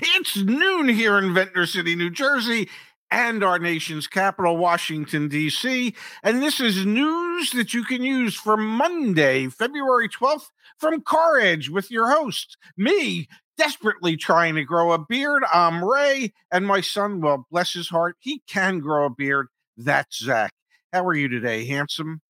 It's 0.00 0.36
noon 0.36 0.88
here 0.88 1.18
in 1.18 1.34
Ventnor 1.34 1.66
City, 1.66 1.94
New 1.94 2.10
Jersey, 2.10 2.68
and 3.12 3.44
our 3.44 3.60
nation's 3.60 4.08
capital, 4.08 4.56
Washington, 4.56 5.28
D.C. 5.28 5.94
And 6.24 6.42
this 6.42 6.60
is 6.60 6.84
news 6.84 7.50
that 7.52 7.74
you 7.74 7.84
can 7.84 8.02
use 8.02 8.34
for 8.34 8.56
Monday, 8.56 9.48
February 9.48 10.08
12th, 10.08 10.50
from 10.78 11.02
CarEdge 11.02 11.68
with 11.68 11.92
your 11.92 12.10
host, 12.10 12.56
me, 12.76 13.28
desperately 13.56 14.16
trying 14.16 14.56
to 14.56 14.64
grow 14.64 14.90
a 14.92 14.98
beard. 14.98 15.44
I'm 15.52 15.84
Ray, 15.84 16.32
and 16.50 16.66
my 16.66 16.80
son, 16.80 17.20
well, 17.20 17.46
bless 17.50 17.72
his 17.72 17.88
heart, 17.88 18.16
he 18.18 18.42
can 18.48 18.80
grow 18.80 19.06
a 19.06 19.10
beard. 19.10 19.46
That's 19.76 20.18
Zach. 20.18 20.52
How 20.92 21.06
are 21.06 21.14
you 21.14 21.28
today, 21.28 21.66
handsome? 21.66 22.20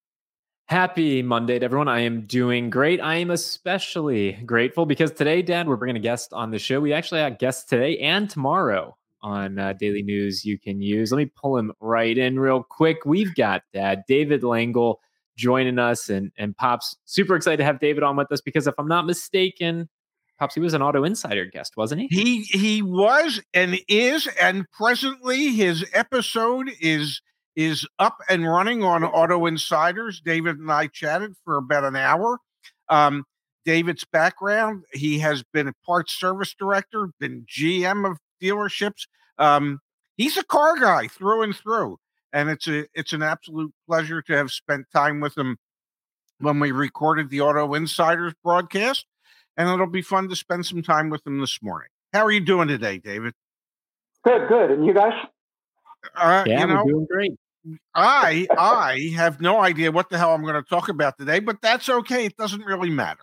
Happy 0.66 1.20
Monday 1.20 1.58
to 1.58 1.64
everyone. 1.66 1.88
I 1.88 2.00
am 2.00 2.22
doing 2.22 2.70
great. 2.70 2.98
I 2.98 3.16
am 3.16 3.30
especially 3.30 4.32
grateful 4.46 4.86
because 4.86 5.12
today, 5.12 5.42
Dad, 5.42 5.68
we're 5.68 5.76
bringing 5.76 5.96
a 5.96 6.00
guest 6.00 6.32
on 6.32 6.50
the 6.50 6.58
show. 6.58 6.80
We 6.80 6.94
actually 6.94 7.20
have 7.20 7.38
guests 7.38 7.64
today 7.68 7.98
and 7.98 8.30
tomorrow 8.30 8.96
on 9.20 9.58
uh, 9.58 9.74
Daily 9.74 10.02
News 10.02 10.42
you 10.42 10.58
can 10.58 10.80
use. 10.80 11.12
Let 11.12 11.18
me 11.18 11.30
pull 11.36 11.58
him 11.58 11.72
right 11.80 12.16
in 12.16 12.40
real 12.40 12.62
quick. 12.62 13.04
We've 13.04 13.34
got 13.34 13.60
Dad, 13.74 14.04
David 14.08 14.40
Langel, 14.40 14.96
joining 15.36 15.78
us, 15.78 16.08
and, 16.08 16.32
and 16.38 16.56
Pops, 16.56 16.96
super 17.04 17.36
excited 17.36 17.58
to 17.58 17.64
have 17.64 17.78
David 17.78 18.02
on 18.02 18.16
with 18.16 18.32
us 18.32 18.40
because 18.40 18.66
if 18.66 18.74
I'm 18.78 18.88
not 18.88 19.04
mistaken, 19.04 19.90
Pops, 20.38 20.54
he 20.54 20.62
was 20.62 20.72
an 20.72 20.80
Auto 20.80 21.04
Insider 21.04 21.44
guest, 21.44 21.76
wasn't 21.76 22.00
he? 22.00 22.06
He 22.10 22.42
he 22.58 22.80
was 22.80 23.42
and 23.52 23.78
is, 23.86 24.26
and 24.40 24.64
presently 24.70 25.52
his 25.52 25.84
episode 25.92 26.70
is 26.80 27.20
is 27.56 27.86
up 27.98 28.18
and 28.28 28.48
running 28.48 28.82
on 28.82 29.04
Auto 29.04 29.46
Insiders. 29.46 30.20
David 30.20 30.58
and 30.58 30.70
I 30.70 30.88
chatted 30.88 31.34
for 31.44 31.56
about 31.56 31.84
an 31.84 31.96
hour. 31.96 32.38
Um, 32.88 33.24
David's 33.64 34.04
background, 34.04 34.84
he 34.92 35.18
has 35.20 35.42
been 35.52 35.68
a 35.68 35.72
parts 35.86 36.12
service 36.12 36.54
director, 36.54 37.08
been 37.18 37.46
GM 37.46 38.10
of 38.10 38.18
dealerships. 38.42 39.06
Um, 39.38 39.80
he's 40.16 40.36
a 40.36 40.44
car 40.44 40.78
guy 40.78 41.08
through 41.08 41.42
and 41.42 41.56
through. 41.56 41.98
And 42.32 42.50
it's 42.50 42.66
a 42.66 42.86
it's 42.94 43.12
an 43.12 43.22
absolute 43.22 43.72
pleasure 43.86 44.20
to 44.22 44.36
have 44.36 44.50
spent 44.50 44.86
time 44.92 45.20
with 45.20 45.38
him 45.38 45.56
when 46.40 46.58
we 46.58 46.72
recorded 46.72 47.30
the 47.30 47.40
Auto 47.40 47.74
Insiders 47.74 48.32
broadcast. 48.42 49.06
And 49.56 49.68
it'll 49.68 49.86
be 49.86 50.02
fun 50.02 50.28
to 50.28 50.36
spend 50.36 50.66
some 50.66 50.82
time 50.82 51.10
with 51.10 51.24
him 51.24 51.40
this 51.40 51.62
morning. 51.62 51.88
How 52.12 52.24
are 52.24 52.32
you 52.32 52.40
doing 52.40 52.66
today, 52.66 52.98
David? 52.98 53.34
Good, 54.24 54.48
good. 54.48 54.72
And 54.72 54.84
you 54.84 54.92
guys? 54.92 55.12
Uh, 56.16 56.44
yeah, 56.46 56.60
you 56.60 56.66
know, 56.66 56.82
we're 56.84 56.92
doing 56.92 57.06
great. 57.08 57.32
I 57.94 58.46
I 58.58 59.12
have 59.16 59.40
no 59.40 59.60
idea 59.60 59.90
what 59.90 60.10
the 60.10 60.18
hell 60.18 60.34
I'm 60.34 60.42
going 60.42 60.54
to 60.54 60.62
talk 60.62 60.88
about 60.88 61.16
today, 61.18 61.40
but 61.40 61.60
that's 61.62 61.88
okay. 61.88 62.26
It 62.26 62.36
doesn't 62.36 62.62
really 62.62 62.90
matter. 62.90 63.22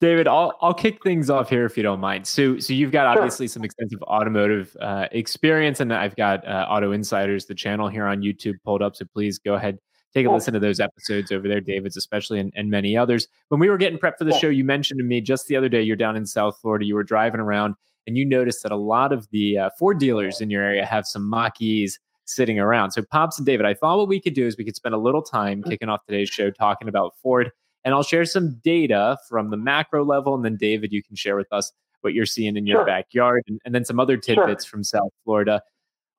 David, 0.00 0.28
I'll 0.28 0.56
I'll 0.60 0.74
kick 0.74 1.02
things 1.02 1.28
off 1.28 1.50
here 1.50 1.64
if 1.64 1.76
you 1.76 1.82
don't 1.82 1.98
mind. 1.98 2.26
So 2.26 2.58
so 2.58 2.72
you've 2.72 2.92
got 2.92 3.06
obviously 3.06 3.48
some 3.48 3.64
extensive 3.64 4.00
automotive 4.02 4.76
uh, 4.80 5.08
experience, 5.10 5.80
and 5.80 5.92
I've 5.92 6.14
got 6.14 6.46
uh, 6.46 6.66
Auto 6.70 6.92
Insiders, 6.92 7.46
the 7.46 7.54
channel 7.54 7.88
here 7.88 8.06
on 8.06 8.22
YouTube, 8.22 8.54
pulled 8.64 8.82
up. 8.82 8.94
So 8.94 9.04
please 9.12 9.40
go 9.40 9.54
ahead, 9.54 9.78
take 10.14 10.24
a 10.26 10.30
listen 10.30 10.54
to 10.54 10.60
those 10.60 10.78
episodes 10.78 11.32
over 11.32 11.48
there, 11.48 11.60
David's 11.60 11.96
especially, 11.96 12.38
and, 12.38 12.52
and 12.54 12.70
many 12.70 12.96
others. 12.96 13.26
When 13.48 13.58
we 13.58 13.68
were 13.68 13.76
getting 13.76 13.98
prepped 13.98 14.18
for 14.18 14.24
the 14.24 14.38
show, 14.38 14.48
you 14.48 14.62
mentioned 14.62 14.98
to 14.98 15.04
me 15.04 15.20
just 15.20 15.48
the 15.48 15.56
other 15.56 15.68
day 15.68 15.82
you're 15.82 15.96
down 15.96 16.14
in 16.14 16.26
South 16.26 16.56
Florida. 16.60 16.84
You 16.84 16.94
were 16.94 17.02
driving 17.02 17.40
around, 17.40 17.74
and 18.06 18.16
you 18.16 18.24
noticed 18.24 18.62
that 18.62 18.70
a 18.70 18.76
lot 18.76 19.12
of 19.12 19.28
the 19.32 19.58
uh, 19.58 19.70
Ford 19.80 19.98
dealers 19.98 20.40
in 20.40 20.48
your 20.48 20.62
area 20.62 20.86
have 20.86 21.06
some 21.06 21.28
Mach-E's 21.28 21.98
sitting 22.28 22.58
around. 22.58 22.92
So, 22.92 23.02
Pops 23.02 23.38
and 23.38 23.46
David, 23.46 23.66
I 23.66 23.74
thought 23.74 23.98
what 23.98 24.08
we 24.08 24.20
could 24.20 24.34
do 24.34 24.46
is 24.46 24.56
we 24.56 24.64
could 24.64 24.76
spend 24.76 24.94
a 24.94 24.98
little 24.98 25.22
time 25.22 25.60
mm-hmm. 25.60 25.70
kicking 25.70 25.88
off 25.88 26.04
today's 26.06 26.28
show 26.28 26.50
talking 26.50 26.88
about 26.88 27.14
Ford. 27.22 27.50
And 27.84 27.94
I'll 27.94 28.02
share 28.02 28.24
some 28.24 28.60
data 28.62 29.16
from 29.28 29.50
the 29.50 29.56
macro 29.56 30.04
level. 30.04 30.34
And 30.34 30.44
then, 30.44 30.56
David, 30.56 30.92
you 30.92 31.02
can 31.02 31.16
share 31.16 31.36
with 31.36 31.52
us 31.52 31.72
what 32.02 32.12
you're 32.12 32.26
seeing 32.26 32.56
in 32.56 32.66
your 32.66 32.78
sure. 32.78 32.86
backyard 32.86 33.42
and, 33.48 33.60
and, 33.64 33.74
then 33.74 33.84
some 33.84 33.98
other 33.98 34.16
tidbits 34.16 34.64
sure. 34.64 34.70
from 34.70 34.84
South 34.84 35.10
Florida. 35.24 35.62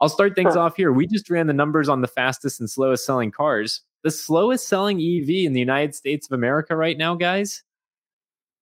I'll 0.02 0.10
start 0.10 0.36
things 0.36 0.54
sure. 0.54 0.62
off 0.62 0.76
here. 0.76 0.92
We 0.92 1.08
just 1.08 1.30
ran 1.30 1.48
the 1.48 1.54
numbers 1.54 1.90
on 1.90 2.02
the 2.02 2.08
fastest 2.08 2.60
and 2.60 2.70
slowest 2.70 3.06
selling 3.06 3.32
cars. 3.32 3.82
The 4.04 4.12
slowest 4.12 4.68
selling 4.68 4.98
EV 4.98 5.30
in 5.46 5.54
the 5.54 5.60
United 5.60 5.94
States 5.94 6.28
of 6.28 6.32
America 6.34 6.76
right 6.76 6.98
now, 6.98 7.16
guys, 7.16 7.64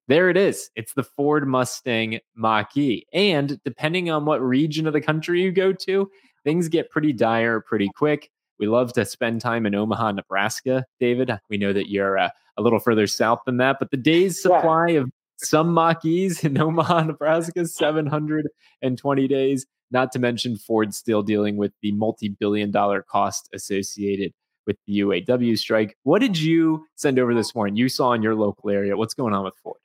there 0.08 0.30
it 0.30 0.38
is. 0.38 0.70
It's 0.76 0.94
the 0.94 1.04
Ford 1.04 1.48
Mustang 1.48 2.20
Mach 2.36 2.76
E. 2.78 3.06
And 3.14 3.62
depending 3.64 4.10
on 4.10 4.26
what 4.26 4.42
region 4.42 4.88
of 4.88 4.94
the 4.94 5.02
country 5.02 5.42
you 5.42 5.52
go 5.52 5.74
to, 5.74 6.10
things 6.48 6.70
get 6.70 6.90
pretty 6.90 7.12
dire 7.12 7.60
pretty 7.60 7.90
quick. 7.94 8.32
We 8.58 8.68
love 8.68 8.94
to 8.94 9.04
spend 9.04 9.42
time 9.42 9.66
in 9.66 9.76
Omaha, 9.76 10.14
Nebraska, 10.14 10.86
David. 10.98 11.30
We 11.50 11.58
know 11.58 11.74
that 11.74 11.90
you're 11.90 12.18
uh, 12.18 12.30
a 12.58 12.62
little 12.62 12.80
further 12.80 13.06
south 13.06 13.42
than 13.46 13.58
that, 13.58 13.80
but 13.80 13.92
the 13.92 13.98
day's 13.98 14.42
supply 14.42 14.88
yeah. 14.88 15.02
of 15.02 15.12
some 15.36 15.74
Mach-E's 15.74 16.46
in 16.46 16.58
Omaha, 16.62 17.04
Nebraska, 17.04 17.66
720 17.66 19.28
days. 19.28 19.66
Not 19.92 20.14
to 20.14 20.20
mention 20.20 20.56
Ford 20.58 20.94
still 20.94 21.22
dealing 21.22 21.58
with 21.58 21.74
the 21.82 21.92
multi-billion 21.92 22.72
dollar 22.72 23.04
cost 23.04 23.50
associated 23.54 24.32
with 24.66 24.78
the 24.88 25.00
UAW 25.00 25.58
strike. 25.58 25.98
What 26.04 26.20
did 26.20 26.38
you 26.38 26.86
send 26.96 27.20
over 27.20 27.36
this 27.36 27.54
morning? 27.56 27.76
You 27.76 27.90
saw 27.90 28.14
in 28.14 28.24
your 28.24 28.36
local 28.36 28.70
area. 28.70 28.96
What's 28.96 29.14
going 29.14 29.34
on 29.34 29.44
with 29.44 29.54
Ford? 29.62 29.80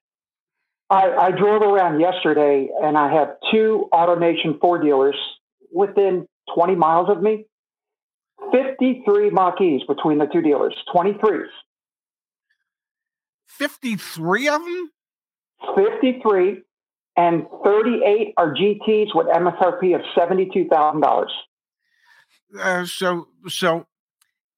I, 0.90 1.10
I 1.10 1.30
drove 1.32 1.62
around 1.62 1.98
yesterday 1.98 2.68
and 2.82 2.96
I 2.96 3.12
have 3.12 3.34
two 3.50 3.88
AutoNation 3.92 4.60
Ford 4.60 4.82
dealers 4.82 5.16
within 5.72 6.26
20 6.54 6.74
miles 6.74 7.08
of 7.08 7.22
me. 7.22 7.46
53 8.52 9.30
Mach-E's 9.30 9.82
between 9.86 10.18
the 10.18 10.26
two 10.26 10.42
dealers, 10.42 10.74
23s. 10.94 11.46
53 13.46 14.48
of 14.48 14.60
them? 14.60 14.90
53 15.76 16.62
and 17.16 17.46
38 17.64 18.34
are 18.36 18.54
GTs 18.54 19.14
with 19.14 19.26
MSRP 19.28 19.94
of 19.94 20.00
$72,000. 20.16 21.26
Uh, 22.58 22.84
so 22.84 23.28
so 23.48 23.86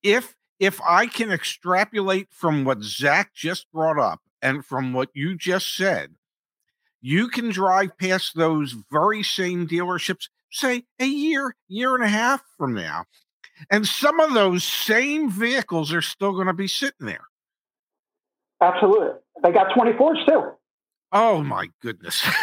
if 0.03 0.35
if 0.59 0.81
I 0.81 1.07
can 1.07 1.31
extrapolate 1.31 2.27
from 2.31 2.65
what 2.65 2.81
Zach 2.81 3.33
just 3.33 3.71
brought 3.71 3.99
up 3.99 4.21
and 4.41 4.65
from 4.65 4.93
what 4.93 5.09
you 5.13 5.37
just 5.37 5.75
said, 5.75 6.15
you 7.01 7.27
can 7.29 7.49
drive 7.51 7.97
past 7.97 8.35
those 8.35 8.75
very 8.91 9.23
same 9.23 9.67
dealerships 9.67 10.27
say 10.55 10.83
a 10.99 11.05
year, 11.05 11.55
year 11.67 11.95
and 11.95 12.03
a 12.03 12.07
half 12.07 12.41
from 12.57 12.73
now. 12.73 13.05
And 13.69 13.87
some 13.87 14.19
of 14.19 14.33
those 14.33 14.63
same 14.63 15.29
vehicles 15.29 15.93
are 15.93 16.01
still 16.01 16.33
going 16.33 16.47
to 16.47 16.53
be 16.53 16.67
sitting 16.67 17.05
there. 17.05 17.25
Absolutely. 18.61 19.19
They 19.43 19.51
got 19.51 19.69
24s 19.77 20.25
too. 20.27 20.51
Oh 21.11 21.43
my 21.43 21.67
goodness. 21.81 22.23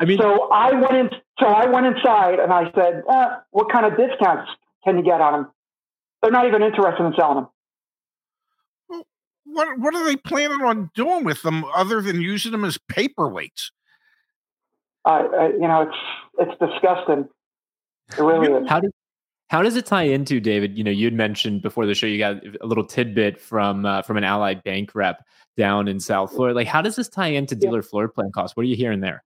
I 0.00 0.04
mean, 0.06 0.18
so 0.18 0.48
I 0.50 0.72
went 0.72 0.94
in. 0.96 1.10
So 1.40 1.46
I 1.46 1.66
went 1.66 1.86
inside 1.86 2.38
and 2.38 2.52
I 2.52 2.70
said, 2.74 3.02
eh, 3.08 3.26
"What 3.50 3.70
kind 3.72 3.86
of 3.86 3.96
discounts 3.96 4.50
can 4.84 4.98
you 4.98 5.04
get 5.04 5.20
on 5.20 5.32
them?" 5.32 5.50
They're 6.20 6.32
not 6.32 6.46
even 6.46 6.62
interested 6.62 7.04
in 7.04 7.14
selling 7.16 7.46
them. 8.88 9.02
what 9.44 9.78
What 9.78 9.94
are 9.94 10.04
they 10.04 10.16
planning 10.16 10.62
on 10.62 10.90
doing 10.94 11.24
with 11.24 11.42
them 11.42 11.64
other 11.64 12.00
than 12.00 12.20
using 12.20 12.52
them 12.52 12.64
as 12.64 12.78
paperweights? 12.90 13.70
Uh, 15.04 15.48
you 15.52 15.68
know, 15.68 15.82
it's 15.82 15.96
it's 16.38 16.58
disgusting. 16.58 17.28
It 18.10 18.22
really 18.22 18.52
is. 18.52 18.68
How 18.68 18.80
does 18.80 18.92
how 19.48 19.62
does 19.62 19.76
it 19.76 19.86
tie 19.86 20.02
into 20.02 20.40
David? 20.40 20.76
You 20.76 20.84
know, 20.84 20.90
you'd 20.90 21.14
mentioned 21.14 21.62
before 21.62 21.86
the 21.86 21.94
show 21.94 22.06
you 22.06 22.18
got 22.18 22.36
a 22.60 22.66
little 22.66 22.84
tidbit 22.84 23.40
from 23.40 23.84
uh, 23.84 24.02
from 24.02 24.16
an 24.16 24.24
Ally 24.24 24.54
Bank 24.54 24.94
rep 24.94 25.24
down 25.56 25.88
in 25.88 26.00
South 26.00 26.32
Florida. 26.32 26.54
Like, 26.54 26.66
how 26.66 26.82
does 26.82 26.96
this 26.96 27.08
tie 27.08 27.28
into 27.28 27.54
dealer 27.54 27.82
floor 27.82 28.08
plan 28.08 28.32
costs? 28.32 28.56
What 28.56 28.64
are 28.64 28.68
you 28.68 28.76
hearing 28.76 29.00
there? 29.00 29.22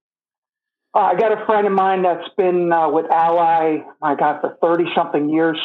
Uh, 0.94 1.00
I 1.00 1.14
got 1.14 1.32
a 1.32 1.44
friend 1.46 1.66
of 1.66 1.72
mine 1.72 2.02
that's 2.02 2.28
been 2.36 2.72
uh, 2.72 2.90
with 2.90 3.06
Ally, 3.10 3.78
I 4.02 4.14
got 4.16 4.40
for 4.40 4.56
thirty 4.60 4.86
something 4.96 5.28
years, 5.28 5.58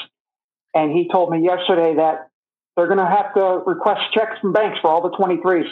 and 0.73 0.91
he 0.91 1.09
told 1.09 1.31
me 1.31 1.44
yesterday 1.44 1.96
that 1.96 2.29
they're 2.75 2.88
going 2.88 3.00
to 3.00 3.06
have 3.06 3.34
to 3.35 3.63
request 3.66 4.02
checks 4.13 4.40
from 4.41 4.53
banks 4.53 4.79
for 4.81 4.90
all 4.90 5.02
the 5.02 5.16
23s, 5.16 5.68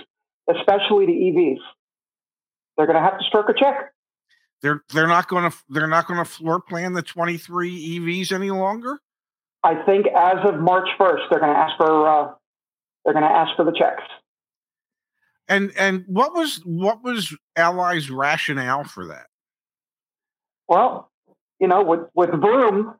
especially 0.49 1.05
the 1.07 1.13
EVs. 1.13 1.59
They're 2.77 2.85
going 2.85 2.97
to 2.97 3.03
have 3.03 3.17
to 3.17 3.25
stroke 3.25 3.49
a 3.49 3.53
check. 3.53 3.91
They're 4.61 4.83
they're 4.93 5.07
not 5.07 5.27
going 5.27 5.49
to 5.49 5.57
they're 5.69 5.87
not 5.87 6.07
going 6.07 6.19
to 6.19 6.25
floor 6.25 6.61
plan 6.61 6.93
the 6.93 7.01
23 7.01 7.99
EVs 7.99 8.31
any 8.31 8.51
longer. 8.51 8.99
I 9.63 9.75
think 9.83 10.07
as 10.07 10.37
of 10.43 10.59
March 10.59 10.87
1st, 10.99 11.29
they're 11.29 11.39
going 11.39 11.53
to 11.53 11.59
ask 11.59 11.77
for 11.77 12.07
uh, 12.07 12.31
they're 13.03 13.13
going 13.13 13.25
to 13.25 13.31
ask 13.31 13.55
for 13.55 13.65
the 13.65 13.71
checks. 13.71 14.03
And 15.47 15.71
and 15.77 16.05
what 16.07 16.33
was 16.33 16.61
what 16.63 17.03
was 17.03 17.35
Ally's 17.55 18.09
rationale 18.09 18.83
for 18.83 19.07
that? 19.07 19.27
Well, 20.67 21.11
you 21.59 21.67
know, 21.67 21.83
with 21.83 22.01
with 22.13 22.29
Vroom, 22.29 22.95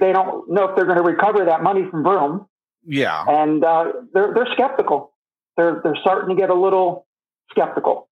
they 0.00 0.12
don't 0.12 0.48
know 0.48 0.68
if 0.68 0.76
they're 0.76 0.86
going 0.86 0.98
to 0.98 1.02
recover 1.02 1.44
that 1.44 1.62
money 1.62 1.86
from 1.90 2.04
Vroom. 2.04 2.46
Yeah, 2.86 3.24
and 3.28 3.64
uh, 3.64 3.92
they're 4.12 4.32
they're 4.32 4.48
skeptical. 4.52 5.12
They're 5.56 5.80
they're 5.82 5.96
starting 6.00 6.34
to 6.34 6.40
get 6.40 6.50
a 6.50 6.54
little 6.54 7.06
skeptical. 7.50 8.08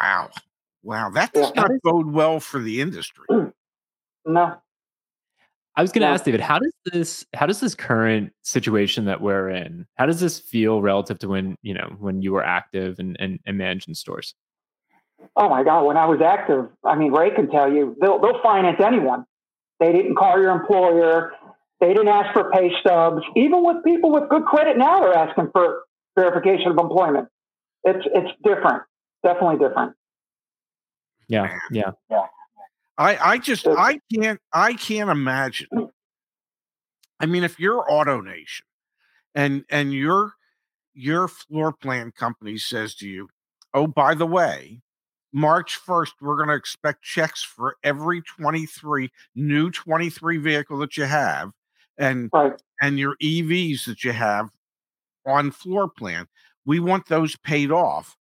Wow. 0.00 0.30
Wow, 0.84 1.10
that 1.10 1.32
does 1.32 1.50
yeah. 1.54 1.62
not 1.62 1.70
bode 1.82 2.12
well 2.12 2.38
for 2.40 2.60
the 2.60 2.82
industry. 2.82 3.24
Mm. 3.30 3.52
No. 4.26 4.56
I 5.76 5.82
was 5.82 5.90
going 5.90 6.02
to 6.02 6.08
no. 6.08 6.14
ask 6.14 6.24
David, 6.24 6.40
how 6.40 6.58
does 6.58 6.72
this 6.92 7.26
how 7.34 7.46
does 7.46 7.58
this 7.58 7.74
current 7.74 8.32
situation 8.42 9.06
that 9.06 9.20
we're 9.20 9.48
in, 9.50 9.86
how 9.96 10.06
does 10.06 10.20
this 10.20 10.38
feel 10.38 10.82
relative 10.82 11.18
to 11.20 11.28
when, 11.28 11.56
you 11.62 11.74
know, 11.74 11.96
when 11.98 12.22
you 12.22 12.32
were 12.32 12.44
active 12.44 12.98
and 12.98 13.16
and, 13.18 13.40
and 13.46 13.58
managing 13.58 13.94
stores? 13.94 14.34
Oh 15.36 15.48
my 15.48 15.64
God! 15.64 15.84
When 15.84 15.96
I 15.96 16.06
was 16.06 16.20
active, 16.20 16.68
I 16.84 16.96
mean, 16.96 17.12
Ray 17.12 17.30
can 17.30 17.50
tell 17.50 17.72
you 17.72 17.96
they'll 18.00 18.20
they'll 18.20 18.42
finance 18.42 18.80
anyone. 18.84 19.24
They 19.80 19.90
didn't 19.90 20.16
call 20.16 20.40
your 20.40 20.50
employer. 20.50 21.32
They 21.80 21.88
didn't 21.88 22.08
ask 22.08 22.32
for 22.32 22.50
pay 22.50 22.70
stubs. 22.80 23.22
Even 23.34 23.64
with 23.64 23.82
people 23.84 24.12
with 24.12 24.28
good 24.28 24.44
credit 24.44 24.76
now, 24.76 25.00
they're 25.00 25.14
asking 25.14 25.48
for 25.52 25.82
verification 26.16 26.70
of 26.70 26.78
employment. 26.78 27.28
It's 27.84 28.06
it's 28.14 28.30
different. 28.44 28.82
Definitely 29.24 29.66
different. 29.66 29.94
Yeah, 31.28 31.58
yeah, 31.70 31.90
yeah. 32.10 32.26
I 32.98 33.16
I 33.16 33.38
just 33.38 33.66
I 33.66 34.00
can't 34.12 34.40
I 34.52 34.74
can't 34.74 35.10
imagine. 35.10 35.68
I 37.20 37.26
mean, 37.26 37.44
if 37.44 37.58
you're 37.58 37.84
AutoNation 37.84 38.62
and 39.34 39.64
and 39.70 39.92
your 39.92 40.32
your 40.94 41.28
floor 41.28 41.72
plan 41.72 42.12
company 42.12 42.58
says 42.58 42.94
to 42.96 43.08
you, 43.08 43.28
"Oh, 43.72 43.86
by 43.86 44.14
the 44.14 44.26
way, 44.26 44.82
March 45.34 45.80
1st, 45.84 46.12
we're 46.20 46.36
going 46.36 46.48
to 46.48 46.54
expect 46.54 47.02
checks 47.02 47.42
for 47.42 47.76
every 47.82 48.22
23 48.22 49.10
new 49.34 49.68
23 49.68 50.36
vehicle 50.38 50.78
that 50.78 50.96
you 50.96 51.04
have 51.04 51.50
and 51.98 52.30
right. 52.32 52.52
and 52.80 53.00
your 53.00 53.16
EVs 53.20 53.84
that 53.86 54.04
you 54.04 54.12
have 54.12 54.48
on 55.26 55.50
floor 55.50 55.88
plan. 55.88 56.26
We 56.64 56.78
want 56.78 57.08
those 57.08 57.36
paid 57.36 57.72
off. 57.72 58.16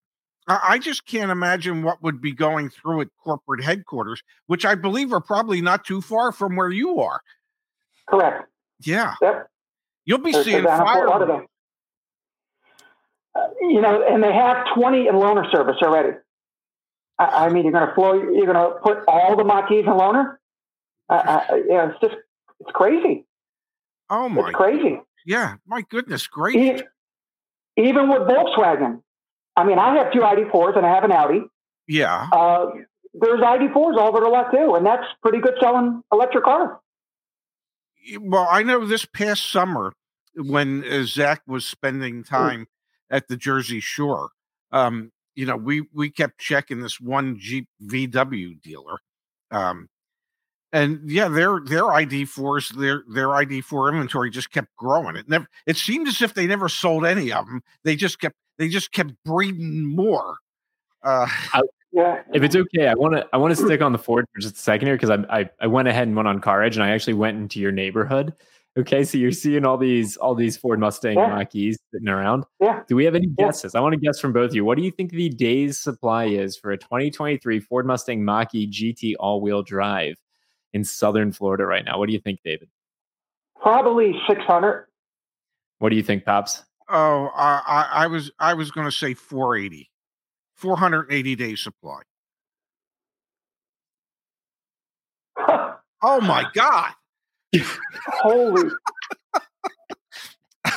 I 0.47 0.77
just 0.77 1.05
can't 1.05 1.31
imagine 1.31 1.83
what 1.83 2.03
would 2.03 2.21
be 2.21 2.33
going 2.33 2.69
through 2.69 3.01
at 3.01 3.07
corporate 3.23 3.63
headquarters, 3.63 4.21
which 4.47 4.65
I 4.65 4.75
believe 4.75 5.13
are 5.13 5.21
probably 5.21 5.61
not 5.61 5.85
too 5.85 6.01
far 6.01 6.31
from 6.31 6.55
where 6.55 6.69
you 6.69 6.99
are. 6.99 7.21
Correct. 8.09 8.49
Yeah. 8.81 9.15
Yep. 9.21 9.47
You'll 10.05 10.17
be 10.17 10.31
There's 10.31 10.45
seeing 10.45 10.63
fire. 10.63 11.07
Uh, 13.35 13.47
you 13.61 13.81
know, 13.81 14.03
and 14.07 14.23
they 14.23 14.33
have 14.33 14.65
20 14.75 15.07
in 15.07 15.15
loaner 15.15 15.49
service 15.51 15.77
already. 15.81 16.17
I, 17.17 17.45
I 17.45 17.49
mean, 17.49 17.63
you're 17.63 17.71
going 17.71 17.87
to 17.87 17.95
flow, 17.95 18.13
you're 18.13 18.45
going 18.45 18.55
to 18.55 18.75
put 18.83 18.99
all 19.07 19.35
the 19.35 19.43
Mach-E's 19.43 19.85
in 19.85 19.91
loaner. 19.91 20.35
Uh, 21.09 21.13
uh, 21.13 21.43
yeah, 21.67 21.89
it's 21.89 21.99
just, 22.01 22.15
it's 22.59 22.71
crazy. 22.73 23.25
Oh 24.09 24.29
my! 24.29 24.49
It's 24.49 24.55
crazy. 24.55 25.01
Yeah, 25.25 25.55
my 25.65 25.81
goodness, 25.89 26.27
great. 26.27 26.55
Even, 26.55 26.83
even 27.77 28.09
with 28.09 28.21
Volkswagen, 28.21 29.01
I 29.55 29.63
mean, 29.63 29.79
I 29.79 29.95
have 29.95 30.11
two 30.11 30.19
ID4s 30.19 30.77
and 30.77 30.85
I 30.85 30.89
have 30.89 31.03
an 31.03 31.11
Audi. 31.11 31.41
Yeah. 31.87 32.27
Uh, 32.31 32.67
there's 33.13 33.41
ID4s 33.41 33.97
all 33.97 34.09
over 34.09 34.21
the 34.21 34.27
lot 34.27 34.51
too, 34.51 34.75
and 34.75 34.85
that's 34.85 35.05
pretty 35.21 35.39
good 35.39 35.53
selling 35.61 36.01
electric 36.11 36.43
car. 36.43 36.79
Well, 38.19 38.47
I 38.49 38.63
know 38.63 38.85
this 38.85 39.05
past 39.05 39.49
summer 39.49 39.93
when 40.35 40.83
uh, 40.83 41.03
Zach 41.03 41.41
was 41.47 41.65
spending 41.65 42.17
hmm. 42.17 42.21
time 42.23 42.61
mm. 42.61 42.65
at 43.15 43.27
the 43.27 43.37
Jersey 43.37 43.79
Shore, 43.79 44.29
um, 44.71 45.11
you 45.35 45.45
know, 45.45 45.55
we 45.55 45.83
we 45.93 46.09
kept 46.09 46.39
checking 46.39 46.81
this 46.81 46.99
one 46.99 47.37
Jeep 47.39 47.67
VW 47.83 48.61
dealer, 48.61 48.99
um, 49.51 49.89
and 50.71 51.01
yeah, 51.05 51.27
their 51.27 51.59
their 51.63 51.91
ID 51.91 52.25
fours 52.25 52.69
their 52.69 53.03
their 53.07 53.33
ID 53.33 53.61
four 53.61 53.89
inventory 53.89 54.29
just 54.29 54.51
kept 54.51 54.75
growing. 54.75 55.15
It 55.15 55.29
never 55.29 55.47
it 55.65 55.77
seemed 55.77 56.07
as 56.07 56.21
if 56.21 56.33
they 56.33 56.45
never 56.45 56.69
sold 56.69 57.05
any 57.05 57.31
of 57.31 57.45
them. 57.45 57.61
They 57.83 57.95
just 57.95 58.19
kept 58.19 58.35
they 58.57 58.69
just 58.69 58.91
kept 58.91 59.13
breeding 59.25 59.85
more. 59.85 60.37
Uh, 61.03 61.27
I, 61.53 61.61
yeah. 61.91 62.21
If 62.33 62.43
it's 62.43 62.55
okay, 62.55 62.87
I 62.87 62.93
want 62.93 63.15
to 63.15 63.27
I 63.33 63.37
want 63.37 63.55
to 63.57 63.63
stick 63.63 63.81
on 63.81 63.91
the 63.91 63.97
Ford 63.97 64.25
for 64.33 64.41
just 64.41 64.55
a 64.55 64.59
second 64.59 64.87
here 64.87 64.95
because 64.95 65.09
I, 65.09 65.41
I 65.41 65.49
I 65.61 65.67
went 65.67 65.87
ahead 65.87 66.07
and 66.07 66.15
went 66.15 66.27
on 66.27 66.41
CarEdge 66.41 66.73
and 66.73 66.83
I 66.83 66.91
actually 66.91 67.13
went 67.15 67.37
into 67.37 67.59
your 67.59 67.71
neighborhood. 67.71 68.33
Okay, 68.75 69.03
so 69.03 69.19
you're 69.19 69.31
seeing 69.31 69.65
all 69.65 69.77
these 69.77 70.17
all 70.17 70.33
these 70.33 70.57
Ford 70.57 70.79
Mustang 70.79 71.17
yeah. 71.17 71.27
Mach-E's 71.27 71.77
sitting 71.91 72.09
around. 72.09 72.45
Yeah. 72.59 72.81
Do 72.87 72.95
we 72.95 73.05
have 73.05 73.13
any 73.13 73.27
guesses? 73.27 73.73
Yeah. 73.73 73.79
I 73.79 73.83
want 73.83 73.93
to 73.93 73.99
guess 73.99 74.19
from 74.19 74.33
both 74.33 74.49
of 74.49 74.55
you. 74.55 74.65
What 74.65 74.77
do 74.77 74.83
you 74.83 74.89
think 74.89 75.11
the 75.11 75.29
days 75.29 75.77
supply 75.77 76.25
is 76.25 76.57
for 76.57 76.71
a 76.71 76.77
2023 76.77 77.59
Ford 77.59 77.85
Mustang 77.85 78.25
Mach-E 78.25 78.67
GT 78.67 79.13
all-wheel 79.19 79.61
drive? 79.61 80.15
in 80.73 80.83
Southern 80.83 81.31
Florida 81.31 81.65
right 81.65 81.85
now. 81.85 81.97
What 81.97 82.07
do 82.07 82.13
you 82.13 82.19
think, 82.19 82.39
David? 82.43 82.67
Probably 83.61 84.13
600. 84.27 84.87
What 85.79 85.89
do 85.89 85.95
you 85.95 86.03
think, 86.03 86.25
Pops? 86.25 86.63
Oh, 86.89 87.29
I, 87.35 87.87
I 87.91 88.07
was 88.07 88.31
I 88.39 88.53
was 88.53 88.71
going 88.71 88.85
to 88.85 88.91
say 88.91 89.13
480, 89.13 89.89
480 90.55 91.35
days 91.35 91.61
supply. 91.61 92.01
oh 95.37 96.21
my 96.21 96.45
God! 96.53 96.91
Holy! 98.07 98.71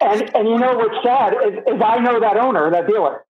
and 0.00 0.34
and 0.34 0.48
you 0.48 0.58
know 0.58 0.76
what's 0.76 1.04
sad 1.04 1.34
is, 1.34 1.54
is 1.66 1.82
I 1.84 1.98
know 1.98 2.20
that 2.20 2.36
owner, 2.36 2.70
that 2.70 2.86
dealer. 2.86 3.24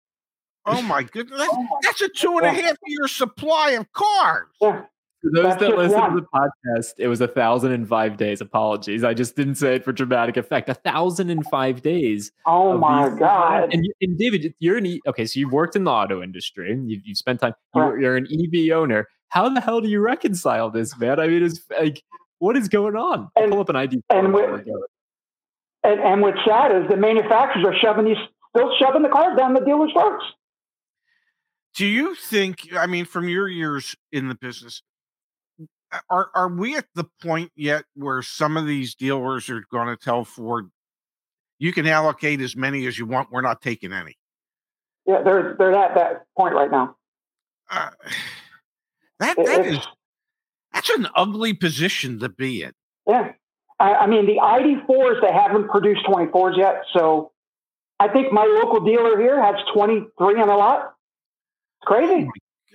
Oh 0.67 0.81
my 0.83 1.03
goodness! 1.03 1.39
That's, 1.39 1.53
oh 1.53 1.67
that's 1.83 2.03
a 2.03 2.09
two 2.09 2.39
and 2.39 2.47
a 2.47 2.53
half 2.53 2.77
year 2.87 3.07
supply 3.07 3.73
of 3.73 3.93
cars. 3.93 4.49
Yeah. 4.61 4.83
For 5.25 5.31
those 5.31 5.45
That's 5.45 5.61
that 5.61 5.77
listen 5.79 5.99
one. 5.99 6.15
to 6.15 6.21
the 6.21 6.27
podcast, 6.27 6.93
it 6.99 7.09
was 7.09 7.23
a 7.23 7.29
thousand 7.29 7.73
and 7.73 7.89
five 7.89 8.19
days. 8.19 8.43
Apologies, 8.43 9.05
I 9.05 9.15
just 9.15 9.37
didn't 9.37 9.55
say 9.55 9.77
it 9.77 9.85
for 9.85 9.91
dramatic 9.91 10.37
effect. 10.37 10.69
A 10.69 10.75
thousand 10.75 11.31
and 11.31 11.47
five 11.47 11.81
days. 11.81 12.31
Oh 12.45 12.77
my 12.77 13.09
these, 13.09 13.19
god! 13.21 13.73
And, 13.73 13.89
and, 14.03 14.19
David, 14.19 14.55
you're 14.59 14.77
an 14.77 14.85
e- 14.85 15.01
okay. 15.07 15.25
So 15.25 15.41
you've 15.41 15.53
worked 15.53 15.77
in 15.77 15.85
the 15.85 15.91
auto 15.91 16.23
industry. 16.23 16.79
You've, 16.87 17.07
you've 17.07 17.17
spent 17.17 17.41
time. 17.41 17.55
You're, 17.75 17.99
you're, 17.99 18.17
an 18.17 18.27
EV 18.27 18.77
owner. 18.77 19.09
How 19.31 19.49
the 19.49 19.63
hell 19.63 19.81
do 19.81 19.89
you 19.89 20.01
reconcile 20.01 20.69
this, 20.71 20.97
man? 20.99 21.19
I 21.19 21.29
mean, 21.29 21.43
it's 21.43 21.61
like, 21.71 22.03
what 22.39 22.55
is 22.59 22.69
going 22.69 22.95
on? 22.95 23.31
And, 23.35 23.51
pull 23.51 23.61
up 23.61 23.71
an 23.71 23.77
ID. 23.77 24.03
And 24.11 24.35
with, 24.35 24.61
and, 25.85 26.01
and 26.01 26.21
what's 26.21 26.39
sad 26.47 26.71
is 26.71 26.87
the 26.91 26.99
manufacturers 26.99 27.65
are 27.65 27.75
shoving 27.81 28.05
these, 28.05 28.19
still 28.55 28.71
shoving 28.79 29.01
the 29.01 29.09
cars 29.09 29.39
down 29.39 29.55
the 29.55 29.61
dealer's 29.61 29.91
throats. 29.93 30.25
Do 31.75 31.87
you 31.87 32.15
think? 32.15 32.69
I 32.77 32.87
mean, 32.87 33.07
from 33.07 33.27
your 33.27 33.49
years 33.49 33.97
in 34.13 34.29
the 34.29 34.35
business, 34.35 34.83
are 36.11 36.31
are 36.35 36.49
we 36.49 36.77
at 36.77 36.87
the 36.95 37.05
point 37.23 37.53
yet 37.57 37.85
where 37.95 38.23
some 38.23 38.57
of 38.57 38.67
these 38.67 38.95
dealers 38.95 39.49
are 39.51 39.65
going 39.71 39.89
to 39.89 39.97
tell 39.97 40.25
Ford, 40.25 40.71
you 41.59 41.73
can 41.73 41.87
allocate 41.87 42.41
as 42.41 42.57
many 42.57 42.87
as 42.87 42.99
you 42.99 43.07
want. 43.07 43.31
We're 43.31 43.41
not 43.41 43.61
taking 43.61 43.93
any. 43.93 44.17
Yeah, 45.07 45.23
they're 45.23 45.55
they're 45.59 45.75
at 45.75 45.95
that 45.95 46.27
point 46.37 46.55
right 46.55 46.71
now. 46.71 46.97
Uh, 47.71 47.91
that 49.21 49.37
that 49.45 49.61
it, 49.61 49.75
is 49.75 49.87
that's 50.73 50.91
an 50.91 51.09
ugly 51.15 51.53
position 51.53 52.19
to 52.21 52.29
be 52.29 52.63
in. 52.63 52.73
Yeah, 53.07 53.33
I, 53.79 53.95
I 53.95 54.07
mean 54.07 54.27
the 54.27 54.39
ID4s 54.43 55.21
they 55.21 55.33
haven't 55.33 55.69
produced 55.69 56.05
24s 56.07 56.57
yet, 56.57 56.83
so 56.93 57.33
I 58.01 58.09
think 58.09 58.33
my 58.33 58.45
local 58.45 58.81
dealer 58.81 59.19
here 59.21 59.41
has 59.41 59.57
23 59.75 60.41
on 60.41 60.49
the 60.49 60.55
lot. 60.55 60.95
It's 61.81 61.87
crazy. 61.87 62.29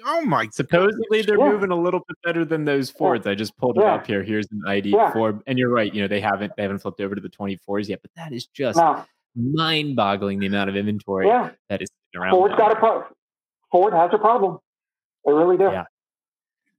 Oh 0.06 0.22
my! 0.22 0.48
Supposedly 0.52 1.22
they're 1.22 1.38
yeah. 1.38 1.52
moving 1.52 1.72
a 1.72 1.76
little 1.76 2.02
bit 2.08 2.18
better 2.24 2.46
than 2.46 2.66
those 2.66 2.90
Fords. 2.90 3.26
Yeah. 3.26 3.34
I 3.34 3.36
just 3.36 3.56
pulled 3.58 3.78
it 3.78 3.82
yeah. 3.82 3.96
up 3.96 4.08
here. 4.08 4.24
Here's 4.24 4.48
an 4.52 4.62
ID 4.68 4.92
Ford, 5.14 5.42
and 5.48 5.58
you're 5.58 5.70
right. 5.70 5.94
You 5.94 6.02
know 6.02 6.08
they 6.08 6.22
haven't 6.22 6.54
they 6.56 6.64
haven't 6.64 6.80
flipped 6.80 7.02
over 7.02 7.16
to 7.16 7.22
the 7.22 7.30
24s 7.30 7.90
yet, 7.90 8.02
but 8.02 8.12
that 8.16 8.34
is 8.34 8.48
just 8.48 8.78
no. 8.78 9.06
mind-boggling 9.36 10.40
the 10.40 10.48
amount 10.48 10.70
of 10.70 10.76
inventory 10.76 11.28
that 11.70 11.82
is 11.82 11.90
around. 12.16 12.32
Ford's 12.32 12.56
got 12.56 12.72
a 12.72 12.76
pro- 12.76 13.06
Ford 13.72 13.94
has 13.94 14.12
a 14.14 14.18
problem. 14.18 14.60
They 15.26 15.34
really 15.34 15.58
do. 15.58 15.70
Yeah. 15.72 15.86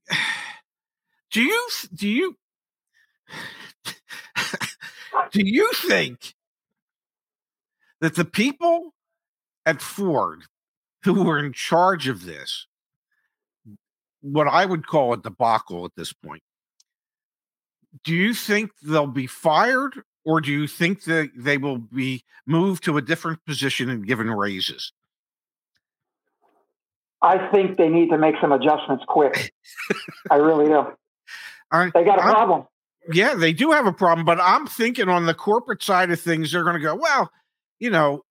Do 1.31 1.41
you 1.41 1.69
do 1.93 2.09
you 2.09 2.35
do 5.31 5.41
you 5.41 5.71
think 5.73 6.35
that 8.01 8.15
the 8.15 8.25
people 8.25 8.93
at 9.65 9.81
Ford 9.81 10.43
who 11.03 11.23
were 11.23 11.39
in 11.39 11.53
charge 11.53 12.09
of 12.09 12.25
this 12.25 12.67
what 14.21 14.47
I 14.47 14.65
would 14.65 14.87
call 14.87 15.13
a 15.13 15.17
debacle 15.17 15.85
at 15.85 15.91
this 15.95 16.13
point. 16.13 16.43
Do 18.03 18.13
you 18.13 18.33
think 18.33 18.71
they'll 18.81 19.07
be 19.07 19.27
fired, 19.27 20.01
or 20.23 20.39
do 20.39 20.51
you 20.51 20.67
think 20.67 21.03
that 21.03 21.31
they 21.35 21.57
will 21.57 21.77
be 21.77 22.23
moved 22.45 22.83
to 22.85 22.97
a 22.97 23.01
different 23.01 23.43
position 23.45 23.89
and 23.89 24.07
given 24.07 24.29
raises? 24.29 24.93
I 27.21 27.49
think 27.51 27.77
they 27.77 27.89
need 27.89 28.09
to 28.09 28.17
make 28.17 28.35
some 28.41 28.51
adjustments 28.51 29.03
quick. 29.07 29.53
I 30.29 30.35
really 30.35 30.65
do. 30.65 30.85
I, 31.71 31.91
they 31.93 32.03
got 32.03 32.19
a 32.19 32.21
problem. 32.21 32.65
Yeah, 33.11 33.35
they 33.35 33.53
do 33.53 33.71
have 33.71 33.85
a 33.85 33.93
problem, 33.93 34.25
but 34.25 34.39
I'm 34.41 34.67
thinking 34.67 35.09
on 35.09 35.25
the 35.25 35.33
corporate 35.33 35.83
side 35.83 36.11
of 36.11 36.19
things, 36.19 36.51
they're 36.51 36.63
going 36.63 36.75
to 36.75 36.81
go, 36.81 36.95
well, 36.95 37.31
you 37.79 37.89
know, 37.89 38.23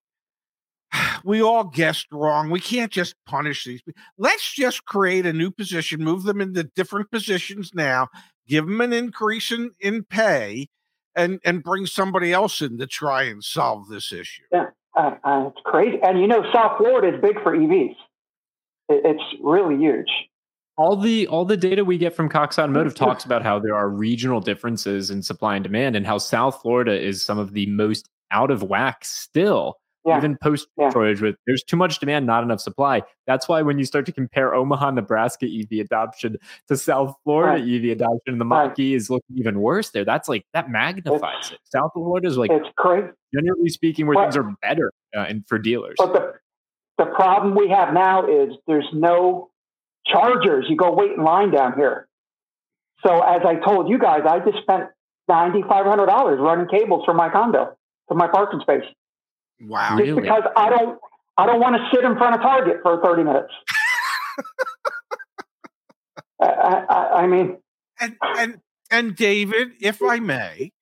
we 1.24 1.42
all 1.42 1.64
guessed 1.64 2.06
wrong. 2.12 2.50
We 2.50 2.60
can't 2.60 2.92
just 2.92 3.14
punish 3.26 3.64
these. 3.64 3.82
Let's 4.18 4.52
just 4.52 4.84
create 4.84 5.26
a 5.26 5.32
new 5.32 5.50
position, 5.50 6.02
move 6.02 6.24
them 6.24 6.40
into 6.40 6.64
different 6.64 7.10
positions 7.10 7.72
now, 7.74 8.08
give 8.48 8.66
them 8.66 8.80
an 8.80 8.92
increase 8.92 9.50
in, 9.50 9.70
in 9.80 10.04
pay, 10.04 10.68
and 11.16 11.40
and 11.44 11.62
bring 11.62 11.86
somebody 11.86 12.32
else 12.32 12.60
in 12.60 12.78
to 12.78 12.86
try 12.86 13.24
and 13.24 13.42
solve 13.42 13.88
this 13.88 14.12
issue. 14.12 14.42
Yeah, 14.52 14.66
uh, 14.96 15.16
uh, 15.24 15.48
it's 15.48 15.60
crazy. 15.64 15.98
And 16.02 16.20
you 16.20 16.26
know, 16.26 16.44
South 16.52 16.78
Florida 16.78 17.16
is 17.16 17.20
big 17.20 17.42
for 17.42 17.56
EVs. 17.56 17.96
It, 18.88 19.02
it's 19.04 19.40
really 19.42 19.76
huge. 19.76 20.08
All 20.76 20.96
the 20.96 21.26
all 21.26 21.44
the 21.44 21.56
data 21.56 21.84
we 21.84 21.98
get 21.98 22.14
from 22.14 22.28
Cox 22.28 22.58
Automotive 22.58 22.94
talks 22.96 23.24
about 23.24 23.42
how 23.42 23.58
there 23.58 23.74
are 23.74 23.88
regional 23.88 24.40
differences 24.40 25.10
in 25.10 25.22
supply 25.22 25.56
and 25.56 25.64
demand, 25.64 25.96
and 25.96 26.06
how 26.06 26.18
South 26.18 26.62
Florida 26.62 26.98
is 26.98 27.24
some 27.24 27.38
of 27.38 27.52
the 27.52 27.66
most 27.66 28.08
out 28.30 28.50
of 28.50 28.62
whack 28.62 29.04
still 29.04 29.79
yeah. 30.04 30.16
even 30.16 30.36
post 30.42 30.68
yeah. 30.78 30.90
with 30.94 31.36
there's 31.46 31.62
too 31.62 31.76
much 31.76 31.98
demand, 31.98 32.26
not 32.26 32.42
enough 32.42 32.60
supply. 32.60 33.02
That's 33.26 33.48
why 33.48 33.62
when 33.62 33.78
you 33.78 33.84
start 33.84 34.06
to 34.06 34.12
compare 34.12 34.54
Omaha, 34.54 34.92
Nebraska 34.92 35.46
EV 35.46 35.80
adoption 35.80 36.36
to 36.68 36.76
South 36.76 37.14
Florida 37.24 37.62
right. 37.62 37.74
EV 37.74 37.96
adoption, 37.96 38.38
the 38.38 38.44
Mach 38.44 38.68
right. 38.68 38.78
is 38.78 39.10
looking 39.10 39.36
even 39.36 39.60
worse 39.60 39.90
there. 39.90 40.04
That's 40.04 40.28
like 40.28 40.44
that 40.54 40.70
magnifies 40.70 41.20
it's, 41.40 41.50
it. 41.52 41.58
South 41.64 41.90
Florida 41.92 42.26
is 42.26 42.36
like 42.36 42.50
it's 42.50 42.68
crazy. 42.76 43.08
Generally 43.34 43.68
speaking, 43.68 44.06
where 44.06 44.14
but, 44.14 44.22
things 44.24 44.36
are 44.36 44.54
better 44.62 44.92
uh, 45.16 45.20
and 45.20 45.46
for 45.46 45.58
dealers. 45.58 45.96
But 45.98 46.12
the 46.12 46.34
the 46.98 47.06
problem 47.06 47.54
we 47.54 47.68
have 47.68 47.94
now 47.94 48.26
is 48.26 48.54
there's 48.66 48.88
no 48.92 49.50
chargers. 50.06 50.66
You 50.68 50.76
go 50.76 50.92
wait 50.92 51.12
in 51.12 51.24
line 51.24 51.50
down 51.50 51.74
here. 51.76 52.08
So 53.04 53.20
as 53.22 53.42
I 53.46 53.54
told 53.56 53.88
you 53.88 53.98
guys, 53.98 54.22
I 54.28 54.38
just 54.40 54.62
spent 54.62 54.84
ninety 55.28 55.62
five 55.68 55.86
hundred 55.86 56.06
dollars 56.06 56.38
running 56.40 56.68
cables 56.68 57.04
from 57.04 57.16
my 57.16 57.28
condo 57.28 57.76
to 58.08 58.14
my 58.14 58.26
parking 58.26 58.60
space. 58.60 58.84
Wow! 59.60 59.98
Just 59.98 60.08
really? 60.08 60.22
because 60.22 60.42
I 60.56 60.70
don't, 60.70 60.98
I 61.36 61.46
don't 61.46 61.60
want 61.60 61.76
to 61.76 61.88
sit 61.94 62.04
in 62.04 62.16
front 62.16 62.34
of 62.34 62.40
Target 62.40 62.78
for 62.82 63.00
thirty 63.02 63.22
minutes. 63.22 63.52
I, 66.40 66.46
I, 66.88 67.22
I, 67.22 67.26
mean, 67.26 67.58
and 68.00 68.16
and 68.38 68.60
and 68.90 69.14
David, 69.14 69.72
if 69.80 70.02
I 70.02 70.20
may, 70.20 70.72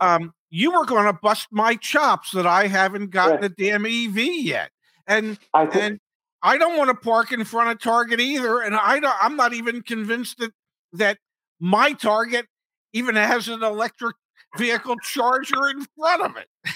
um, 0.00 0.32
you 0.50 0.72
were 0.72 0.84
going 0.84 1.06
to 1.06 1.12
bust 1.12 1.48
my 1.50 1.74
chops 1.74 2.30
that 2.32 2.46
I 2.46 2.68
haven't 2.68 3.10
gotten 3.10 3.42
a 3.42 3.48
damn 3.48 3.84
EV 3.84 4.16
yet, 4.16 4.70
and 5.06 5.38
I 5.52 5.66
think, 5.66 5.84
and 5.84 6.00
I 6.42 6.58
don't 6.58 6.76
want 6.76 6.90
to 6.90 6.94
park 6.94 7.32
in 7.32 7.44
front 7.44 7.70
of 7.70 7.80
Target 7.80 8.20
either, 8.20 8.60
and 8.60 8.76
I 8.76 9.00
don't, 9.00 9.14
I'm 9.20 9.36
not 9.36 9.52
even 9.52 9.82
convinced 9.82 10.38
that 10.38 10.52
that 10.92 11.18
my 11.58 11.92
Target 11.92 12.46
even 12.92 13.16
has 13.16 13.48
an 13.48 13.62
electric 13.62 14.16
vehicle 14.56 14.96
charger 15.02 15.68
in 15.70 15.86
front 15.96 16.22
of 16.22 16.36
it. 16.36 16.48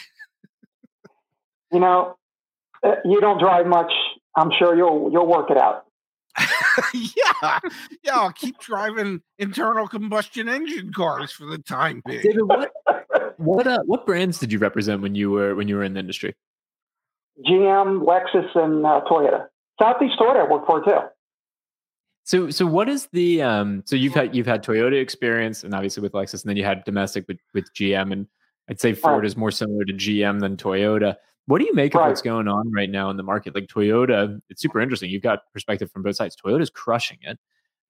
you 1.72 1.80
know, 1.80 2.16
uh, 2.82 2.96
you 3.04 3.20
don't 3.20 3.38
drive 3.38 3.66
much. 3.66 3.92
I'm 4.36 4.50
sure 4.58 4.76
you'll 4.76 5.10
you'll 5.12 5.26
work 5.26 5.50
it 5.50 5.56
out. 5.56 5.84
yeah, 6.94 7.58
yeah. 8.02 8.12
I'll 8.12 8.32
keep 8.32 8.58
driving 8.58 9.22
internal 9.38 9.88
combustion 9.88 10.48
engine 10.48 10.92
cars 10.92 11.32
for 11.32 11.46
the 11.46 11.58
time 11.58 12.02
being. 12.06 12.22
David, 12.22 12.42
what 12.42 12.72
what 13.38 13.66
uh, 13.66 13.78
what 13.86 14.06
brands 14.06 14.38
did 14.38 14.52
you 14.52 14.58
represent 14.58 15.00
when 15.00 15.14
you 15.14 15.30
were 15.30 15.54
when 15.54 15.68
you 15.68 15.76
were 15.76 15.84
in 15.84 15.94
the 15.94 16.00
industry? 16.00 16.34
GM, 17.46 18.04
Lexus, 18.04 18.54
and 18.54 18.84
uh, 18.84 19.02
Toyota. 19.10 19.46
Southeast 19.80 20.18
Toyota 20.18 20.46
I 20.46 20.50
worked 20.50 20.66
for 20.66 20.84
too. 20.84 20.98
So, 22.24 22.50
so 22.50 22.66
what 22.66 22.88
is 22.88 23.08
the 23.12 23.42
um? 23.42 23.82
So 23.86 23.94
you've 23.94 24.14
had 24.14 24.34
you've 24.34 24.46
had 24.46 24.64
Toyota 24.64 25.00
experience, 25.00 25.62
and 25.64 25.72
obviously 25.74 26.02
with 26.02 26.12
Lexus, 26.12 26.42
and 26.42 26.50
then 26.50 26.56
you 26.56 26.64
had 26.64 26.84
domestic 26.84 27.26
with 27.28 27.38
with 27.54 27.72
GM, 27.72 28.12
and 28.12 28.26
I'd 28.68 28.80
say 28.80 28.94
Ford 28.94 29.18
right. 29.18 29.24
is 29.24 29.36
more 29.36 29.50
similar 29.52 29.84
to 29.84 29.92
GM 29.92 30.40
than 30.40 30.56
Toyota. 30.56 31.16
What 31.46 31.60
do 31.60 31.64
you 31.64 31.74
make 31.74 31.94
right. 31.94 32.02
of 32.02 32.08
what's 32.08 32.22
going 32.22 32.48
on 32.48 32.72
right 32.72 32.90
now 32.90 33.08
in 33.10 33.16
the 33.16 33.22
market? 33.22 33.54
Like 33.54 33.66
Toyota, 33.66 34.40
it's 34.50 34.60
super 34.60 34.80
interesting. 34.80 35.10
You've 35.10 35.22
got 35.22 35.40
perspective 35.52 35.90
from 35.90 36.02
both 36.02 36.16
sides. 36.16 36.36
Toyota's 36.36 36.70
crushing 36.70 37.18
it, 37.22 37.38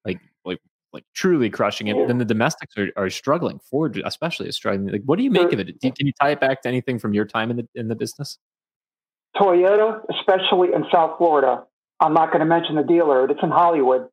like 0.04 0.20
like 0.44 0.60
like 0.92 1.04
truly 1.14 1.48
crushing 1.48 1.86
it. 1.88 1.96
Yeah. 1.96 2.06
Then 2.06 2.18
the 2.18 2.24
domestics 2.24 2.76
are, 2.76 2.90
are 2.96 3.10
struggling. 3.10 3.58
Ford, 3.70 4.00
especially, 4.04 4.48
is 4.48 4.56
struggling. 4.56 4.92
Like, 4.92 5.02
what 5.04 5.16
do 5.16 5.24
you 5.24 5.30
make 5.30 5.52
of 5.52 5.60
it? 5.60 5.80
Do, 5.80 5.90
can 5.92 6.06
you 6.06 6.12
tie 6.20 6.30
it 6.30 6.40
back 6.40 6.62
to 6.62 6.68
anything 6.68 6.98
from 6.98 7.14
your 7.14 7.24
time 7.24 7.50
in 7.50 7.56
the 7.56 7.68
in 7.74 7.88
the 7.88 7.96
business? 7.96 8.38
Toyota, 9.36 10.00
especially 10.18 10.72
in 10.74 10.84
South 10.92 11.18
Florida, 11.18 11.64
I'm 12.00 12.14
not 12.14 12.28
going 12.28 12.40
to 12.40 12.46
mention 12.46 12.76
the 12.76 12.82
dealer. 12.82 13.30
It's 13.30 13.42
in 13.42 13.50
Hollywood 13.50 14.08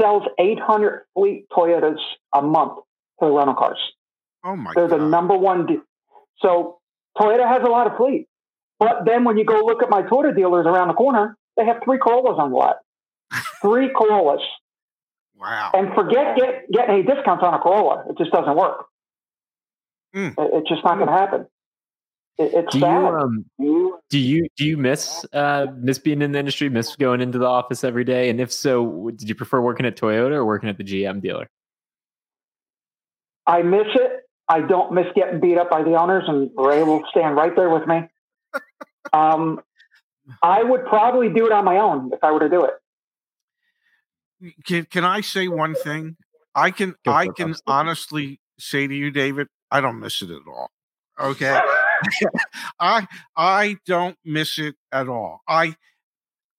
sells 0.00 0.24
800 0.38 1.04
fleet 1.14 1.46
Toyotas 1.50 1.98
a 2.34 2.42
month 2.42 2.78
for 3.18 3.36
rental 3.36 3.54
cars. 3.54 3.78
Oh 4.44 4.56
my! 4.56 4.72
They're 4.74 4.88
God. 4.88 5.00
the 5.00 5.06
number 5.06 5.36
one. 5.36 5.66
De- 5.66 5.82
so 6.38 6.78
Toyota 7.18 7.46
has 7.46 7.62
a 7.62 7.70
lot 7.70 7.86
of 7.86 7.96
fleet, 7.96 8.26
but 8.84 9.04
then 9.04 9.24
when 9.24 9.36
you 9.36 9.44
go 9.44 9.60
look 9.64 9.82
at 9.82 9.90
my 9.90 10.02
Toyota 10.02 10.34
dealers 10.34 10.66
around 10.66 10.88
the 10.88 10.94
corner, 10.94 11.36
they 11.56 11.64
have 11.64 11.76
three 11.84 11.98
Corollas 11.98 12.38
on 12.38 12.50
the 12.50 12.56
lot. 12.56 12.76
three 13.62 13.90
Corollas. 13.94 14.42
Wow! 15.36 15.70
And 15.74 15.92
forget 15.94 16.36
get, 16.36 16.70
getting 16.70 16.94
any 16.94 17.02
discounts 17.02 17.42
on 17.42 17.54
a 17.54 17.58
Corolla. 17.58 18.04
It 18.08 18.18
just 18.18 18.30
doesn't 18.30 18.56
work. 18.56 18.86
Mm. 20.14 20.30
It, 20.30 20.50
it's 20.54 20.68
just 20.68 20.84
not 20.84 20.94
mm. 20.94 20.98
going 20.98 21.08
to 21.08 21.12
happen 21.12 21.46
it's 22.38 22.72
do 22.72 22.80
sad. 22.80 23.00
You, 23.00 23.06
um, 23.06 23.44
do 24.10 24.18
you 24.18 24.48
do 24.56 24.66
you 24.66 24.76
miss 24.76 25.24
uh, 25.32 25.66
miss 25.76 25.98
being 25.98 26.22
in 26.22 26.32
the 26.32 26.38
industry? 26.38 26.68
Miss 26.68 26.96
going 26.96 27.20
into 27.20 27.38
the 27.38 27.46
office 27.46 27.84
every 27.84 28.04
day? 28.04 28.28
And 28.28 28.40
if 28.40 28.52
so, 28.52 29.10
did 29.14 29.28
you 29.28 29.34
prefer 29.34 29.60
working 29.60 29.86
at 29.86 29.96
Toyota 29.96 30.32
or 30.32 30.44
working 30.44 30.68
at 30.68 30.76
the 30.76 30.84
GM 30.84 31.22
dealer? 31.22 31.48
I 33.46 33.62
miss 33.62 33.86
it. 33.94 34.28
I 34.48 34.60
don't 34.60 34.92
miss 34.92 35.06
getting 35.14 35.40
beat 35.40 35.58
up 35.58 35.70
by 35.70 35.82
the 35.82 35.94
owners, 35.94 36.24
and 36.26 36.50
Ray 36.56 36.82
will 36.82 37.02
stand 37.10 37.36
right 37.36 37.54
there 37.54 37.70
with 37.70 37.86
me. 37.86 38.08
Um, 39.12 39.60
I 40.42 40.62
would 40.62 40.84
probably 40.86 41.28
do 41.28 41.46
it 41.46 41.52
on 41.52 41.64
my 41.64 41.76
own 41.78 42.12
if 42.12 42.22
I 42.22 42.32
were 42.32 42.40
to 42.40 42.48
do 42.48 42.64
it. 42.64 42.74
Can 44.64 44.84
Can 44.86 45.04
I 45.04 45.20
say 45.20 45.48
one 45.48 45.74
thing? 45.74 46.16
I 46.54 46.70
can 46.70 46.94
I 47.06 47.28
can 47.28 47.54
honestly 47.66 48.40
say 48.58 48.86
to 48.86 48.94
you, 48.94 49.10
David, 49.10 49.48
I 49.70 49.80
don't 49.80 50.00
miss 50.00 50.22
it 50.22 50.30
at 50.30 50.42
all. 50.46 50.70
Okay. 51.18 51.58
I 52.80 53.06
I 53.36 53.76
don't 53.86 54.16
miss 54.24 54.58
it 54.58 54.74
at 54.92 55.08
all. 55.08 55.40
I 55.48 55.76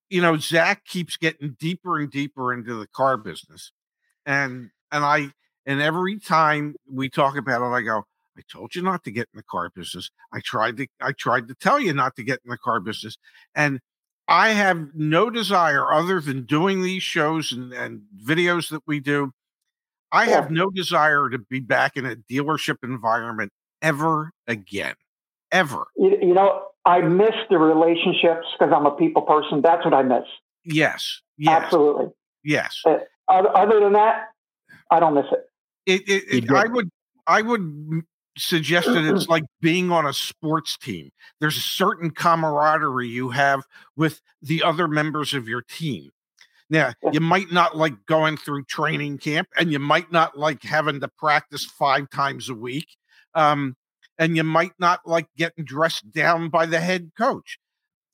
you 0.10 0.22
know, 0.22 0.38
Zach 0.38 0.86
keeps 0.86 1.18
getting 1.18 1.56
deeper 1.60 2.00
and 2.00 2.12
deeper 2.12 2.54
into 2.54 2.75
the 2.75 2.88
car 2.88 3.18
business. 3.18 3.72
And 4.25 4.70
and 4.92 5.04
I 5.04 5.32
and 5.66 5.82
every 5.82 6.20
time 6.20 6.75
we 6.92 7.10
talk 7.10 7.38
about 7.38 7.62
it, 7.62 7.74
I 7.74 7.82
go, 7.82 8.06
I 8.38 8.42
told 8.51 8.75
you 8.75 8.82
not 8.82 9.04
to 9.06 9.12
get 9.12 9.27
in 9.34 9.38
the 9.38 9.44
car 9.44 9.70
business. 9.74 10.10
I 10.34 10.39
tried 10.42 10.77
to 10.77 10.88
I 11.01 11.12
tried 11.13 11.48
to 11.48 11.56
tell 11.56 11.80
you 11.80 11.94
not 11.94 12.15
to 12.18 12.24
get 12.24 12.39
in 12.44 12.51
the 12.51 12.58
car 12.58 12.80
business. 12.80 13.18
And 13.54 13.80
I 14.27 14.50
have 14.50 14.89
no 14.94 15.30
desire 15.30 15.92
other 15.92 16.20
than 16.20 16.46
doing 16.46 16.82
these 16.82 17.04
shows 17.04 17.51
and, 17.51 17.72
and 17.74 18.01
videos 18.24 18.70
that 18.70 18.82
we 18.88 19.00
do. 19.00 19.32
I 20.12 20.25
have 20.25 20.50
no 20.50 20.70
desire 20.70 21.30
to 21.30 21.39
be 21.39 21.60
back 21.60 21.98
in 21.98 22.06
a 22.06 22.15
dealership 22.15 22.77
environment 22.84 23.51
ever 23.82 24.32
again 24.48 24.96
ever. 25.51 25.88
You, 25.98 26.18
you 26.22 26.34
know, 26.34 26.68
I 26.86 27.01
miss 27.01 27.34
the 27.50 27.58
relationships 27.58 28.46
because 28.58 28.74
I'm 28.75 28.86
a 28.86 28.92
people 28.92 29.24
person. 29.24 29.62
That's 29.62 29.84
what 29.84 29.94
I 29.94 30.04
miss. 30.04 30.25
Yes. 30.63 31.22
yes. 31.38 31.63
Absolutely. 31.63 32.08
Yes. 32.44 32.82
Uh, 32.86 32.98
other 33.27 33.80
than 33.80 33.94
that, 33.94 34.30
I 34.92 35.00
don't 35.00 35.15
miss 35.15 35.25
it. 35.32 35.50
It, 35.86 36.10
it, 36.10 36.46
it 36.46 36.51
I 36.51 36.68
would 36.68 36.89
I 37.27 37.42
would 37.42 38.04
suggest 38.38 38.88
that 38.88 39.04
it's 39.04 39.27
like 39.27 39.44
being 39.62 39.92
on 39.92 40.06
a 40.06 40.13
sports 40.13 40.77
team. 40.77 41.10
There's 41.39 41.58
a 41.58 41.62
certain 41.62 42.12
camaraderie 42.12 43.08
you 43.08 43.30
have 43.30 43.63
with 43.96 44.22
the 44.42 44.63
other 44.63 44.88
members 44.88 45.34
of 45.34 45.48
your 45.48 45.62
team. 45.62 46.12
Now, 46.70 46.94
you 47.12 47.20
might 47.20 47.51
not 47.51 47.77
like 47.77 47.94
going 48.08 48.38
through 48.38 48.65
training 48.65 49.20
camp 49.20 49.48
and 49.58 49.72
you 49.72 49.80
might 49.80 50.12
not 50.12 50.38
like 50.38 50.63
having 50.63 51.00
to 51.01 51.08
practice 51.08 51.63
five 51.63 52.10
times 52.10 52.50
a 52.50 52.56
week. 52.56 52.88
Um, 53.36 53.75
and 54.18 54.36
you 54.36 54.44
might 54.44 54.74
not 54.80 55.01
like 55.06 55.27
getting 55.38 55.65
dressed 55.65 56.12
down 56.12 56.50
by 56.50 56.65
the 56.65 56.80
head 56.80 57.12
coach 57.18 57.60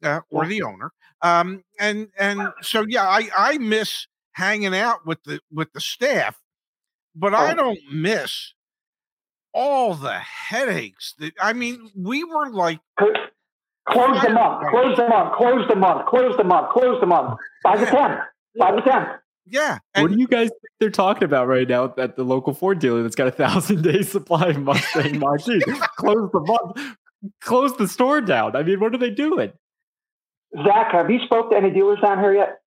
uh, 0.04 0.22
or 0.30 0.46
the 0.46 0.64
owner. 0.64 0.92
Um, 1.22 1.64
and 1.80 2.08
and 2.18 2.50
so 2.62 2.86
yeah, 2.88 3.08
I 3.08 3.30
I 3.38 3.58
miss 3.60 4.08
hanging 4.34 4.76
out 4.76 5.06
with 5.06 5.24
the 5.24 5.40
with 5.52 5.72
the 5.74 5.82
staff, 5.82 6.36
but 7.16 7.34
I 7.34 7.54
don't 7.54 7.80
miss 7.92 8.54
all 9.54 9.94
the 9.94 10.14
headaches 10.14 11.16
that 11.20 11.34
I 11.40 11.54
mean, 11.54 11.90
we 11.96 12.24
were 12.24 12.50
like 12.52 12.80
close 12.98 14.22
the 14.22 14.30
month, 14.30 14.70
close 14.70 14.98
the 14.98 15.08
month, 15.08 15.36
close 15.36 15.68
the 15.68 15.76
month, 15.76 16.08
close 16.08 16.38
the 16.38 16.44
month, 16.44 16.72
close 16.72 17.00
the 17.00 17.08
month. 17.08 17.40
Five 17.64 17.80
to 17.80 17.86
ten. 17.86 18.18
Five 18.58 18.76
to 18.78 18.82
ten. 18.82 19.08
Yeah. 19.46 19.80
And 19.94 20.04
what 20.04 20.16
do 20.16 20.20
you 20.20 20.28
guys 20.28 20.50
think 20.50 20.72
they're 20.80 20.90
talking 20.90 21.24
about 21.24 21.48
right 21.48 21.68
now 21.68 21.94
at 21.98 22.16
the 22.16 22.24
local 22.24 22.54
Ford 22.54 22.80
dealer 22.80 23.04
that's 23.04 23.16
got 23.16 23.28
a 23.28 23.32
thousand 23.32 23.82
day 23.84 24.02
supply 24.04 24.48
of 24.48 24.60
Mustang 24.60 25.20
mach 25.20 25.42
close 25.98 26.30
the 26.32 26.40
month, 26.40 26.96
close 27.42 27.76
the 27.78 27.88
store 27.88 28.22
down. 28.22 28.56
I 28.56 28.64
mean, 28.64 28.80
what 28.80 28.94
are 28.94 28.98
they 28.98 29.10
doing? 29.10 29.52
Zach, 30.64 30.92
have 30.92 31.10
you 31.10 31.20
spoke 31.26 31.50
to 31.52 31.58
any 31.58 31.70
dealers 31.70 32.00
down 32.02 32.20
here 32.20 32.34
yet? 32.34 32.61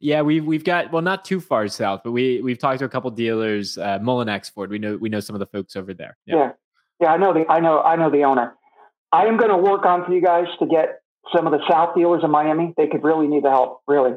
Yeah, 0.00 0.22
we've 0.22 0.44
we've 0.44 0.64
got 0.64 0.92
well, 0.92 1.02
not 1.02 1.24
too 1.24 1.40
far 1.40 1.66
south, 1.68 2.02
but 2.04 2.12
we 2.12 2.40
we've 2.40 2.58
talked 2.58 2.78
to 2.80 2.84
a 2.84 2.88
couple 2.88 3.10
dealers. 3.10 3.76
Uh, 3.76 3.98
Mullinax 3.98 4.50
Ford, 4.50 4.70
we 4.70 4.78
know 4.78 4.96
we 4.96 5.08
know 5.08 5.20
some 5.20 5.34
of 5.34 5.40
the 5.40 5.46
folks 5.46 5.74
over 5.74 5.92
there. 5.92 6.16
Yeah. 6.24 6.36
yeah, 6.36 6.50
yeah, 7.00 7.12
I 7.12 7.16
know 7.16 7.32
the 7.32 7.44
I 7.48 7.60
know 7.60 7.80
I 7.80 7.96
know 7.96 8.10
the 8.10 8.24
owner. 8.24 8.54
I 9.10 9.26
am 9.26 9.38
going 9.38 9.50
to 9.50 9.56
work 9.56 9.86
on 9.86 10.04
for 10.04 10.12
you 10.12 10.22
guys 10.22 10.46
to 10.60 10.66
get 10.66 11.00
some 11.34 11.46
of 11.46 11.52
the 11.52 11.60
South 11.68 11.94
dealers 11.96 12.22
in 12.22 12.30
Miami. 12.30 12.74
They 12.76 12.86
could 12.86 13.02
really 13.02 13.26
need 13.26 13.42
the 13.42 13.50
help, 13.50 13.80
really 13.88 14.14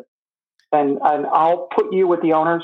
and 0.71 0.99
and 1.01 1.25
I'll 1.27 1.67
put 1.75 1.93
you 1.93 2.07
with 2.07 2.21
the 2.21 2.33
owners, 2.33 2.63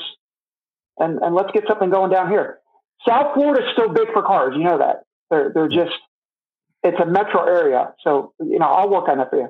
and 0.98 1.18
and 1.18 1.34
let's 1.34 1.50
get 1.52 1.64
something 1.68 1.90
going 1.90 2.10
down 2.10 2.30
here. 2.30 2.58
South 3.06 3.34
Florida 3.34 3.64
is 3.64 3.72
still 3.72 3.88
big 3.88 4.08
for 4.12 4.22
cars. 4.22 4.54
You 4.56 4.64
know 4.64 4.78
that 4.78 5.02
they're 5.30 5.52
they're 5.54 5.68
just 5.68 5.96
it's 6.82 6.98
a 7.00 7.06
metro 7.06 7.44
area, 7.44 7.94
so 8.02 8.32
you 8.40 8.58
know 8.58 8.66
I'll 8.66 8.90
work 8.90 9.08
on 9.08 9.18
that 9.18 9.30
for 9.30 9.36
you. 9.36 9.48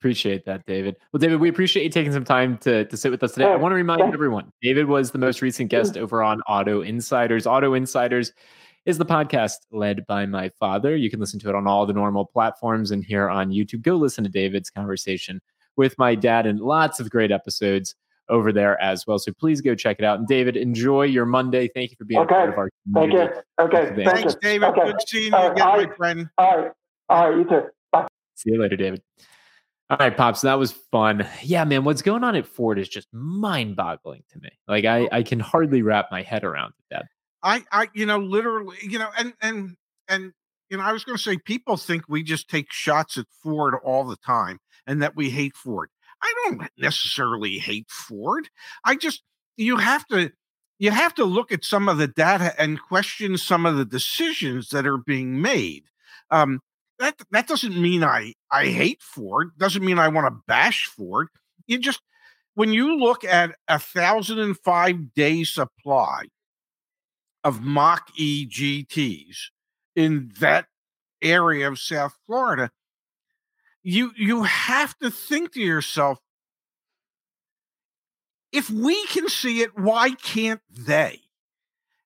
Appreciate 0.00 0.44
that, 0.44 0.64
David. 0.66 0.96
Well, 1.12 1.18
David, 1.18 1.40
we 1.40 1.48
appreciate 1.48 1.84
you 1.84 1.90
taking 1.90 2.12
some 2.12 2.24
time 2.24 2.58
to, 2.58 2.84
to 2.84 2.96
sit 2.96 3.10
with 3.10 3.22
us 3.22 3.32
today. 3.32 3.46
I 3.46 3.56
want 3.56 3.72
to 3.72 3.76
remind 3.76 4.02
everyone, 4.02 4.52
David 4.60 4.86
was 4.86 5.10
the 5.10 5.18
most 5.18 5.40
recent 5.40 5.70
guest 5.70 5.94
mm. 5.94 6.02
over 6.02 6.22
on 6.22 6.42
Auto 6.42 6.82
Insiders. 6.82 7.46
Auto 7.46 7.74
Insiders 7.74 8.32
is 8.84 8.98
the 8.98 9.06
podcast 9.06 9.56
led 9.72 10.06
by 10.06 10.26
my 10.26 10.50
father. 10.60 10.94
You 10.94 11.10
can 11.10 11.18
listen 11.18 11.40
to 11.40 11.48
it 11.48 11.54
on 11.54 11.66
all 11.66 11.86
the 11.86 11.92
normal 11.92 12.26
platforms 12.26 12.90
and 12.90 13.02
here 13.04 13.28
on 13.28 13.50
YouTube. 13.50 13.82
Go 13.82 13.96
listen 13.96 14.22
to 14.24 14.30
David's 14.30 14.70
conversation 14.70 15.40
with 15.76 15.98
my 15.98 16.14
dad 16.14 16.46
and 16.46 16.60
lots 16.60 17.00
of 17.00 17.10
great 17.10 17.32
episodes 17.32 17.94
over 18.28 18.52
there 18.52 18.80
as 18.82 19.06
well. 19.06 19.18
So 19.18 19.32
please 19.32 19.60
go 19.60 19.74
check 19.74 19.96
it 19.98 20.04
out. 20.04 20.18
And 20.18 20.28
David, 20.28 20.56
enjoy 20.56 21.04
your 21.04 21.26
Monday. 21.26 21.68
Thank 21.74 21.90
you 21.90 21.96
for 21.96 22.04
being 22.04 22.20
okay. 22.20 22.34
part 22.34 22.48
of 22.50 22.58
our 22.58 22.70
community. 22.84 23.16
Thank 23.16 23.34
you. 23.34 23.64
Okay. 23.64 24.04
Thanks, 24.04 24.34
you. 24.34 24.40
David. 24.40 24.68
Okay. 24.68 24.84
Good 24.84 25.08
seeing 25.08 25.32
you 25.32 25.38
again, 25.38 25.66
my 25.66 25.86
friend. 25.96 26.28
All 26.38 26.58
right. 26.58 26.72
All 27.08 27.30
right. 27.30 27.38
You 27.38 27.44
too. 27.44 27.62
Bye. 27.92 28.06
See 28.34 28.50
you 28.50 28.60
later, 28.60 28.76
David. 28.76 29.02
All 29.88 29.98
right, 30.00 30.16
Pops, 30.16 30.40
that 30.40 30.58
was 30.58 30.72
fun. 30.72 31.26
Yeah, 31.42 31.64
man, 31.64 31.84
what's 31.84 32.02
going 32.02 32.24
on 32.24 32.34
at 32.34 32.46
Ford 32.46 32.76
is 32.78 32.88
just 32.88 33.06
mind 33.12 33.76
boggling 33.76 34.24
to 34.32 34.40
me. 34.40 34.50
Like, 34.66 34.84
I, 34.84 35.08
I 35.12 35.22
can 35.22 35.38
hardly 35.38 35.82
wrap 35.82 36.08
my 36.10 36.22
head 36.22 36.42
around 36.42 36.72
that. 36.90 37.06
I, 37.44 37.62
I, 37.70 37.88
you 37.94 38.04
know, 38.04 38.18
literally, 38.18 38.78
you 38.82 38.98
know, 38.98 39.10
and, 39.16 39.32
and, 39.40 39.76
and, 40.08 40.32
you 40.70 40.76
know, 40.76 40.82
I 40.82 40.92
was 40.92 41.04
going 41.04 41.16
to 41.16 41.22
say 41.22 41.38
people 41.38 41.76
think 41.76 42.02
we 42.08 42.24
just 42.24 42.50
take 42.50 42.72
shots 42.72 43.16
at 43.16 43.26
Ford 43.44 43.74
all 43.84 44.02
the 44.04 44.16
time 44.16 44.58
and 44.88 45.00
that 45.02 45.14
we 45.14 45.30
hate 45.30 45.54
Ford. 45.54 45.88
I 46.20 46.34
don't 46.44 46.68
necessarily 46.76 47.58
hate 47.58 47.88
Ford. 47.88 48.48
I 48.84 48.96
just, 48.96 49.22
you 49.56 49.76
have 49.76 50.04
to, 50.08 50.32
you 50.80 50.90
have 50.90 51.14
to 51.14 51.24
look 51.24 51.52
at 51.52 51.64
some 51.64 51.88
of 51.88 51.98
the 51.98 52.08
data 52.08 52.60
and 52.60 52.82
question 52.82 53.38
some 53.38 53.64
of 53.64 53.76
the 53.76 53.84
decisions 53.84 54.70
that 54.70 54.84
are 54.84 54.98
being 54.98 55.40
made. 55.40 55.84
Um, 56.32 56.60
that 56.98 57.16
that 57.30 57.46
doesn't 57.46 57.80
mean 57.80 58.02
I 58.04 58.34
I 58.50 58.66
hate 58.66 59.02
Ford. 59.02 59.50
Doesn't 59.58 59.84
mean 59.84 59.98
I 59.98 60.08
want 60.08 60.26
to 60.26 60.42
bash 60.46 60.86
Ford. 60.86 61.28
You 61.66 61.78
just 61.78 62.00
when 62.54 62.72
you 62.72 62.98
look 62.98 63.24
at 63.24 63.54
a 63.68 63.78
thousand 63.78 64.38
and 64.38 64.56
five 64.58 65.12
day 65.14 65.44
supply 65.44 66.24
of 67.44 67.60
Mach 67.60 68.10
E 68.16 68.46
GTs 68.46 69.36
in 69.94 70.32
that 70.40 70.66
area 71.22 71.68
of 71.68 71.78
South 71.78 72.16
Florida, 72.26 72.70
you 73.82 74.12
you 74.16 74.44
have 74.44 74.96
to 74.98 75.10
think 75.10 75.52
to 75.52 75.60
yourself, 75.60 76.18
if 78.52 78.70
we 78.70 79.04
can 79.06 79.28
see 79.28 79.60
it, 79.60 79.78
why 79.78 80.10
can't 80.10 80.62
they? 80.70 81.20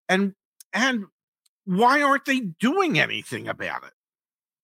And 0.08 0.34
and 0.72 1.06
why 1.64 2.02
aren't 2.02 2.24
they 2.24 2.40
doing 2.40 2.98
anything 2.98 3.48
about 3.48 3.84
it? 3.84 3.92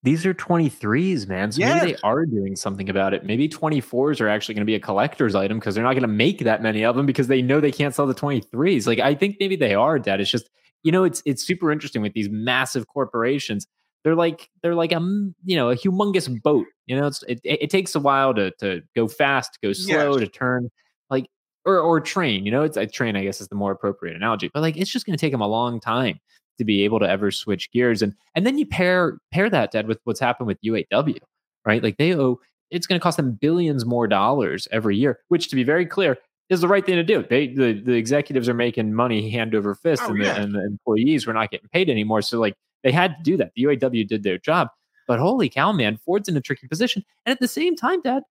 These 0.06 0.24
are 0.24 0.32
23s, 0.32 1.26
man. 1.26 1.50
So 1.50 1.58
Yes. 1.60 1.82
maybe 1.82 1.92
they 1.92 1.98
are 2.04 2.24
doing 2.24 2.54
something 2.54 2.88
about 2.88 3.12
it. 3.12 3.24
Maybe 3.24 3.48
24s 3.48 4.20
are 4.20 4.28
actually 4.28 4.54
going 4.54 4.62
to 4.62 4.66
be 4.66 4.76
a 4.76 4.80
collector's 4.80 5.34
item 5.34 5.58
because 5.58 5.74
they're 5.74 5.82
not 5.82 5.94
going 5.94 6.02
to 6.02 6.08
make 6.08 6.38
that 6.44 6.62
many 6.62 6.84
of 6.84 6.94
them 6.94 7.06
because 7.06 7.26
they 7.26 7.42
know 7.42 7.58
they 7.60 7.72
can't 7.72 7.92
sell 7.92 8.06
the 8.06 8.14
23s. 8.14 8.86
Like 8.86 9.00
I 9.00 9.16
think 9.16 9.36
maybe 9.40 9.56
they 9.56 9.74
are, 9.74 9.98
Dad. 9.98 10.20
It's 10.20 10.30
just 10.30 10.48
you 10.84 10.92
know 10.92 11.02
it's 11.02 11.22
it's 11.26 11.42
super 11.44 11.72
interesting 11.72 12.02
with 12.02 12.12
these 12.12 12.28
massive 12.30 12.86
corporations. 12.86 13.66
They're 14.04 14.14
like 14.14 14.48
they're 14.62 14.76
like 14.76 14.92
a 14.92 14.96
m- 14.96 15.34
you 15.44 15.56
know 15.56 15.70
a 15.70 15.76
humongous 15.76 16.28
boat. 16.40 16.66
You 16.86 17.00
know, 17.00 17.08
it's, 17.08 17.24
it 17.24 17.40
it 17.42 17.62
it 17.62 17.70
takes 17.70 17.96
a 17.96 18.00
while 18.00 18.32
to 18.34 18.52
to 18.60 18.82
go 18.94 19.08
fast, 19.08 19.58
go 19.60 19.72
slow, 19.72 20.12
Yes. 20.12 20.20
to 20.20 20.28
turn 20.28 20.70
like 21.10 21.26
or 21.64 21.80
or 21.80 22.00
train. 22.00 22.44
You 22.46 22.52
know, 22.52 22.62
it's 22.62 22.76
a 22.76 22.86
train. 22.86 23.16
I 23.16 23.24
guess 23.24 23.40
is 23.40 23.48
the 23.48 23.56
more 23.56 23.72
appropriate 23.72 24.14
analogy. 24.14 24.52
But 24.54 24.62
like 24.62 24.76
it's 24.76 24.92
just 24.92 25.04
going 25.04 25.18
to 25.18 25.20
take 25.20 25.32
them 25.32 25.40
a 25.40 25.48
long 25.48 25.80
time 25.80 26.20
to 26.58 26.64
be 26.64 26.84
able 26.84 26.98
to 27.00 27.08
ever 27.08 27.30
switch 27.30 27.70
gears. 27.72 28.02
And 28.02 28.14
and 28.34 28.46
then 28.46 28.58
you 28.58 28.66
pair 28.66 29.18
pair 29.30 29.48
that 29.50 29.72
dad 29.72 29.86
with 29.86 30.00
what's 30.04 30.20
happened 30.20 30.46
with 30.46 30.60
UAW 30.62 31.18
right? 31.66 31.82
Like 31.82 31.98
they 31.98 32.14
owe 32.14 32.40
it's 32.70 32.86
going 32.86 32.98
to 32.98 33.02
cost 33.02 33.16
them 33.18 33.32
billions 33.32 33.84
more 33.84 34.08
dollars 34.08 34.66
every 34.72 34.96
year 34.96 35.20
which 35.28 35.48
to 35.50 35.56
be 35.56 35.64
very 35.64 35.84
clear 35.84 36.16
is 36.48 36.60
the 36.60 36.68
right 36.68 36.86
thing 36.86 36.94
to 36.94 37.02
do. 37.02 37.24
They 37.28 37.48
the, 37.48 37.72
the 37.72 37.94
executives 37.94 38.48
are 38.48 38.54
making 38.54 38.94
money 38.94 39.28
hand 39.28 39.54
over 39.54 39.74
fist 39.74 40.02
Oh, 40.04 40.10
and, 40.10 40.18
yeah. 40.22 40.34
the, 40.34 40.40
and 40.40 40.54
the 40.54 40.64
employees 40.64 41.26
were 41.26 41.32
not 41.32 41.50
getting 41.50 41.68
paid 41.68 41.90
anymore. 41.90 42.22
So 42.22 42.38
like 42.38 42.54
they 42.84 42.92
had 42.92 43.16
to 43.16 43.22
do 43.22 43.36
that. 43.38 43.52
The 43.56 43.64
UAW 43.64 44.06
did 44.06 44.22
their 44.22 44.38
job. 44.38 44.68
But 45.08 45.18
holy 45.18 45.48
cow 45.48 45.72
man 45.72 45.98
Ford's 46.04 46.28
in 46.28 46.36
a 46.36 46.40
tricky 46.40 46.68
position. 46.68 47.04
And 47.26 47.32
at 47.32 47.40
the 47.40 47.48
same 47.48 47.76
time 47.76 48.00
dad 48.00 48.22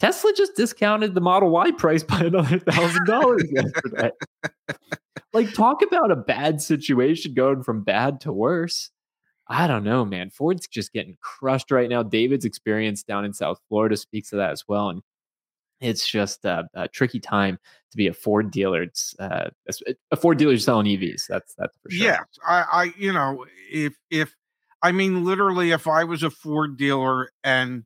Tesla 0.00 0.32
just 0.34 0.56
discounted 0.56 1.14
the 1.14 1.20
Model 1.20 1.50
Y 1.50 1.70
price 1.72 2.02
by 2.02 2.20
another 2.20 2.58
thousand 2.70 3.06
dollars 3.06 3.44
yesterday. 3.50 4.10
like, 5.32 5.52
talk 5.52 5.82
about 5.82 6.10
a 6.10 6.16
bad 6.16 6.60
situation 6.60 7.34
going 7.34 7.62
from 7.62 7.84
bad 7.84 8.20
to 8.22 8.32
worse. 8.32 8.90
I 9.46 9.66
don't 9.66 9.84
know, 9.84 10.04
man. 10.04 10.30
Ford's 10.30 10.66
just 10.66 10.92
getting 10.92 11.18
crushed 11.20 11.70
right 11.70 11.88
now. 11.88 12.02
David's 12.02 12.44
experience 12.44 13.02
down 13.02 13.24
in 13.24 13.32
South 13.32 13.60
Florida 13.68 13.96
speaks 13.96 14.30
to 14.30 14.36
that 14.36 14.52
as 14.52 14.64
well. 14.66 14.88
And 14.88 15.02
it's 15.80 16.08
just 16.08 16.44
a, 16.44 16.68
a 16.74 16.88
tricky 16.88 17.20
time 17.20 17.58
to 17.90 17.96
be 17.96 18.06
a 18.06 18.12
Ford 18.12 18.50
dealer. 18.50 18.82
It's 18.84 19.14
uh, 19.18 19.50
a- 20.12 20.16
Ford 20.16 20.38
dealer 20.38 20.56
selling 20.58 20.86
EVs. 20.86 21.26
That's 21.28 21.54
that's 21.54 21.76
for 21.82 21.90
sure. 21.90 22.06
Yeah, 22.06 22.20
I, 22.46 22.64
I, 22.72 22.92
you 22.96 23.12
know, 23.12 23.44
if 23.70 23.94
if 24.10 24.34
I 24.82 24.92
mean 24.92 25.24
literally, 25.24 25.72
if 25.72 25.88
I 25.88 26.04
was 26.04 26.22
a 26.22 26.30
Ford 26.30 26.76
dealer 26.76 27.32
and 27.42 27.84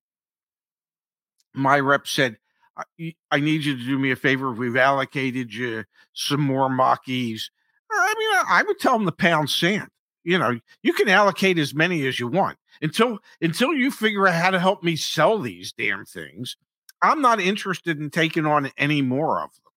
my 1.54 1.78
rep 1.78 2.06
said, 2.06 2.38
"I 2.76 3.14
I 3.30 3.40
need 3.40 3.64
you 3.64 3.76
to 3.76 3.84
do 3.84 3.98
me 3.98 4.10
a 4.10 4.16
favor. 4.16 4.52
We've 4.52 4.76
allocated 4.76 5.54
you 5.54 5.84
some 6.12 6.40
more 6.40 6.68
Mach-E's." 6.68 7.50
I 7.90 8.14
mean, 8.18 8.28
I, 8.30 8.60
I 8.60 8.62
would 8.64 8.78
tell 8.78 8.98
them 8.98 9.06
to 9.06 9.12
pound 9.12 9.50
sand. 9.50 9.88
You 10.24 10.38
know, 10.38 10.58
you 10.82 10.92
can 10.94 11.08
allocate 11.08 11.58
as 11.58 11.74
many 11.74 12.06
as 12.06 12.18
you 12.18 12.28
want 12.28 12.58
until 12.80 13.18
until 13.40 13.74
you 13.74 13.90
figure 13.90 14.26
out 14.26 14.34
how 14.34 14.50
to 14.50 14.58
help 14.58 14.82
me 14.82 14.96
sell 14.96 15.38
these 15.38 15.72
damn 15.72 16.04
things. 16.04 16.56
I'm 17.02 17.20
not 17.20 17.40
interested 17.40 18.00
in 18.00 18.10
taking 18.10 18.46
on 18.46 18.70
any 18.78 19.02
more 19.02 19.42
of 19.42 19.50
them. 19.52 19.72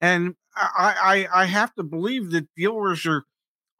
And 0.00 0.34
I, 0.56 1.26
I, 1.32 1.42
I 1.42 1.44
have 1.46 1.72
to 1.76 1.84
believe 1.84 2.32
that 2.32 2.52
dealers 2.56 3.06
are 3.06 3.24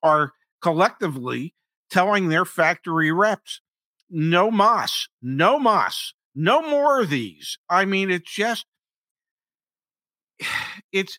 are 0.03 0.33
collectively 0.63 1.55
telling 1.91 2.29
their 2.29 2.45
factory 2.45 3.11
reps, 3.11 3.61
no 4.09 4.51
moss, 4.51 5.09
no 5.21 5.59
moss, 5.59 6.15
no 6.35 6.63
more 6.69 7.01
of 7.01 7.11
these. 7.11 7.59
I 7.69 7.85
mean, 7.85 8.11
it's 8.11 8.31
just 8.33 8.67
it's 10.93 11.19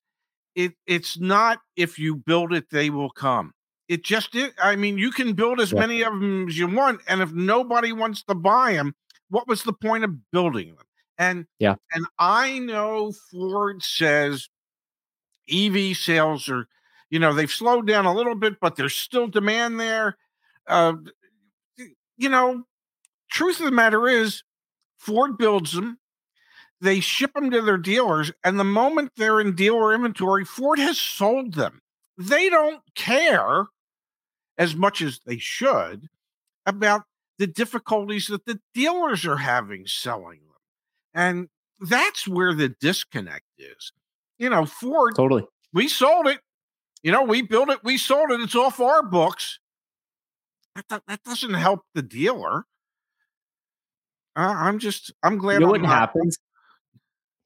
it 0.56 0.74
it's 0.88 1.18
not 1.20 1.60
if 1.76 2.00
you 2.00 2.16
build 2.16 2.54
it, 2.54 2.70
they 2.72 2.90
will 2.90 3.10
come. 3.10 3.54
It 3.88 4.04
just 4.04 4.34
is. 4.36 4.52
I 4.62 4.76
mean, 4.76 4.98
you 4.98 5.12
can 5.12 5.34
build 5.34 5.60
as 5.60 5.72
Yeah. 5.72 5.82
many 5.82 6.02
of 6.02 6.14
them 6.14 6.48
as 6.48 6.58
you 6.58 6.68
want, 6.68 7.02
and 7.08 7.22
if 7.22 7.32
nobody 7.34 7.92
wants 7.92 8.24
to 8.24 8.36
buy 8.36 8.74
them, 8.74 8.96
what 9.30 9.48
was 9.48 9.64
the 9.64 9.74
point 9.74 10.04
of 10.04 10.32
building 10.32 10.76
them? 10.76 10.86
And 11.18 11.48
Yeah. 11.60 11.76
and 11.94 12.06
I 12.18 12.60
know 12.60 13.14
Ford 13.32 13.84
says 13.84 14.50
EV 15.48 15.96
sales 15.96 16.50
are, 16.50 16.68
you 17.10 17.20
know, 17.20 17.34
they've 17.34 17.52
slowed 17.52 17.88
down 17.88 18.06
a 18.06 18.14
little 18.14 18.36
bit, 18.36 18.60
but 18.60 18.76
there's 18.76 18.96
still 18.96 19.28
demand 19.28 19.80
there. 19.80 20.18
Uh, 20.68 20.96
you 22.18 22.30
know, 22.30 22.64
truth 23.30 23.60
of 23.60 23.66
the 23.66 23.72
matter 23.72 24.08
is, 24.08 24.44
Ford 25.06 25.38
builds 25.38 25.74
them, 25.74 26.00
they 26.82 27.00
ship 27.00 27.34
them 27.34 27.52
to 27.52 27.62
their 27.62 27.78
dealers, 27.78 28.32
and 28.44 28.60
the 28.60 28.64
moment 28.64 29.12
they're 29.16 29.40
in 29.40 29.56
dealer 29.56 29.94
inventory, 29.94 30.44
Ford 30.44 30.80
has 30.80 30.98
sold 30.98 31.54
them. 31.54 31.82
They 32.18 32.50
don't 32.50 32.82
care 32.96 33.68
as 34.58 34.76
much 34.76 35.02
as 35.02 35.20
they 35.26 35.38
should 35.38 36.08
about 36.66 37.04
the 37.38 37.48
difficulties 37.48 38.28
that 38.28 38.46
the 38.46 38.60
dealers 38.74 39.26
are 39.26 39.38
having 39.38 39.86
selling 39.86 40.40
them. 40.40 40.56
And 41.14 41.50
that's 41.80 42.28
where 42.28 42.54
the 42.54 42.70
disconnect 42.70 43.46
is. 43.60 43.92
You 44.40 44.50
know, 44.50 44.66
Ford 44.66 45.16
Totally. 45.16 45.46
we 45.72 45.88
sold 45.88 46.28
it. 46.28 46.40
You 47.04 47.12
know, 47.12 47.24
we 47.24 47.44
built 47.44 47.70
it, 47.70 47.84
we 47.84 47.98
sold 47.98 48.32
it. 48.32 48.42
It's 48.42 48.56
off 48.56 48.80
our 48.80 49.04
books. 49.04 49.60
That, 50.90 51.04
that 51.08 51.24
doesn't 51.24 51.54
help 51.54 51.82
the 51.94 52.02
dealer. 52.02 52.66
Uh, 54.36 54.54
I'm 54.58 54.80
just, 54.80 55.14
I'm 55.24 55.38
glad. 55.38 55.56
you 55.56 55.60
know 55.62 55.66
I'm 55.68 55.72
what 55.72 55.82
not- 55.82 55.90
happens? 55.90 56.38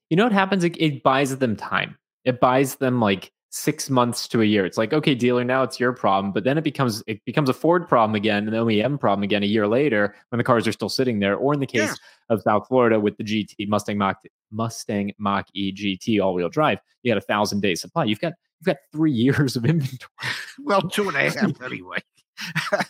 You 0.08 0.16
know 0.16 0.24
what 0.24 0.32
happens? 0.32 0.64
It, 0.64 0.76
it 0.80 1.02
buys 1.04 1.36
them 1.36 1.54
time. 1.56 1.96
It 2.24 2.40
buys 2.40 2.74
them 2.76 3.00
like 3.00 3.30
six 3.50 3.88
months 3.88 4.26
to 4.28 4.42
a 4.42 4.44
year. 4.44 4.66
It's 4.66 4.76
like, 4.76 4.92
okay, 4.92 5.14
dealer, 5.14 5.44
now 5.44 5.62
it's 5.62 5.78
your 5.78 5.92
problem. 5.92 6.32
But 6.32 6.42
then 6.44 6.58
it 6.58 6.64
becomes 6.64 7.02
it 7.06 7.24
becomes 7.24 7.48
a 7.48 7.52
Ford 7.54 7.88
problem 7.88 8.16
again, 8.16 8.48
an 8.48 8.54
OEM 8.54 8.98
problem 8.98 9.22
again 9.22 9.44
a 9.44 9.46
year 9.46 9.68
later 9.68 10.16
when 10.30 10.38
the 10.38 10.44
cars 10.44 10.66
are 10.66 10.72
still 10.72 10.88
sitting 10.88 11.20
there. 11.20 11.36
Or 11.36 11.54
in 11.54 11.60
the 11.60 11.66
case 11.66 11.80
Yeah. 11.90 11.94
of 12.34 12.42
South 12.42 12.66
Florida 12.66 12.98
with 12.98 13.16
the 13.18 13.24
GT 13.24 13.68
Mustang 13.68 13.98
Mach 13.98 14.16
Mustang 14.50 15.12
Mach 15.18 15.46
E 15.54 15.72
GT 15.72 16.20
all 16.20 16.34
wheel 16.34 16.48
drive, 16.48 16.80
you 17.04 17.12
got 17.14 17.18
a 17.18 17.24
thousand 17.24 17.60
day 17.60 17.76
supply. 17.76 18.04
You've 18.04 18.20
got 18.20 18.32
you've 18.60 18.66
got 18.66 18.78
three 18.92 19.12
years 19.26 19.54
of 19.54 19.64
inventory. 19.64 20.10
Well, 20.58 20.82
two 20.82 21.06
and 21.08 21.16
a 21.16 21.30
half 21.30 21.62
anyway. 21.62 21.98
yeah, 22.72 22.80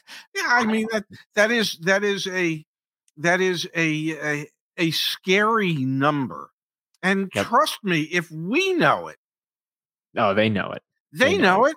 I 0.47 0.65
mean 0.65 0.87
that 0.93 1.05
that 1.35 1.51
is 1.51 1.77
that 1.83 2.03
is 2.03 2.27
a 2.29 2.65
that 3.21 3.41
is 3.41 3.67
a 3.77 4.11
a, 4.43 4.47
a 4.79 4.91
scary 4.91 5.75
number. 5.75 6.51
And 7.03 7.31
Yep. 7.35 7.47
trust 7.47 7.79
me, 7.83 8.03
if 8.03 8.31
we 8.31 8.75
know 8.75 9.09
it, 9.09 9.17
Oh, 10.17 10.35
they 10.35 10.49
know 10.49 10.73
it. 10.73 10.83
they 11.13 11.33
They 11.33 11.39
know 11.39 11.59
know 11.59 11.65
it. 11.67 11.77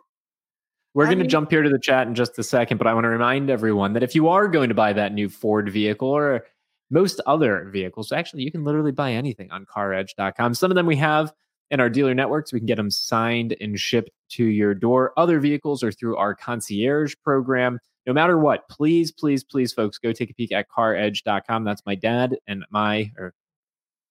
We're 0.96 1.06
going 1.06 1.20
to 1.20 1.28
jump 1.28 1.50
here 1.50 1.64
to 1.64 1.70
the 1.70 1.80
chat 1.80 2.08
in 2.08 2.14
just 2.14 2.38
a 2.38 2.44
second, 2.44 2.78
but 2.78 2.86
I 2.86 2.94
want 2.94 3.06
to 3.06 3.10
remind 3.10 3.50
everyone 3.50 3.94
that 3.94 4.04
if 4.04 4.14
you 4.14 4.28
are 4.30 4.48
going 4.48 4.70
to 4.70 4.76
buy 4.76 4.94
that 4.94 5.12
new 5.14 5.28
Ford 5.28 5.70
vehicle 5.72 6.08
or 6.10 6.46
most 6.92 7.20
other 7.26 7.68
vehicles, 7.72 8.12
actually, 8.12 8.44
you 8.44 8.52
can 8.52 8.64
literally 8.64 8.92
buy 8.92 9.12
anything 9.14 9.50
on 9.50 9.66
caredge.com. 9.66 10.54
Some 10.54 10.70
of 10.70 10.76
them 10.76 10.86
we 10.86 10.96
have 10.98 11.34
in 11.72 11.80
our 11.80 11.90
dealer 11.90 12.14
networks. 12.14 12.54
We 12.54 12.60
can 12.60 12.68
get 12.68 12.76
them 12.76 12.92
signed 12.92 13.56
and 13.60 13.80
shipped 13.80 14.12
to 14.34 14.46
your 14.46 14.76
door. 14.76 15.14
Other 15.18 15.40
vehicles 15.40 15.82
are 15.84 15.92
through 15.92 16.18
our 16.18 16.36
concierge 16.36 17.16
program. 17.24 17.80
No 18.06 18.14
matter 18.14 18.38
what, 18.38 18.68
please, 18.70 19.12
please, 19.12 19.44
please, 19.44 19.72
folks, 19.72 19.98
go 19.98 20.12
take 20.12 20.30
a 20.30 20.34
peek 20.34 20.52
at 20.52 20.68
caredge.com. 20.70 21.64
That's 21.64 21.82
my 21.86 21.96
dad 21.96 22.38
and 22.48 22.66
my, 22.70 23.12
or 23.18 23.34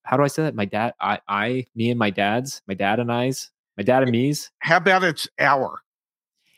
how 0.04 0.16
do 0.16 0.22
I 0.22 0.28
say 0.28 0.42
that? 0.42 0.54
My 0.54 0.64
dad, 0.64 0.94
I, 1.00 1.20
I, 1.28 1.66
me 1.74 1.90
and 1.90 1.98
my 1.98 2.10
dad's, 2.10 2.62
my 2.66 2.74
dad 2.74 3.00
and 3.00 3.12
I's, 3.12 3.50
my 3.76 3.82
dad 3.82 4.02
and 4.02 4.12
me's. 4.12 4.50
How 4.60 4.78
about 4.78 5.04
it's 5.04 5.28
our? 5.38 5.80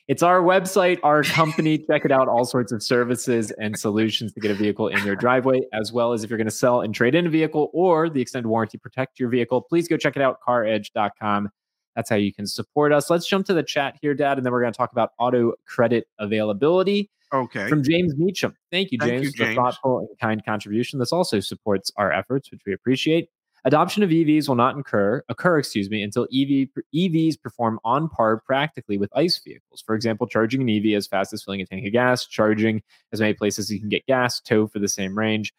It's 0.06 0.22
our 0.22 0.42
website, 0.42 0.98
our 1.02 1.22
company. 1.22 1.78
Check 1.78 2.04
it 2.04 2.12
out. 2.12 2.28
All 2.28 2.44
sorts 2.44 2.72
of 2.72 2.82
services 2.82 3.50
and 3.52 3.78
solutions 3.78 4.34
to 4.34 4.40
get 4.40 4.50
a 4.50 4.54
vehicle 4.54 4.88
in 4.88 5.02
your 5.04 5.16
driveway, 5.16 5.60
as 5.72 5.92
well 5.92 6.12
as 6.12 6.22
if 6.22 6.30
you're 6.30 6.36
going 6.36 6.46
to 6.46 6.50
sell 6.50 6.82
and 6.82 6.94
trade 6.94 7.14
in 7.14 7.26
a 7.26 7.30
vehicle 7.30 7.70
or 7.72 8.10
the 8.10 8.20
extended 8.20 8.46
warranty 8.48 8.76
protect 8.76 9.18
your 9.18 9.30
vehicle. 9.30 9.62
Please 9.62 9.88
go 9.88 9.96
check 9.96 10.14
it 10.16 10.22
out, 10.22 10.40
caredge.com. 10.46 11.48
That's 11.96 12.10
how 12.10 12.16
you 12.16 12.32
can 12.32 12.46
support 12.46 12.92
us. 12.92 13.10
Let's 13.10 13.26
jump 13.26 13.46
to 13.46 13.54
the 13.54 13.62
chat 13.62 13.96
here, 14.00 14.14
Dad, 14.14 14.38
and 14.38 14.44
then 14.44 14.52
we're 14.52 14.60
going 14.60 14.72
to 14.72 14.76
talk 14.76 14.92
about 14.92 15.12
auto 15.18 15.54
credit 15.66 16.08
availability. 16.18 17.10
Okay. 17.32 17.68
From 17.68 17.82
James 17.82 18.16
Meacham. 18.16 18.54
Thank 18.70 18.92
you, 18.92 18.98
James, 18.98 19.10
Thank 19.10 19.24
you, 19.24 19.44
for 19.44 19.50
the 19.50 19.54
thoughtful 19.54 19.98
and 19.98 20.08
kind 20.20 20.44
contribution. 20.44 20.98
This 21.00 21.12
also 21.12 21.40
supports 21.40 21.90
our 21.96 22.12
efforts, 22.12 22.50
which 22.50 22.60
we 22.64 22.72
appreciate. 22.72 23.28
Adoption 23.66 24.02
of 24.02 24.10
EVs 24.10 24.46
will 24.46 24.56
not 24.56 24.76
incur, 24.76 25.24
occur, 25.30 25.58
excuse 25.58 25.88
me, 25.88 26.02
until 26.02 26.24
EV, 26.24 26.68
EVs 26.94 27.40
perform 27.40 27.80
on 27.82 28.10
par 28.10 28.42
practically 28.44 28.98
with 28.98 29.10
ICE 29.16 29.36
vehicles. 29.38 29.82
For 29.86 29.94
example, 29.94 30.26
charging 30.26 30.60
an 30.60 30.68
EV 30.68 30.96
as 30.96 31.06
fast 31.06 31.32
as 31.32 31.42
filling 31.42 31.62
a 31.62 31.66
tank 31.66 31.86
of 31.86 31.92
gas, 31.92 32.26
charging 32.26 32.82
as 33.10 33.20
many 33.20 33.32
places 33.32 33.70
you 33.70 33.80
can 33.80 33.88
get 33.88 34.04
gas, 34.04 34.38
tow 34.38 34.66
for 34.66 34.80
the 34.80 34.88
same 34.88 35.16
range, 35.16 35.54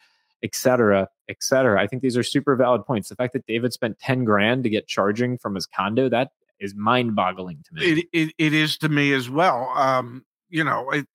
etc., 0.45 1.09
etc. 1.27 1.81
I 1.81 1.87
think 1.87 2.01
these 2.03 2.15
are 2.15 2.23
super 2.23 2.55
valid 2.55 2.85
points. 2.85 3.09
The 3.09 3.15
fact 3.15 3.33
that 3.33 3.45
David 3.47 3.73
spent 3.73 3.99
10 3.99 4.23
grand 4.23 4.63
to 4.63 4.69
get 4.69 4.87
charging 4.87 5.37
from 5.37 5.55
his 5.55 5.65
condo, 5.65 6.07
that 6.09 6.29
is 6.59 6.73
mind-boggling 6.75 7.63
to 7.67 7.73
me. 7.73 7.81
It, 7.91 8.05
it 8.13 8.33
it 8.37 8.53
is 8.53 8.77
to 8.77 8.87
me 8.89 9.11
as 9.13 9.29
well. 9.29 9.69
Um, 9.75 10.23
you 10.49 10.63
know, 10.63 10.89
it, 10.91 11.07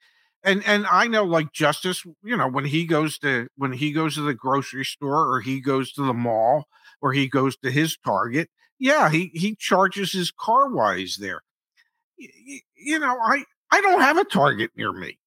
and 0.42 0.62
and 0.66 0.86
I 0.90 1.06
know 1.06 1.24
like 1.24 1.52
Justice, 1.52 2.04
you 2.22 2.36
know, 2.36 2.48
when 2.48 2.64
he 2.64 2.84
goes 2.84 3.18
to 3.20 3.48
when 3.56 3.72
he 3.72 3.92
goes 3.92 4.16
to 4.16 4.22
the 4.22 4.34
grocery 4.34 4.84
store 4.84 5.32
or 5.32 5.40
he 5.40 5.60
goes 5.60 5.92
to 5.92 6.02
the 6.02 6.12
mall 6.14 6.64
or 7.00 7.12
he 7.12 7.28
goes 7.28 7.56
to 7.58 7.70
his 7.70 7.96
Target, 8.04 8.50
yeah, 8.78 9.08
he 9.10 9.30
he 9.34 9.54
charges 9.54 10.12
his 10.12 10.30
car 10.30 10.68
wise 10.70 11.16
there. 11.20 11.40
Y- 12.18 12.26
y- 12.46 12.60
You 12.76 12.98
know, 12.98 13.16
I 13.18 13.44
I 13.70 13.80
don't 13.80 14.00
have 14.00 14.18
a 14.18 14.24
Target 14.24 14.72
near 14.76 14.92
me. 14.92 15.18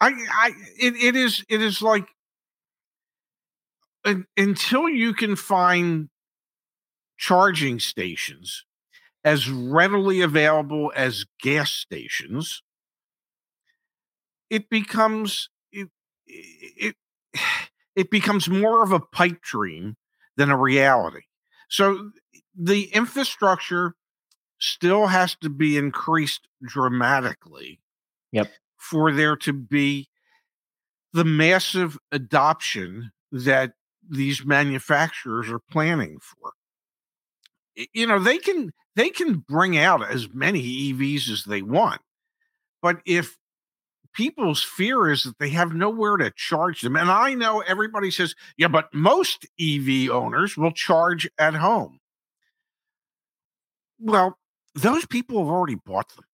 I 0.00 0.08
I 0.30 0.52
it, 0.78 0.94
it 0.96 1.16
is 1.16 1.44
it 1.48 1.60
is 1.60 1.82
like 1.82 2.06
un, 4.08 4.26
until 4.36 4.88
you 4.88 5.12
can 5.12 5.36
find 5.36 6.08
charging 7.16 7.80
stations 7.80 8.64
as 9.24 9.50
readily 9.50 10.20
available 10.20 10.92
as 10.94 11.26
gas 11.42 11.72
stations, 11.72 12.62
it 14.50 14.70
becomes 14.70 15.50
it 15.72 15.88
it 16.26 16.96
it 17.94 18.10
becomes 18.10 18.48
more 18.48 18.82
of 18.82 18.92
a 18.92 19.00
pipe 19.00 19.42
dream 19.42 19.96
than 20.36 20.50
a 20.50 20.56
reality. 20.56 21.22
So 21.68 22.12
the 22.56 22.84
infrastructure 22.84 23.94
still 24.58 25.08
has 25.08 25.36
to 25.36 25.50
be 25.50 25.76
increased 25.76 26.48
dramatically. 26.62 27.80
Yep. 28.32 28.50
For 28.76 29.12
there 29.12 29.36
to 29.36 29.52
be 29.52 30.08
the 31.12 31.24
massive 31.24 31.98
adoption 32.12 33.10
that 33.32 33.72
these 34.08 34.44
manufacturers 34.44 35.50
are 35.50 35.60
planning 35.70 36.18
for. 36.20 36.52
You 37.92 38.06
know, 38.06 38.18
they 38.18 38.38
can 38.38 38.72
they 38.96 39.10
can 39.10 39.44
bring 39.48 39.78
out 39.78 40.08
as 40.08 40.28
many 40.32 40.92
EVs 40.92 41.30
as 41.30 41.44
they 41.44 41.62
want. 41.62 42.00
But 42.82 43.00
if 43.06 43.36
people's 44.12 44.62
fear 44.62 45.08
is 45.08 45.22
that 45.22 45.38
they 45.38 45.50
have 45.50 45.72
nowhere 45.72 46.16
to 46.16 46.32
charge 46.34 46.80
them, 46.80 46.96
and 46.96 47.10
I 47.10 47.34
know 47.34 47.60
everybody 47.60 48.10
says, 48.10 48.34
yeah, 48.56 48.68
but 48.68 48.92
most 48.92 49.46
EV 49.60 50.10
owners 50.10 50.56
will 50.56 50.72
charge 50.72 51.28
at 51.38 51.54
home. 51.54 52.00
Well, 54.00 54.38
those 54.74 55.06
people 55.06 55.38
have 55.38 55.48
already 55.48 55.76
bought 55.76 56.08
them. 56.16 56.24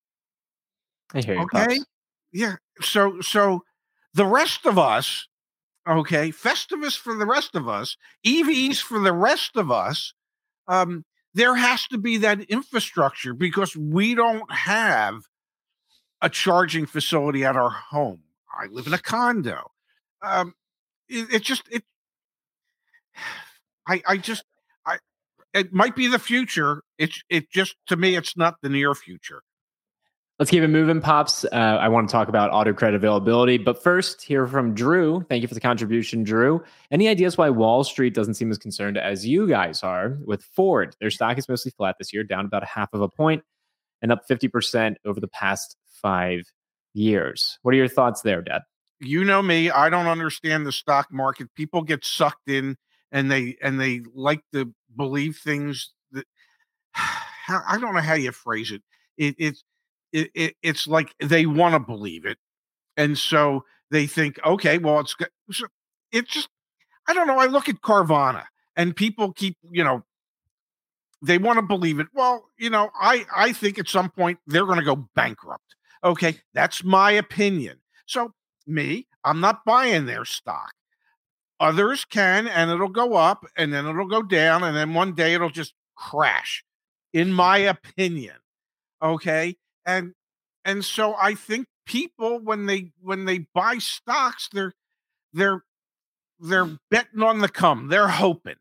I 1.13 1.21
hear 1.21 1.35
you. 1.35 1.41
Okay. 1.43 1.67
Pops. 1.67 1.87
Yeah. 2.33 2.57
So 2.81 3.21
so 3.21 3.63
the 4.15 4.27
rest 4.27 4.67
of 4.67 4.79
us, 4.79 5.27
okay, 5.87 6.31
Festivus 6.31 6.97
for 6.97 7.15
the 7.15 7.27
rest 7.27 7.55
of 7.55 7.69
us, 7.69 7.97
EVs 8.27 8.81
for 8.81 8.99
the 8.99 9.13
rest 9.13 9.57
of 9.57 9.71
us, 9.71 10.15
um, 10.69 11.05
there 11.35 11.57
has 11.57 11.87
to 11.89 11.99
be 11.99 12.17
that 12.19 12.41
infrastructure 12.43 13.35
because 13.35 13.77
we 13.77 14.15
don't 14.15 14.51
have 14.53 15.25
a 16.23 16.31
charging 16.31 16.87
facility 16.87 17.45
at 17.45 17.57
our 17.57 17.71
home. 17.71 18.21
I 18.51 18.67
live 18.67 18.87
in 18.87 18.95
a 18.95 18.99
condo. 18.99 19.73
Um, 20.23 20.55
it, 21.09 21.35
it 21.35 21.43
just 21.43 21.65
it 21.71 21.85
I 23.87 24.03
I 24.07 24.17
just 24.17 24.45
I 24.87 24.99
it 25.53 25.73
might 25.73 25.97
be 25.97 26.07
the 26.07 26.19
future. 26.19 26.83
It's 26.99 27.23
it 27.29 27.51
just 27.51 27.77
to 27.89 27.97
me 27.97 28.17
it's 28.17 28.37
not 28.37 28.57
the 28.63 28.69
near 28.69 28.95
future. 28.95 29.43
Let's 30.39 30.51
keep 30.51 30.65
it 30.65 30.69
moving, 30.69 31.01
Pops. 31.01 31.45
Uh, 31.45 31.79
I 31.81 31.87
want 31.89 32.09
to 32.09 32.13
talk 32.13 32.29
about 32.29 32.51
auto 32.51 32.73
credit 32.73 32.97
availability. 32.97 33.57
But 33.57 33.81
first, 33.81 34.21
hear 34.21 34.49
from 34.49 34.75
Drew. 34.75 35.25
Thank 35.29 35.43
you 35.43 35.49
for 35.49 35.55
the 35.55 35.61
contribution, 35.61 36.25
Drew. 36.25 36.63
Any 36.91 37.09
ideas 37.09 37.39
why 37.39 37.51
Wall 37.51 37.85
Street 37.85 38.15
doesn't 38.15 38.35
seem 38.35 38.51
as 38.51 38.59
concerned 38.59 38.99
as 38.99 39.25
you 39.25 39.47
guys 39.47 39.85
are 39.85 40.19
with 40.25 40.43
Ford? 40.43 40.97
Their 40.99 41.11
stock 41.11 41.39
is 41.39 41.49
mostly 41.49 41.71
flat 41.77 41.97
this 42.01 42.13
year, 42.13 42.25
down 42.25 42.47
about 42.47 42.65
a 42.65 42.67
half 42.67 42.93
of 42.93 43.01
a 43.01 43.09
point 43.09 43.45
and 44.03 44.11
up 44.11 44.23
50% 44.29 44.97
over 45.05 45.21
the 45.21 45.29
past 45.29 45.77
five 46.03 46.43
years. 46.95 47.59
What 47.63 47.73
are 47.73 47.79
your 47.79 47.89
thoughts 47.89 48.23
there, 48.23 48.43
Dad? 48.43 48.63
you 49.01 49.25
know 49.25 49.43
me 49.43 49.71
i 49.71 49.89
don't 49.89 50.07
understand 50.07 50.67
the 50.67 50.73
stock 50.73 51.13
market 51.13 51.49
people 51.55 51.83
get 51.83 52.05
sucked 52.05 52.49
in 52.49 52.77
and 53.13 53.31
they 53.31 53.57
and 53.63 53.81
they 53.81 54.01
like 54.15 54.43
to 54.53 54.73
believe 54.97 55.37
things 55.37 55.93
that 56.13 56.27
i 56.95 57.79
don't 57.81 57.95
know 57.95 58.01
how 58.01 58.15
you 58.15 58.33
phrase 58.33 58.71
it 58.71 58.83
it 59.17 59.35
it's 59.39 59.65
it, 60.15 60.31
it 60.35 60.57
it's 60.63 60.87
like 60.87 61.15
they 61.21 61.47
want 61.47 61.75
to 61.75 61.81
believe 61.81 62.25
it 62.25 62.39
and 62.97 63.19
so 63.19 63.65
they 63.91 64.07
think 64.07 64.39
okay 64.47 64.79
well 64.79 65.01
it's 65.01 65.15
go- 65.15 65.27
so 65.51 65.67
it 66.13 66.27
just 66.29 66.49
i 67.09 67.15
don't 67.15 67.27
know 67.27 67.39
i 67.39 67.47
look 67.47 67.69
at 67.69 67.83
carvana 67.83 68.45
and 68.77 68.97
people 68.97 69.33
keep 69.33 69.57
you 69.71 69.85
know 69.85 70.03
they 71.23 71.39
want 71.39 71.59
to 71.59 71.63
believe 71.63 72.01
it 72.01 72.09
well 72.15 72.45
you 72.59 72.71
know 72.71 72.91
i 73.01 73.27
i 73.37 73.53
think 73.53 73.79
at 73.79 73.89
some 73.89 74.11
point 74.11 74.39
they're 74.47 74.67
going 74.67 74.79
to 74.79 74.85
go 74.85 75.09
bankrupt 75.15 75.77
okay 76.05 76.39
that's 76.55 76.85
my 76.85 77.13
opinion 77.13 77.79
so 78.07 78.33
me, 78.67 79.07
I'm 79.25 79.41
not 79.41 79.65
buying 79.65 80.07
their 80.07 80.25
stock. 80.25 80.73
Others 81.61 82.05
can, 82.07 82.49
and 82.49 82.71
it'll 82.71 82.89
go 82.89 83.15
up 83.15 83.47
and 83.57 83.73
then 83.73 83.87
it'll 83.87 84.09
go 84.09 84.23
down, 84.23 84.65
and 84.65 84.77
then 84.77 84.95
one 84.95 85.15
day 85.15 85.35
it'll 85.35 85.51
just 85.51 85.75
crash, 85.97 86.65
in 87.13 87.33
my 87.33 87.59
opinion. 87.59 88.37
Okay. 89.03 89.57
And 89.87 90.15
and 90.65 90.85
so 90.85 91.15
I 91.21 91.35
think 91.35 91.67
people 91.87 92.41
when 92.41 92.67
they 92.67 92.93
when 93.01 93.25
they 93.25 93.47
buy 93.55 93.79
stocks, 93.79 94.49
they're 94.53 94.73
they're 95.33 95.63
they're 96.41 96.67
mm. 96.67 96.79
betting 96.91 97.23
on 97.23 97.41
the 97.41 97.49
come, 97.49 97.89
they're 97.89 98.09
hoping. 98.09 98.57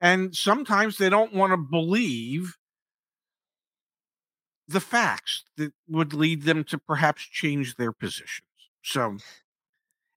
And 0.00 0.34
sometimes 0.34 0.98
they 0.98 1.08
don't 1.08 1.32
want 1.32 1.52
to 1.52 1.56
believe 1.56 2.56
the 4.68 4.80
facts 4.80 5.44
that 5.56 5.72
would 5.88 6.12
lead 6.12 6.42
them 6.42 6.64
to 6.64 6.78
perhaps 6.78 7.22
change 7.22 7.76
their 7.76 7.92
positions. 7.92 8.48
So, 8.82 9.16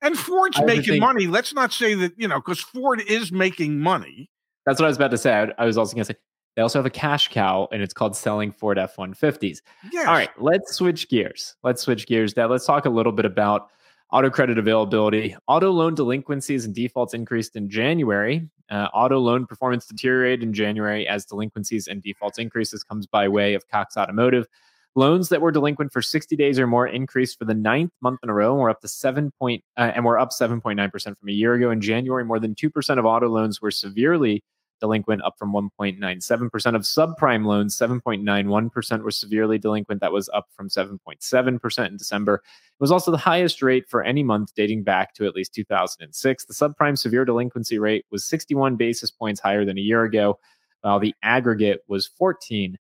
and 0.02 0.18
Ford's 0.18 0.62
making 0.62 0.84
think- 0.84 1.02
money. 1.02 1.28
Let's 1.28 1.54
not 1.54 1.72
say 1.72 1.94
that, 1.96 2.14
you 2.18 2.28
know, 2.28 2.40
because 2.40 2.60
Ford 2.60 3.02
is 3.02 3.32
making 3.32 3.80
money. 3.80 4.30
That's 4.66 4.80
what 4.80 4.86
I 4.86 4.90
was 4.90 4.98
about 4.98 5.12
to 5.12 5.18
say. 5.18 5.34
I, 5.34 5.48
I 5.58 5.66
was 5.66 5.78
also 5.78 5.96
going 5.96 6.06
to 6.06 6.14
say 6.14 6.20
they 6.58 6.64
also 6.64 6.80
have 6.80 6.88
a 6.88 6.90
cash 6.90 7.28
cow, 7.28 7.68
and 7.72 7.84
it's 7.84 7.94
called 7.94 8.16
selling 8.16 8.52
Ford 8.52 8.80
F 8.80 8.96
150s. 8.96 9.62
Yes. 9.92 10.08
All 10.08 10.16
right, 10.16 10.32
let's 10.42 10.74
switch 10.74 11.08
gears. 11.08 11.56
Let's 11.64 11.84
switch 11.84 12.08
gears, 12.08 12.34
Dad. 12.34 12.48
Let's 12.48 12.66
talk 12.66 12.86
a 12.86 12.90
little 12.90 13.12
bit 13.12 13.26
about 13.26 13.70
auto 14.12 14.32
credit 14.32 14.58
availability. 14.58 15.36
Auto 15.48 15.70
loan 15.70 15.94
delinquencies 15.94 16.66
and 16.66 16.74
defaults 16.74 17.14
increased 17.14 17.56
in 17.56 17.70
January. 17.70 18.50
Uh, 18.72 18.88
auto 18.92 19.20
loan 19.20 19.46
performance 19.46 19.86
deteriorated 19.86 20.42
in 20.42 20.52
January 20.52 21.08
as 21.08 21.26
delinquencies 21.26 21.88
and 21.88 22.02
defaults 22.02 22.40
increases 22.40 22.84
comes 22.84 23.06
by 23.06 23.28
way 23.28 23.54
of 23.54 23.68
Cox 23.68 23.96
Automotive. 23.96 24.48
Loans 24.96 25.30
that 25.30 25.42
were 25.42 25.52
delinquent 25.52 25.94
for 25.94 26.02
60 26.02 26.36
days 26.36 26.58
or 26.58 26.66
more 26.66 26.88
increased 26.88 27.38
for 27.38 27.46
the 27.46 27.54
ninth 27.54 27.92
month 28.02 28.20
in 28.24 28.30
a 28.30 28.34
row 28.34 28.54
and 28.54 28.62
were 28.64 28.72
up 28.72 28.82
to 28.82 28.88
seven 28.88 29.32
point 29.40 29.64
uh, 29.78 29.92
and 29.94 30.04
were 30.04 30.18
up 30.18 30.32
7.9% 30.32 30.92
from 30.92 31.30
a 31.30 31.32
year 31.32 31.54
ago. 31.54 31.70
In 31.70 31.82
January, 31.82 32.26
more 32.26 32.40
than 32.40 32.56
2% 32.56 32.98
of 32.98 33.06
auto 33.06 33.30
loans 33.30 33.62
were 33.62 33.70
severely 33.70 34.44
delinquent, 34.80 35.24
up 35.24 35.36
from 35.38 35.54
1.97% 35.54 36.76
of 36.76 36.82
subprime 36.82 37.46
loans. 37.46 37.78
7.91% 37.78 39.04
were 39.04 39.12
severely 39.12 39.58
delinquent. 39.58 40.02
That 40.02 40.12
was 40.12 40.30
up 40.34 40.48
from 40.56 40.70
7.7% 40.70 41.88
in 41.88 41.98
December. 41.98 42.36
It 42.36 42.80
was 42.80 42.92
also 42.92 43.12
the 43.12 43.18
highest 43.18 43.62
rate 43.62 43.90
for 43.90 44.04
any 44.04 44.24
month 44.24 44.54
dating 44.56 44.84
back 44.84 45.14
to 45.16 45.26
at 45.26 45.36
least 45.36 45.54
2006. 45.54 46.46
The 46.46 46.54
subprime 46.54 46.98
severe 46.98 47.26
delinquency 47.26 47.80
rate 47.80 48.06
was 48.12 48.24
61 48.26 48.76
basis 48.76 49.12
points 49.12 49.40
higher 49.40 49.66
than 49.66 49.78
a 49.78 49.82
year 49.82 50.04
ago. 50.04 50.40
while 50.82 51.00
the 51.00 51.16
aggregate 51.24 51.82
was 51.88 52.08
14 52.08 52.78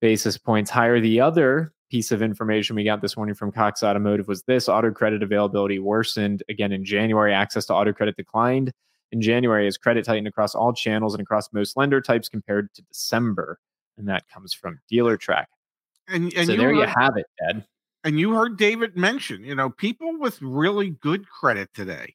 basis 0.00 0.38
points 0.38 0.70
higher. 0.70 1.00
The 1.00 1.20
other 1.20 1.72
piece 1.90 2.12
of 2.12 2.22
information 2.22 2.76
we 2.76 2.84
got 2.84 3.00
this 3.00 3.16
morning 3.16 3.34
from 3.34 3.52
Cox 3.52 3.82
Automotive 3.82 4.28
was 4.28 4.42
this 4.42 4.68
auto 4.68 4.90
credit 4.90 5.22
availability 5.22 5.78
worsened 5.78 6.42
again 6.48 6.72
in 6.72 6.84
January. 6.84 7.32
Access 7.32 7.66
to 7.66 7.74
auto 7.74 7.92
credit 7.92 8.16
declined 8.16 8.72
in 9.12 9.20
January 9.22 9.66
as 9.66 9.76
credit 9.76 10.04
tightened 10.04 10.26
across 10.26 10.54
all 10.54 10.72
channels 10.72 11.14
and 11.14 11.22
across 11.22 11.52
most 11.52 11.76
lender 11.76 12.00
types 12.00 12.28
compared 12.28 12.72
to 12.74 12.82
December. 12.82 13.58
And 13.96 14.08
that 14.08 14.28
comes 14.28 14.52
from 14.52 14.80
Dealertrack. 14.92 15.46
And, 16.08 16.32
and 16.34 16.46
so 16.46 16.52
you 16.52 16.58
there 16.58 16.72
you 16.72 16.86
have 16.86 17.16
it, 17.16 17.26
Ed. 17.48 17.64
and 18.04 18.18
you 18.18 18.32
heard 18.32 18.56
David 18.56 18.96
mention, 18.96 19.44
you 19.44 19.54
know, 19.54 19.68
people 19.70 20.18
with 20.18 20.40
really 20.40 20.90
good 20.90 21.28
credit 21.28 21.68
today 21.74 22.14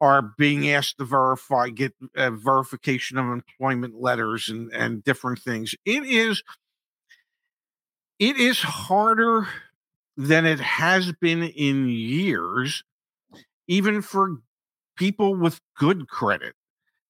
are 0.00 0.34
being 0.36 0.68
asked 0.70 0.98
to 0.98 1.04
verify, 1.04 1.68
get 1.68 1.94
uh, 2.16 2.30
verification 2.30 3.16
of 3.16 3.26
employment 3.26 3.94
letters 4.00 4.48
and 4.48 4.72
and 4.72 5.04
different 5.04 5.38
things. 5.38 5.74
It 5.84 6.04
is, 6.04 6.42
it 8.18 8.36
is 8.36 8.60
harder 8.60 9.46
than 10.16 10.46
it 10.46 10.60
has 10.60 11.12
been 11.12 11.42
in 11.44 11.88
years, 11.88 12.82
even 13.68 14.02
for 14.02 14.38
people 14.96 15.34
with 15.34 15.60
good 15.76 16.08
credit 16.08 16.54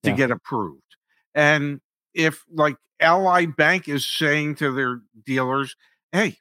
to 0.02 0.10
Yeah. 0.10 0.16
get 0.16 0.30
approved. 0.30 0.96
And 1.34 1.80
if 2.12 2.44
like 2.50 2.76
Ally 3.00 3.46
Bank 3.46 3.88
is 3.88 4.06
saying 4.06 4.56
to 4.56 4.70
their 4.72 5.00
dealers, 5.24 5.76
"Hey, 6.12 6.38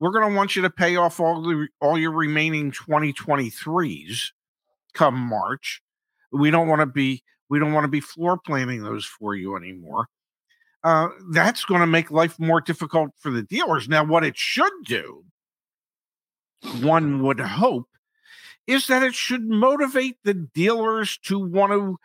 we're 0.00 0.10
going 0.10 0.28
to 0.28 0.36
want 0.36 0.56
you 0.56 0.62
to 0.62 0.70
pay 0.70 0.96
off 0.96 1.20
all 1.20 1.40
the 1.42 1.68
all 1.80 1.98
your 1.98 2.10
remaining 2.12 2.72
2023s 2.72 4.32
come 4.92 5.16
March. 5.18 5.82
We 6.32 6.50
don't 6.50 6.68
want 6.68 6.80
to 6.80 6.86
be 6.86 7.22
we 7.48 7.58
don't 7.58 7.72
want 7.72 7.84
to 7.84 7.88
be 7.88 8.00
floor 8.00 8.38
planning 8.38 8.82
those 8.82 9.04
for 9.04 9.34
you 9.34 9.56
anymore." 9.56 10.08
Uh, 10.82 11.08
that's 11.30 11.64
going 11.64 11.80
to 11.80 11.86
make 11.86 12.10
life 12.10 12.38
more 12.38 12.60
difficult 12.60 13.10
for 13.18 13.30
the 13.30 13.42
dealers. 13.42 13.88
Now, 13.88 14.04
what 14.04 14.22
it 14.22 14.36
should 14.36 14.72
do, 14.84 15.24
one 16.82 17.22
would 17.22 17.40
hope, 17.40 17.88
is 18.66 18.86
that 18.86 19.02
it 19.02 19.14
should 19.14 19.44
motivate 19.44 20.16
the 20.24 20.34
dealers 20.34 21.18
to 21.18 21.38
want 21.38 21.72
to 21.72 21.98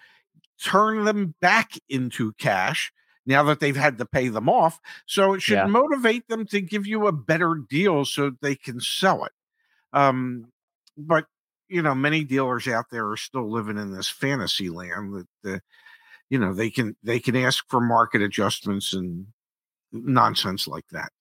turn 0.61 1.05
them 1.05 1.35
back 1.39 1.73
into 1.87 2.33
cash 2.33 2.91
now 3.25 3.43
that 3.43 3.59
they've 3.59 3.77
had 3.77 3.97
to 3.97 4.05
pay 4.05 4.27
them 4.27 4.49
off. 4.49 4.79
So 5.05 5.33
it 5.33 5.41
should 5.41 5.55
Yeah. 5.55 5.65
motivate 5.67 6.27
them 6.27 6.45
to 6.47 6.61
give 6.61 6.85
you 6.87 7.07
a 7.07 7.11
better 7.11 7.55
deal 7.55 8.03
so 8.05 8.31
they 8.41 8.55
can 8.55 8.79
sell 8.79 9.23
it. 9.25 9.31
Um, 9.93 10.51
but 10.97 11.25
you 11.69 11.81
know, 11.83 11.93
many 11.93 12.23
dealers 12.23 12.67
out 12.67 12.89
there 12.89 13.09
are 13.09 13.17
still 13.17 13.49
living 13.49 13.77
in 13.77 13.93
this 13.93 14.09
fantasy 14.09 14.69
land 14.69 15.27
that 15.43 15.61
you 16.29 16.39
know 16.39 16.53
they 16.53 16.71
can 16.71 16.95
they 17.03 17.19
can 17.19 17.35
ask 17.35 17.63
for 17.69 17.79
market 17.79 18.21
adjustments 18.21 18.93
and 18.93 19.27
nonsense 19.91 20.67
like 20.67 20.87
that. 20.91 21.11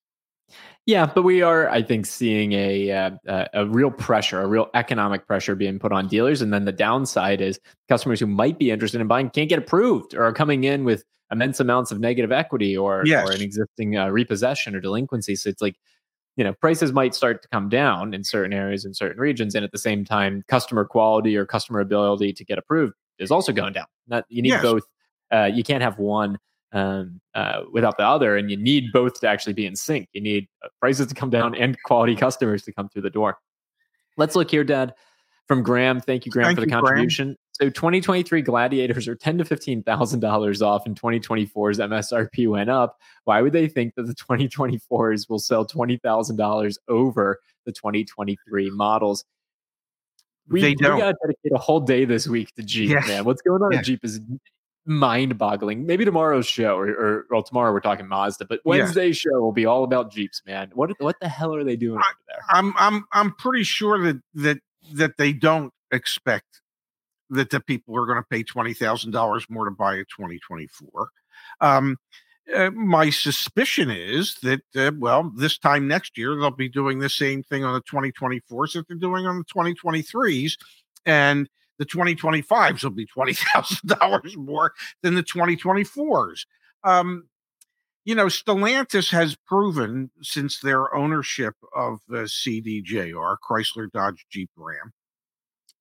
Yeah, 0.89 1.05
but 1.05 1.23
we 1.23 1.43
are, 1.43 1.69
I 1.69 1.83
think, 1.83 2.07
seeing 2.07 2.55
a 2.55 2.91
uh, 2.91 3.11
a, 3.27 3.47
a 3.53 3.67
real 3.67 3.91
pressure, 3.91 4.41
a 4.41 4.47
real 4.47 4.71
economic 4.73 5.27
pressure 5.27 5.55
being 5.55 5.79
put 5.79 5.93
on 5.93 6.09
dealers, 6.09 6.41
and 6.41 6.51
then 6.51 6.65
the 6.65 6.73
downside 6.73 7.43
is 7.43 7.61
customers 7.91 8.19
who 8.21 8.27
might 8.27 8.59
be 8.59 8.71
interested 8.71 8.99
in 8.99 9.07
buying 9.07 9.29
can't 9.29 9.51
get 9.51 9.59
approved 9.59 10.15
or 10.15 10.23
are 10.23 10.33
coming 10.33 10.65
in 10.65 10.85
with 10.85 11.05
immense 11.31 11.61
amounts 11.61 11.91
of 11.93 12.01
negative 12.01 12.33
equity 12.33 12.75
or 12.75 13.03
Yes. 13.05 13.29
or 13.29 13.35
an 13.35 13.43
existing 13.43 13.99
uh, 13.99 14.09
repossession 14.09 14.75
or 14.75 14.81
delinquency. 14.81 15.37
So 15.37 15.51
it's 15.51 15.61
like, 15.61 15.77
you 16.39 16.45
know, 16.45 16.55
prices 16.55 16.91
might 16.91 17.15
start 17.15 17.43
to 17.43 17.49
come 17.49 17.69
down 17.69 18.15
in 18.15 18.25
certain 18.25 18.55
areas 18.55 18.87
in 18.87 18.95
certain 18.95 19.21
regions, 19.21 19.55
and 19.55 19.67
at 19.67 19.73
the 19.73 19.79
same 19.79 20.07
time, 20.07 20.43
customer 20.49 20.87
quality 20.87 21.37
or 21.37 21.45
customer 21.45 21.81
ability 21.81 22.33
to 22.33 22.45
get 22.47 22.57
approved 22.57 22.95
is 23.19 23.31
also 23.31 23.53
going 23.53 23.75
down. 23.75 23.85
Not 24.07 24.25
you 24.31 24.41
need 24.41 24.49
Yes. 24.53 24.63
both. 24.63 24.85
Uh, 25.31 25.51
you 25.53 25.63
can't 25.63 25.83
have 25.83 25.99
one 25.99 26.39
um, 26.73 27.21
uh, 27.35 27.63
without 27.73 27.97
the 27.97 28.05
other, 28.05 28.37
and 28.37 28.51
you 28.51 28.57
need 28.57 28.93
both 28.93 29.21
to 29.21 29.29
actually 29.29 29.53
be 29.55 29.67
in 29.67 29.75
sync. 29.77 30.09
You 30.13 30.21
need 30.21 30.49
uh, 30.65 30.69
prices 30.81 31.07
to 31.07 31.15
come 31.15 31.31
down 31.31 31.55
and 31.55 31.77
quality 31.85 32.15
customers 32.15 32.63
to 32.65 32.73
come 32.73 32.89
through 32.89 33.03
the 33.03 33.11
door. 33.11 33.39
Let's 34.17 34.35
look 34.37 34.51
here, 34.51 34.65
Dad, 34.65 34.95
from 35.47 35.63
Graham. 35.63 36.01
Thank 36.01 36.27
you, 36.27 36.33
Graham, 36.33 36.47
Thank 36.49 36.57
for 36.57 36.61
the 36.63 36.67
you, 36.67 36.71
Graham. 36.73 36.85
contribution. 36.85 37.37
So, 37.53 37.71
2023 37.71 38.43
Gladiators 38.43 39.09
are 39.09 39.17
ten 39.17 39.39
to 39.39 39.45
fifteen 39.45 39.83
thousand 39.83 40.21
dollars 40.21 40.63
off, 40.63 40.87
and 40.87 41.01
2024's 41.01 41.79
MSRP 41.79 42.49
went 42.49 42.71
up. 42.71 42.99
Why 43.25 43.43
would 43.43 43.53
they 43.53 43.67
think 43.69 43.95
that 43.97 44.05
the 44.05 44.15
2024s 44.15 45.29
will 45.29 45.39
sell 45.39 45.65
twenty 45.65 45.97
thousand 45.97 46.37
dollars 46.37 46.79
over 46.89 47.41
the 47.67 47.73
2023 47.73 48.71
models? 48.71 49.25
We, 50.51 50.63
we 50.63 50.75
gotta 50.77 51.15
dedicate 51.23 51.53
a 51.53 51.59
whole 51.59 51.81
day 51.81 52.05
this 52.07 52.27
week 52.27 52.55
to 52.55 52.63
Jeep, 52.63 52.91
man. 53.07 53.25
What's 53.25 53.43
going 53.43 53.61
on 53.63 53.73
Yeah. 53.73 53.79
at 53.81 53.85
Jeep 53.85 54.01
is 54.03 54.21
mind-boggling. 54.89 55.85
Maybe 55.85 56.05
tomorrow's 56.05 56.47
show, 56.47 56.77
or, 56.77 56.89
or 56.89 57.27
well, 57.31 57.43
tomorrow 57.43 57.73
we're 57.73 57.81
talking 57.81 58.09
Mazda, 58.09 58.47
but 58.47 58.61
Yeah. 58.65 58.71
Wednesday's 58.71 59.19
show 59.19 59.41
will 59.41 59.53
be 59.53 59.67
all 59.67 59.85
about 59.85 60.11
Jeeps, 60.11 60.43
man. 60.47 60.71
What 60.75 60.91
what 60.99 61.17
the 61.21 61.29
hell 61.29 61.55
are 61.55 61.63
they 61.63 61.77
doing 61.77 61.99
over 61.99 62.19
there? 62.27 62.39
I'm 62.49 62.75
I'm 62.79 63.05
I'm 63.13 63.35
pretty 63.35 63.65
sure 63.65 64.03
that 64.03 64.21
that 64.35 64.59
that 64.95 65.19
they 65.19 65.33
don't 65.33 65.73
expect 65.93 66.63
that 67.31 67.51
the 67.51 67.61
people 67.61 67.97
are 67.97 68.07
going 68.07 68.19
to 68.19 68.27
pay 68.29 68.43
twenty 68.43 68.73
thousand 68.73 69.13
dollars 69.13 69.45
more 69.51 69.67
to 69.67 69.71
buy 69.71 69.95
a 69.95 70.05
2024. 70.05 71.11
Um, 71.61 71.99
uh, 72.55 72.71
my 72.71 73.11
suspicion 73.11 73.91
is 73.91 74.37
that 74.43 74.63
uh, 74.75 74.91
well, 74.99 75.31
this 75.37 75.59
time 75.59 75.87
next 75.87 76.17
year 76.17 76.35
they'll 76.35 76.51
be 76.51 76.69
doing 76.69 76.99
the 76.99 77.11
same 77.11 77.43
thing 77.43 77.63
on 77.63 77.75
the 77.75 77.83
2024s 77.83 78.73
that 78.73 78.89
they're 78.89 78.97
doing 78.97 79.27
on 79.27 79.39
the 79.39 79.45
2023s, 79.45 80.53
and 81.05 81.49
the 81.79 81.87
2025s 81.87 82.83
will 82.83 82.91
be 82.91 83.07
twenty 83.07 83.35
thousand 83.35 83.89
dollars 83.89 84.37
more 84.37 84.73
than 85.03 85.15
the 85.15 85.23
2024s. 85.23 86.47
Um, 86.85 87.29
you 88.05 88.15
know, 88.15 88.27
Stellantis 88.27 89.11
has 89.11 89.37
proven 89.47 90.11
since 90.23 90.61
their 90.61 90.95
ownership 90.95 91.55
of 91.77 91.99
the 92.09 92.25
CDJR, 92.27 93.37
Chrysler 93.49 93.91
Dodge 93.93 94.27
Jeep 94.31 94.51
Ram, 94.57 94.93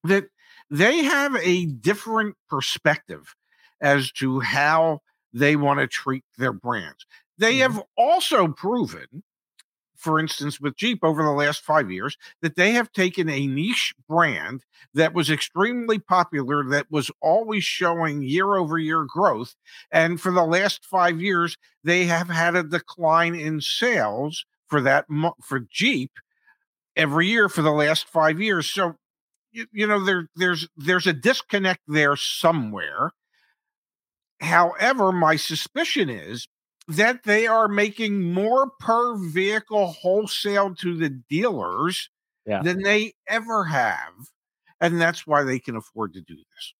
that 0.03 0.25
they 0.69 1.03
have 1.03 1.35
a 1.37 1.65
different 1.67 2.35
perspective 2.49 3.33
as 3.81 4.11
to 4.13 4.39
how 4.41 4.99
they 5.33 5.55
want 5.55 5.79
to 5.79 5.87
treat 5.87 6.23
their 6.37 6.51
brands. 6.53 7.05
They 7.37 7.57
Mhm. 7.57 7.61
have 7.61 7.83
also 7.97 8.47
proven, 8.49 9.23
for 9.97 10.19
instance, 10.19 10.61
with 10.61 10.77
Jeep 10.77 10.99
over 11.03 11.23
the 11.23 11.31
last 11.31 11.63
five 11.63 11.91
years, 11.91 12.17
that 12.41 12.55
they 12.55 12.71
have 12.71 12.91
taken 12.91 13.29
a 13.29 13.47
niche 13.47 13.93
brand 14.07 14.63
that 14.93 15.13
was 15.13 15.29
extremely 15.29 15.99
popular, 15.99 16.63
that 16.69 16.89
was 16.91 17.11
always 17.19 17.63
showing 17.63 18.21
year 18.21 18.55
over 18.55 18.77
year 18.77 19.03
growth. 19.03 19.55
And 19.91 20.21
for 20.21 20.31
the 20.31 20.45
last 20.45 20.85
five 20.85 21.19
years, 21.19 21.57
they 21.83 22.05
have 22.05 22.29
had 22.29 22.55
a 22.55 22.63
decline 22.63 23.33
in 23.35 23.59
sales 23.59 24.45
for 24.67 24.81
that 24.81 25.05
for 25.43 25.61
Jeep 25.71 26.11
every 26.95 27.27
year 27.27 27.49
for 27.49 27.63
the 27.63 27.71
last 27.71 28.07
five 28.07 28.39
years. 28.39 28.69
So 28.69 28.95
you, 29.51 29.65
you 29.71 29.87
know 29.87 30.03
there 30.03 30.29
there's 30.35 30.67
there's 30.77 31.07
a 31.07 31.13
disconnect 31.13 31.81
there 31.87 32.15
somewhere. 32.15 33.11
However, 34.41 35.11
my 35.11 35.35
suspicion 35.35 36.09
is 36.09 36.47
that 36.87 37.23
they 37.23 37.47
are 37.47 37.67
making 37.67 38.33
more 38.33 38.71
per 38.79 39.17
vehicle 39.17 39.87
wholesale 39.87 40.75
to 40.75 40.95
the 40.97 41.09
dealers 41.09 42.09
Yeah. 42.45 42.61
than 42.63 42.81
they 42.83 43.13
ever 43.27 43.65
have. 43.65 44.13
And 44.81 44.99
that's 45.01 45.27
why 45.27 45.43
they 45.43 45.59
can 45.59 45.75
afford 45.75 46.13
to 46.13 46.21
do 46.21 46.35
this. 46.35 46.73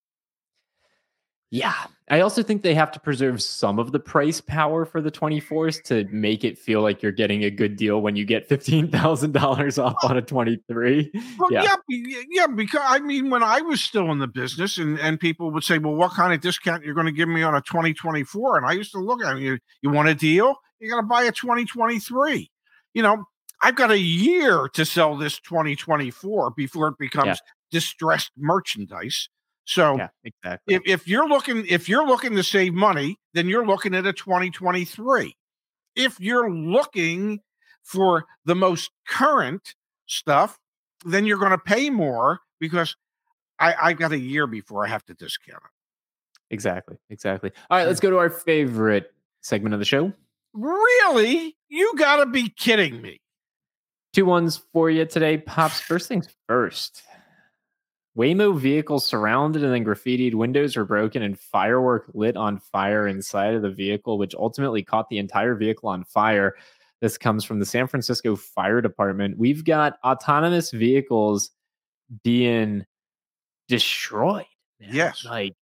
Yeah. 1.50 1.74
I 2.10 2.22
also 2.22 2.44
think 2.44 2.62
they 2.62 2.74
have 2.74 2.92
to 2.92 3.00
preserve 3.00 3.42
some 3.42 3.80
of 3.80 3.92
the 3.92 4.00
price 4.00 4.42
power 4.42 4.86
for 4.86 5.02
the 5.02 5.12
24s 5.12 5.82
to 5.84 6.06
make 6.12 6.44
it 6.44 6.58
feel 6.58 6.82
like 6.82 7.02
you're 7.02 7.12
getting 7.12 7.44
a 7.44 7.50
good 7.50 7.76
deal 7.76 8.02
when 8.02 8.16
you 8.16 8.26
get 8.26 8.50
$15,000 8.50 9.84
off 9.84 9.96
on 10.04 10.18
a 10.18 10.22
23. 10.22 11.12
Well, 11.38 11.52
Yeah. 11.52 11.76
yeah. 11.90 12.22
yeah, 12.30 12.48
because 12.48 12.82
I 12.84 13.00
mean, 13.00 13.30
when 13.30 13.44
I 13.44 13.62
was 13.62 13.82
still 13.82 14.12
in 14.12 14.20
the 14.20 14.28
business, 14.28 14.78
and 14.78 15.00
and 15.00 15.20
people 15.20 15.52
would 15.52 15.64
say, 15.64 15.78
"Well, 15.78 15.96
what 15.96 16.12
kind 16.12 16.34
of 16.34 16.42
discount 16.42 16.84
you're 16.84 16.94
going 16.96 17.06
to 17.08 17.12
give 17.12 17.30
me 17.30 17.44
on 17.44 17.56
a 17.56 17.62
2024?" 17.62 18.58
And 18.58 18.66
I 18.66 18.74
used 18.74 18.92
to 18.92 19.00
look 19.00 19.22
at 19.22 19.30
them, 19.30 19.40
you, 19.40 19.60
you 19.82 19.90
want 19.90 20.08
a 20.10 20.16
deal? 20.16 20.56
You 20.80 20.90
got 20.90 20.98
to 21.02 21.04
buy 21.08 21.24
a 21.24 21.32
2023. 21.32 22.50
You 22.94 23.02
know, 23.04 23.26
I've 23.62 23.76
got 23.76 23.92
a 23.92 24.00
year 24.00 24.70
to 24.74 24.86
sell 24.86 25.16
this 25.18 25.40
2024 25.40 26.52
before 26.52 26.90
it 26.90 26.98
becomes 26.98 27.40
distressed 27.72 28.32
merchandise. 28.38 29.30
So 29.68 29.98
Yeah, 29.98 30.08
exactly. 30.24 30.76
if, 30.76 30.82
if 30.86 31.08
you're 31.08 31.28
looking 31.28 31.66
if 31.68 31.90
you're 31.90 32.08
looking 32.08 32.36
to 32.38 32.44
save 32.44 32.74
money, 32.74 33.20
then 33.34 33.50
you're 33.50 33.68
looking 33.68 33.94
at 33.94 34.06
a 34.06 34.14
2023. 34.14 35.36
If 35.96 36.20
you're 36.22 36.50
looking 36.50 37.42
for 37.84 38.24
the 38.46 38.56
most 38.56 38.92
current 39.08 39.76
stuff, 40.06 40.58
then 41.06 41.26
you're 41.26 41.38
going 41.38 41.52
to 41.52 41.58
pay 41.58 41.90
more 41.90 42.40
because 42.62 42.96
I, 43.60 43.76
I 43.82 43.94
got 43.94 44.14
a 44.14 44.18
year 44.20 44.48
before 44.48 44.86
I 44.86 44.90
have 44.90 45.04
to 45.06 45.14
discount 45.14 45.62
it. 45.64 46.54
Exactly. 46.54 46.96
Exactly. 47.10 47.52
All 47.70 47.78
right, 47.78 47.88
let's 47.88 48.00
go 48.00 48.10
to 48.10 48.18
our 48.18 48.30
favorite 48.30 49.14
segment 49.42 49.74
of 49.74 49.80
the 49.80 49.86
show. 49.86 50.14
Really? 50.54 51.58
You 51.68 51.94
got 51.98 52.18
to 52.18 52.26
be 52.26 52.50
kidding 52.50 53.02
me. 53.02 53.20
Two 54.14 54.26
ones 54.26 54.62
for 54.72 54.90
you 54.90 55.06
today. 55.06 55.38
Pops, 55.38 55.82
first 55.82 56.08
things 56.08 56.30
first. 56.48 57.04
Waymo 58.18 58.58
vehicle 58.58 59.00
surrounded 59.00 59.64
and 59.64 59.72
then 59.74 59.86
graffitied 59.86 60.34
windows 60.34 60.76
were 60.76 60.86
broken 60.86 61.22
and 61.22 61.40
firework 61.40 62.10
lit 62.14 62.36
on 62.36 62.58
fire 62.60 63.08
inside 63.08 63.54
of 63.54 63.62
the 63.62 63.70
vehicle, 63.70 64.18
which 64.18 64.34
ultimately 64.34 64.84
caught 64.84 65.08
the 65.10 65.20
entire 65.20 65.54
vehicle 65.54 65.88
on 65.90 66.04
fire. 66.04 66.56
This 67.00 67.18
comes 67.18 67.44
from 67.44 67.60
the 67.60 67.66
San 67.66 67.86
Francisco 67.86 68.36
Fire 68.36 68.82
Department. 68.82 69.38
We've 69.38 69.64
got 69.64 70.00
autonomous 70.04 70.72
vehicles 70.72 71.52
being 72.24 72.86
destroyed. 73.68 74.46
Yes. 74.80 75.24
Like 75.26 75.54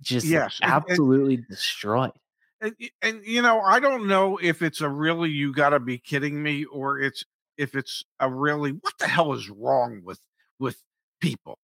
just 0.00 0.26
Yes, 0.26 0.58
and- 0.62 0.72
and- 0.72 0.82
absolutely 0.90 1.36
destroyed. 1.48 2.12
and, 2.60 2.74
and 3.02 3.24
you 3.24 3.40
know 3.42 3.60
i 3.60 3.78
don't 3.80 4.06
know 4.06 4.38
if 4.42 4.62
it's 4.62 4.80
a 4.80 4.88
really 4.88 5.28
you 5.30 5.52
gotta 5.52 5.78
be 5.80 5.98
kidding 5.98 6.40
me 6.42 6.64
or 6.66 7.00
it's 7.00 7.24
if 7.56 7.74
it's 7.76 8.04
a 8.20 8.28
really 8.30 8.70
what 8.70 8.94
the 8.98 9.06
hell 9.06 9.32
is 9.32 9.48
wrong 9.50 10.00
with 10.04 10.20
with 10.60 10.80
people 11.20 11.58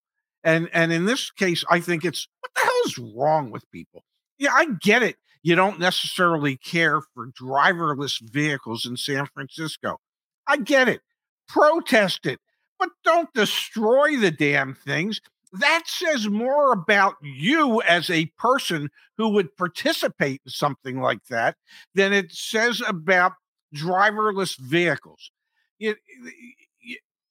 and 0.45 0.69
and 0.73 0.93
in 0.93 1.05
this 1.05 1.31
case 1.31 1.65
i 1.71 1.81
think 1.81 2.05
it's 2.05 2.29
what 2.41 2.51
the 2.55 2.61
hell 2.61 2.83
is 2.87 2.99
wrong 2.99 3.51
with 3.51 3.71
people 3.71 4.05
yeah 4.39 4.53
i 4.53 4.67
get 4.81 5.03
it 5.03 5.17
you 5.43 5.55
don't 5.55 5.79
necessarily 5.79 6.57
care 6.57 7.01
for 7.15 7.29
driverless 7.29 8.21
vehicles 8.21 8.87
in 8.87 8.97
san 8.97 9.27
francisco 9.27 9.99
i 10.47 10.57
get 10.57 10.89
it 10.89 11.01
protest 11.49 12.27
it 12.27 12.41
but 12.79 12.91
don't 13.05 13.33
destroy 13.35 14.17
the 14.17 14.31
damn 14.31 14.75
things 14.75 15.21
that 15.53 15.85
says 15.87 16.29
more 16.29 16.73
about 16.73 17.15
you 17.23 17.81
as 17.83 18.11
a 18.11 18.27
person 18.39 18.91
who 19.17 19.29
would 19.31 19.57
participate 19.57 20.43
in 20.45 20.51
something 20.51 21.01
like 21.01 21.25
that 21.31 21.57
than 21.95 22.13
it 22.13 22.33
says 22.33 22.83
about 22.87 23.33
driverless 23.75 24.59
vehicles. 24.59 25.31
You, 25.79 25.95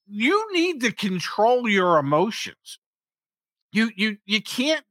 you, 0.07 0.53
need 0.53 0.81
to 0.81 0.91
control 0.91 1.67
your 1.67 1.99
emotions. 1.99 2.79
You 3.77 3.91
you 3.95 4.17
you 4.25 4.41
can't 4.41 4.83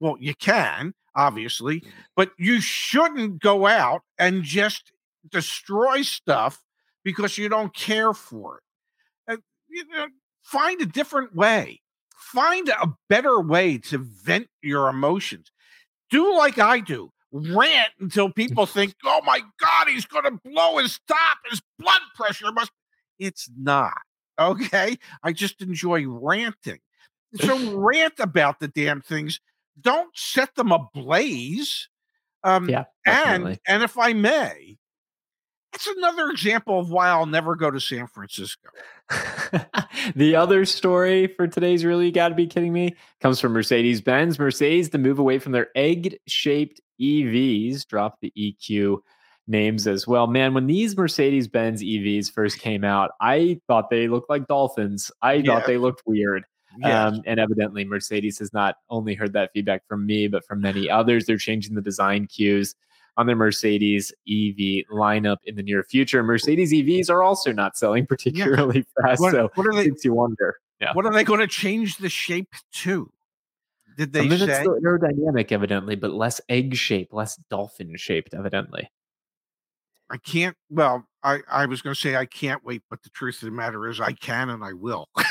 well 0.00 0.16
you 0.18 0.34
can 0.34 0.94
obviously, 1.16 1.80
mm-hmm. 1.80 1.90
but 2.16 2.32
you 2.38 2.60
shouldn't 2.60 3.40
go 3.40 3.66
out 3.66 4.02
and 4.18 4.42
just 4.42 4.92
destroy 5.30 6.02
stuff 6.02 6.60
because 7.04 7.38
you 7.38 7.48
don't 7.48 7.74
care 7.74 8.12
for 8.12 8.56
it. 8.56 8.62
And, 9.32 9.42
you 9.68 9.86
know, 9.86 10.08
find 10.42 10.80
a 10.80 10.86
different 10.86 11.34
way. 11.36 11.80
Find 12.16 12.68
a 12.68 12.94
better 13.08 13.40
way 13.40 13.78
to 13.78 13.98
vent 13.98 14.48
your 14.60 14.88
emotions 14.88 15.52
do 16.14 16.36
like 16.36 16.58
I 16.58 16.80
do. 16.80 17.10
Rant 17.32 17.88
until 17.98 18.28
mm-hmm. 18.28 18.34
people 18.34 18.66
think, 18.66 18.94
"Oh 19.04 19.20
my 19.26 19.40
God, 19.40 19.88
he's 19.88 20.06
going 20.06 20.24
to 20.24 20.38
blow 20.44 20.78
his 20.78 21.00
top. 21.08 21.38
His 21.50 21.60
blood 21.78 22.00
pressure 22.14 22.52
must." 22.52 22.70
It's 23.18 23.50
not 23.58 23.98
okay. 24.38 24.96
I 25.22 25.32
just 25.32 25.60
enjoy 25.60 26.06
ranting. 26.06 26.78
So 27.36 27.58
rant 27.78 28.14
about 28.18 28.60
the 28.60 28.68
damn 28.68 29.00
things. 29.00 29.40
Don't 29.80 30.16
set 30.16 30.54
them 30.54 30.72
ablaze. 30.72 31.88
Um, 32.44 32.68
Yeah, 32.68 32.84
and 33.06 33.24
definitely. 33.24 33.58
and 33.66 33.82
if 33.82 33.98
I 33.98 34.12
may, 34.12 34.78
it's 35.72 35.88
another 35.88 36.28
example 36.30 36.78
of 36.78 36.90
why 36.90 37.08
I'll 37.08 37.26
never 37.26 37.56
go 37.56 37.70
to 37.70 37.80
San 37.80 38.06
Francisco. 38.06 38.68
the 40.14 40.36
other 40.36 40.64
story 40.64 41.26
for 41.26 41.46
today's 41.48 41.84
really 41.84 42.10
got 42.10 42.28
to 42.28 42.34
be 42.34 42.46
kidding 42.46 42.72
me 42.72 42.94
comes 43.20 43.40
from 43.40 43.52
Mercedes 43.52 44.00
Benz. 44.00 44.38
Mercedes 44.38 44.88
to 44.90 44.98
move 44.98 45.18
away 45.18 45.38
from 45.38 45.52
their 45.52 45.68
egg 45.74 46.16
shaped 46.28 46.80
EVs, 47.00 47.86
drop 47.88 48.20
the 48.20 48.32
EQ 48.38 48.98
names 49.48 49.86
as 49.86 50.06
well. 50.06 50.26
Man, 50.26 50.54
when 50.54 50.66
these 50.66 50.96
Mercedes 50.96 51.48
Benz 51.48 51.82
EVs 51.82 52.30
first 52.30 52.60
came 52.60 52.84
out, 52.84 53.10
I 53.20 53.60
thought 53.66 53.90
they 53.90 54.06
looked 54.08 54.30
like 54.30 54.46
dolphins. 54.46 55.10
I 55.22 55.34
Yeah. 55.34 55.46
thought 55.54 55.66
they 55.66 55.76
looked 55.76 56.02
weird. 56.06 56.44
Yes. 56.78 57.12
Um, 57.14 57.22
and 57.26 57.38
evidently, 57.38 57.84
Mercedes 57.84 58.38
has 58.38 58.52
not 58.52 58.76
only 58.90 59.14
heard 59.14 59.32
that 59.34 59.52
feedback 59.52 59.86
from 59.86 60.06
me, 60.06 60.28
but 60.28 60.44
from 60.44 60.60
many 60.60 60.90
others. 60.90 61.26
They're 61.26 61.36
changing 61.38 61.74
the 61.74 61.82
design 61.82 62.26
cues 62.26 62.74
on 63.16 63.26
their 63.26 63.36
Mercedes 63.36 64.12
EV 64.28 64.86
lineup 64.92 65.36
in 65.44 65.56
the 65.56 65.62
near 65.62 65.82
future. 65.84 66.22
Mercedes 66.22 66.72
EVs 66.72 67.10
are 67.10 67.22
also 67.22 67.52
not 67.52 67.76
selling 67.76 68.06
particularly 68.08 68.84
fast. 69.00 69.20
what, 69.20 69.32
so 69.32 69.50
what 69.54 69.66
are 69.66 69.74
they? 69.74 69.88
makes 69.88 70.04
you 70.04 70.14
wonder. 70.14 70.56
Yeah. 70.80 70.92
What 70.92 71.06
are 71.06 71.12
they 71.12 71.24
going 71.24 71.40
to 71.40 71.46
change 71.46 71.98
the 71.98 72.08
shape 72.08 72.52
to? 72.72 73.10
Did 73.96 74.12
they 74.12 74.28
Some 74.28 74.32
of 74.32 74.42
it's 74.42 74.58
still 74.58 74.76
aerodynamic, 74.80 75.52
evidently, 75.52 75.94
but 75.94 76.12
less 76.12 76.40
egg 76.48 76.74
shaped, 76.74 77.14
less 77.14 77.36
dolphin 77.48 77.96
shaped, 77.96 78.34
evidently. 78.34 78.90
I 80.14 80.18
can't. 80.18 80.56
Well, 80.70 81.04
I, 81.24 81.40
I 81.50 81.66
was 81.66 81.82
going 81.82 81.92
to 81.92 82.00
say 82.00 82.14
I 82.14 82.24
can't 82.24 82.64
wait, 82.64 82.82
but 82.88 83.02
the 83.02 83.10
truth 83.10 83.42
of 83.42 83.46
the 83.46 83.50
matter 83.50 83.88
is 83.88 84.00
I 84.00 84.12
can 84.12 84.48
and 84.50 84.62
I 84.62 84.72
will. 84.72 85.08
I 85.16 85.24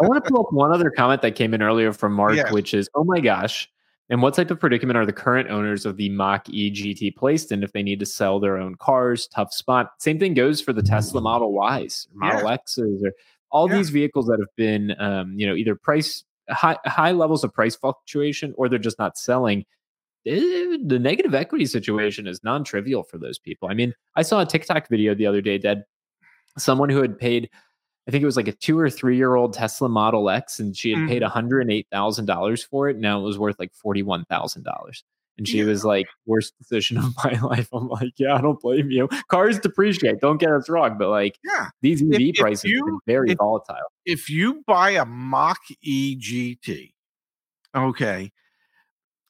want 0.00 0.22
to 0.22 0.30
pull 0.30 0.40
up 0.40 0.52
one 0.52 0.70
other 0.70 0.90
comment 0.90 1.22
that 1.22 1.34
came 1.34 1.54
in 1.54 1.62
earlier 1.62 1.94
from 1.94 2.12
Mark, 2.12 2.34
Yes. 2.36 2.52
which 2.52 2.74
is, 2.74 2.90
"Oh 2.94 3.04
my 3.04 3.20
gosh." 3.20 3.70
And 4.10 4.20
what 4.20 4.34
type 4.34 4.50
of 4.50 4.60
predicament 4.60 4.98
are 4.98 5.06
the 5.06 5.14
current 5.14 5.48
owners 5.50 5.86
of 5.86 5.96
the 5.96 6.10
Mach 6.10 6.46
E 6.50 6.70
GT 6.70 7.16
placed 7.16 7.50
in 7.52 7.62
if 7.62 7.72
they 7.72 7.82
need 7.82 7.98
to 8.00 8.06
sell 8.06 8.38
their 8.38 8.58
own 8.58 8.74
cars? 8.74 9.28
Tough 9.28 9.52
spot. 9.54 9.92
Same 9.98 10.18
thing 10.18 10.34
goes 10.34 10.60
for 10.60 10.74
the 10.74 10.82
Tesla 10.82 11.22
Model 11.22 11.58
Ys, 11.80 12.06
Model 12.12 12.48
X's, 12.50 13.02
or 13.02 13.12
all 13.50 13.68
Yeah. 13.70 13.76
these 13.78 13.88
vehicles 13.90 14.26
that 14.26 14.38
have 14.38 14.54
been, 14.56 14.94
um, 15.00 15.32
you 15.38 15.46
know, 15.46 15.54
either 15.54 15.74
price 15.74 16.22
high 16.50 16.76
high 16.84 17.12
levels 17.12 17.42
of 17.44 17.52
price 17.54 17.74
fluctuation 17.76 18.52
or 18.58 18.68
they're 18.68 18.78
just 18.78 18.98
not 18.98 19.16
selling. 19.16 19.64
Eh, 20.26 20.76
The 20.84 20.98
negative 20.98 21.34
equity 21.34 21.66
situation 21.66 22.26
is 22.26 22.42
non-trivial 22.44 23.04
for 23.04 23.18
those 23.18 23.38
people. 23.38 23.68
I 23.68 23.74
mean, 23.74 23.94
I 24.16 24.22
saw 24.22 24.40
a 24.40 24.46
TikTok 24.46 24.88
video 24.88 25.14
the 25.14 25.26
other 25.26 25.40
day 25.40 25.58
that 25.58 25.86
someone 26.58 26.88
who 26.90 27.00
had 27.02 27.18
paid 27.18 27.48
I 28.08 28.12
think 28.12 28.22
it 28.22 28.26
was 28.26 28.36
like 28.36 28.46
a 28.46 28.52
two 28.52 28.78
or 28.78 28.88
three 28.88 29.16
year 29.16 29.34
old 29.34 29.52
Tesla 29.52 29.88
Model 29.88 30.30
X, 30.30 30.60
and 30.60 30.76
she 30.76 30.92
had 30.92 31.08
paid 31.08 31.22
$108,000 31.22 32.64
for 32.68 32.88
it. 32.88 32.98
Now 32.98 33.18
it 33.18 33.22
was 33.24 33.36
worth 33.36 33.56
like 33.58 33.72
$41,000. 33.84 35.02
And 35.38 35.46
she 35.48 35.58
Yeah. 35.58 35.64
was 35.64 35.84
like, 35.84 36.06
worst 36.24 36.56
decision 36.56 36.98
of 36.98 37.06
my 37.24 37.32
life. 37.40 37.68
I'm 37.72 37.88
like, 37.88 38.12
yeah, 38.16 38.36
I 38.36 38.40
don't 38.40 38.60
blame 38.60 38.92
you. 38.92 39.08
Cars 39.28 39.58
depreciate. 39.58 40.20
Don't 40.20 40.38
get 40.38 40.52
us 40.52 40.68
wrong. 40.68 40.96
But 40.98 41.08
like 41.10 41.36
yeah. 41.44 41.70
these 41.82 42.00
EV 42.00 42.20
if 42.20 42.36
prices 42.36 42.62
been 42.62 42.70
you- 42.74 43.00
very 43.06 43.32
if- 43.32 43.38
volatile. 43.38 43.76
If 44.04 44.30
you 44.30 44.62
buy 44.68 44.90
a 44.90 45.04
Mach 45.04 45.58
E 45.82 46.16
GT, 46.16 46.92
okay, 47.74 48.30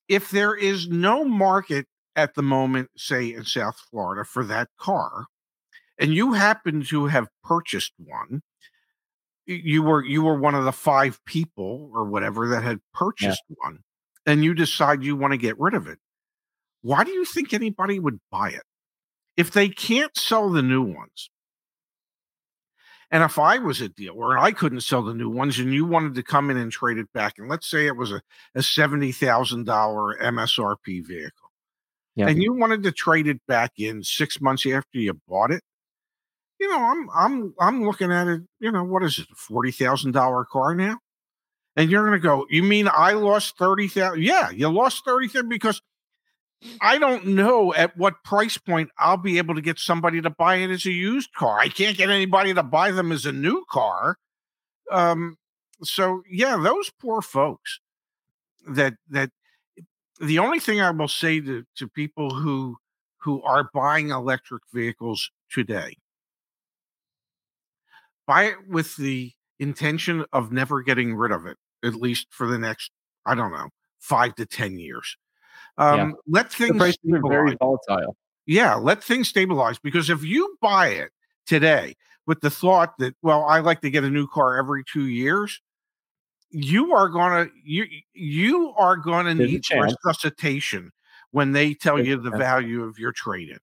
if 0.08 0.30
there 0.30 0.54
is 0.54 0.88
no 0.88 1.24
market 1.24 1.86
at 2.14 2.34
the 2.34 2.42
moment, 2.42 2.90
say 2.96 3.32
in 3.32 3.44
South 3.44 3.76
Florida, 3.90 4.24
for 4.24 4.44
that 4.44 4.68
car, 4.78 5.26
and 5.98 6.14
you 6.14 6.32
happen 6.32 6.82
to 6.84 7.06
have 7.06 7.28
purchased 7.42 7.92
one, 7.98 8.42
you 9.46 9.82
were 9.82 10.04
you 10.04 10.22
were 10.22 10.38
one 10.38 10.54
of 10.54 10.64
the 10.64 10.72
five 10.72 11.24
people 11.24 11.90
or 11.94 12.04
whatever 12.04 12.48
that 12.48 12.62
had 12.62 12.80
purchased 12.92 13.42
one, 13.62 13.80
and 14.24 14.44
you 14.44 14.54
decide 14.54 15.04
you 15.04 15.16
want 15.16 15.32
to 15.32 15.38
get 15.38 15.58
rid 15.58 15.74
of 15.74 15.86
it. 15.86 15.98
Why 16.82 17.04
do 17.04 17.10
you 17.10 17.24
think 17.24 17.52
anybody 17.52 17.98
would 17.98 18.18
buy 18.30 18.50
it 18.50 18.62
if 19.36 19.50
they 19.50 19.68
can't 19.68 20.16
sell 20.16 20.50
the 20.50 20.62
new 20.62 20.82
ones? 20.82 21.30
And 23.10 23.22
if 23.22 23.38
I 23.38 23.58
was 23.58 23.80
a 23.80 23.88
dealer 23.88 24.36
and 24.36 24.44
I 24.44 24.50
couldn't 24.50 24.80
sell 24.80 25.02
the 25.02 25.14
new 25.14 25.30
ones, 25.30 25.58
and 25.58 25.72
you 25.72 25.84
wanted 25.84 26.14
to 26.16 26.22
come 26.22 26.50
in 26.50 26.56
and 26.56 26.72
trade 26.72 26.98
it 26.98 27.12
back, 27.12 27.34
and 27.38 27.48
let's 27.48 27.68
say 27.68 27.86
it 27.86 27.96
was 27.96 28.10
a, 28.10 28.20
a 28.54 28.62
seventy 28.62 29.12
thousand 29.12 29.64
dollar 29.64 30.16
MSRP 30.20 31.06
vehicle, 31.06 31.50
Yeah. 32.16 32.28
and 32.28 32.42
you 32.42 32.52
wanted 32.52 32.82
to 32.82 32.92
trade 32.92 33.28
it 33.28 33.40
back 33.46 33.72
in 33.78 34.02
six 34.02 34.40
months 34.40 34.66
after 34.66 34.98
you 34.98 35.14
bought 35.28 35.52
it, 35.52 35.62
you 36.58 36.68
know, 36.68 36.78
I'm 36.82 37.08
I'm 37.14 37.54
I'm 37.60 37.84
looking 37.84 38.10
at 38.12 38.26
it. 38.26 38.42
You 38.60 38.72
know, 38.72 38.82
what 38.84 39.02
is 39.04 39.18
it, 39.18 39.28
a 39.30 39.34
forty 39.36 39.70
thousand 39.70 40.12
dollar 40.12 40.44
car 40.44 40.74
now? 40.74 40.98
And 41.76 41.90
you're 41.90 42.06
going 42.06 42.18
to 42.18 42.26
go, 42.26 42.46
you 42.48 42.62
mean 42.62 42.88
I 42.88 43.12
lost 43.12 43.58
thirty 43.58 43.86
thousand? 43.88 44.22
Yeah, 44.22 44.50
you 44.50 44.68
lost 44.68 45.04
thirty 45.04 45.28
thousand 45.28 45.48
because 45.50 45.80
I 46.80 46.98
don't 46.98 47.26
know 47.26 47.74
at 47.74 47.96
what 47.96 48.24
price 48.24 48.56
point 48.56 48.90
I'll 48.98 49.16
be 49.16 49.38
able 49.38 49.54
to 49.54 49.60
get 49.60 49.78
somebody 49.78 50.20
to 50.22 50.30
buy 50.30 50.56
it 50.56 50.70
as 50.70 50.86
a 50.86 50.92
used 50.92 51.32
car. 51.34 51.58
I 51.58 51.68
can't 51.68 51.96
get 51.96 52.10
anybody 52.10 52.54
to 52.54 52.62
buy 52.62 52.90
them 52.90 53.12
as 53.12 53.26
a 53.26 53.32
new 53.32 53.64
car. 53.70 54.18
Um, 54.90 55.36
so 55.82 56.22
yeah, 56.30 56.56
those 56.56 56.90
poor 57.00 57.22
folks. 57.22 57.80
That 58.68 58.94
that 59.10 59.30
the 60.20 60.40
only 60.40 60.58
thing 60.58 60.80
I 60.80 60.90
will 60.90 61.08
say 61.08 61.40
to 61.40 61.64
to 61.76 61.88
people 61.88 62.34
who 62.34 62.78
who 63.18 63.42
are 63.42 63.70
buying 63.72 64.10
electric 64.10 64.62
vehicles 64.72 65.30
today, 65.50 65.96
buy 68.26 68.44
it 68.44 68.68
with 68.68 68.96
the 68.96 69.32
intention 69.58 70.24
of 70.32 70.52
never 70.52 70.82
getting 70.82 71.14
rid 71.14 71.32
of 71.32 71.46
it, 71.46 71.58
at 71.84 71.94
least 71.94 72.26
for 72.30 72.46
the 72.48 72.58
next, 72.58 72.90
I 73.24 73.34
don't 73.34 73.52
know, 73.52 73.68
five 74.00 74.34
to 74.36 74.46
ten 74.46 74.78
years. 74.78 75.16
Um, 75.78 76.16
Let 76.26 76.50
The 76.50 76.56
things 76.56 76.76
prices 76.76 76.98
are 77.12 77.28
very 77.28 77.56
volatile. 77.56 78.16
Yeah, 78.46 78.76
let 78.76 79.02
things 79.02 79.28
stabilize 79.28 79.78
because 79.78 80.08
if 80.08 80.22
you 80.22 80.56
buy 80.60 80.88
it 80.88 81.10
today 81.46 81.94
with 82.26 82.40
the 82.40 82.50
thought 82.50 82.94
that, 82.98 83.14
well, 83.20 83.44
I 83.44 83.58
like 83.58 83.80
to 83.80 83.90
get 83.90 84.04
a 84.04 84.10
new 84.10 84.28
car 84.28 84.56
every 84.56 84.84
two 84.84 85.06
years, 85.06 85.60
you 86.50 86.94
are 86.94 87.08
gonna 87.08 87.48
you 87.64 87.86
you 88.14 88.72
are 88.78 88.96
gonna 88.96 89.34
There's 89.34 89.50
need 89.50 89.64
resuscitation 89.74 90.92
when 91.32 91.52
they 91.52 91.74
tell 91.74 91.96
There's 91.96 92.08
you 92.08 92.16
the 92.20 92.30
value 92.30 92.84
of 92.84 92.98
your 92.98 93.12
trade 93.12 93.50
in. 93.50 93.58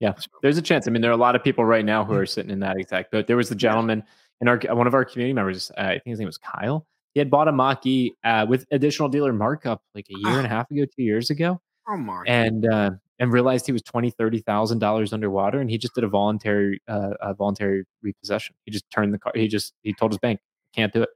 Yeah, 0.00 0.14
there's 0.42 0.58
a 0.58 0.62
chance. 0.62 0.86
I 0.86 0.92
mean, 0.92 1.02
there 1.02 1.10
are 1.10 1.14
a 1.14 1.18
lot 1.18 1.34
of 1.34 1.42
people 1.42 1.64
right 1.64 1.84
now 1.84 2.04
who 2.04 2.14
are 2.14 2.24
sitting 2.24 2.52
in 2.52 2.60
that 2.60 2.76
exact 2.76 3.10
boat. 3.10 3.26
There 3.26 3.36
was 3.36 3.48
the 3.48 3.56
gentleman 3.56 4.04
in 4.40 4.46
our 4.46 4.60
one 4.70 4.86
of 4.86 4.94
our 4.94 5.04
community 5.04 5.32
members. 5.32 5.72
Uh, 5.76 5.82
I 5.82 5.90
think 5.94 6.06
his 6.06 6.20
name 6.20 6.26
was 6.26 6.38
Kyle. 6.38 6.86
He 7.14 7.20
had 7.20 7.30
bought 7.30 7.48
a 7.48 7.52
Mach-E 7.52 8.14
uh, 8.24 8.46
with 8.48 8.66
additional 8.70 9.08
dealer 9.08 9.32
markup 9.32 9.82
like 9.94 10.06
a 10.10 10.18
year 10.18 10.38
and 10.38 10.46
a 10.46 10.48
half 10.48 10.70
ago, 10.70 10.84
two 10.84 11.02
years 11.02 11.30
ago. 11.30 11.60
Oh 11.88 11.96
my! 11.96 12.22
And 12.26 12.66
uh, 12.66 12.90
and 13.18 13.32
realized 13.32 13.66
he 13.66 13.72
was 13.72 13.82
twenty, 13.82 14.10
thirty 14.10 14.40
thousand 14.40 14.78
dollars 14.78 15.12
underwater, 15.12 15.58
and 15.58 15.70
he 15.70 15.78
just 15.78 15.94
did 15.94 16.04
a 16.04 16.08
voluntary, 16.08 16.82
uh, 16.86 17.14
a 17.20 17.34
voluntary 17.34 17.84
repossession. 18.02 18.54
He 18.64 18.70
just 18.70 18.88
turned 18.90 19.14
the 19.14 19.18
car. 19.18 19.32
He 19.34 19.48
just 19.48 19.74
he 19.82 19.94
told 19.94 20.12
his 20.12 20.18
bank, 20.18 20.40
"Can't 20.74 20.92
do 20.92 21.02
it." 21.02 21.08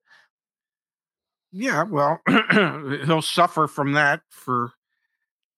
Yeah, 1.53 1.85
well, 1.85 2.21
he'll 3.05 3.21
suffer 3.21 3.67
from 3.69 3.93
that 3.93 4.23
for 4.31 4.73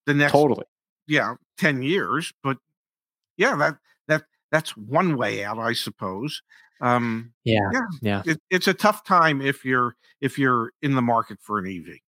the 0.07 0.15
next 0.15 0.33
totally. 0.33 0.65
Yeah, 1.07 1.35
ten 1.57 1.83
years. 1.83 2.33
But 2.43 2.59
yeah, 3.37 3.55
that 3.57 3.77
that 4.09 4.25
that's 4.51 4.77
one 4.77 5.17
way 5.17 5.45
out, 5.45 5.59
I 5.59 5.73
suppose. 5.73 6.43
Um, 6.81 7.33
yeah, 7.45 7.71
yeah, 7.73 7.81
yeah. 8.03 8.23
It, 8.27 8.41
it's 8.51 8.69
a 8.69 8.75
tough 8.75 9.05
time 9.05 9.41
if 9.41 9.65
you're 9.65 9.97
if 10.21 10.39
you're 10.39 10.73
in 10.83 10.95
the 10.95 11.03
market 11.03 11.39
for 11.41 11.59
an 11.59 11.67
EV. 11.67 11.99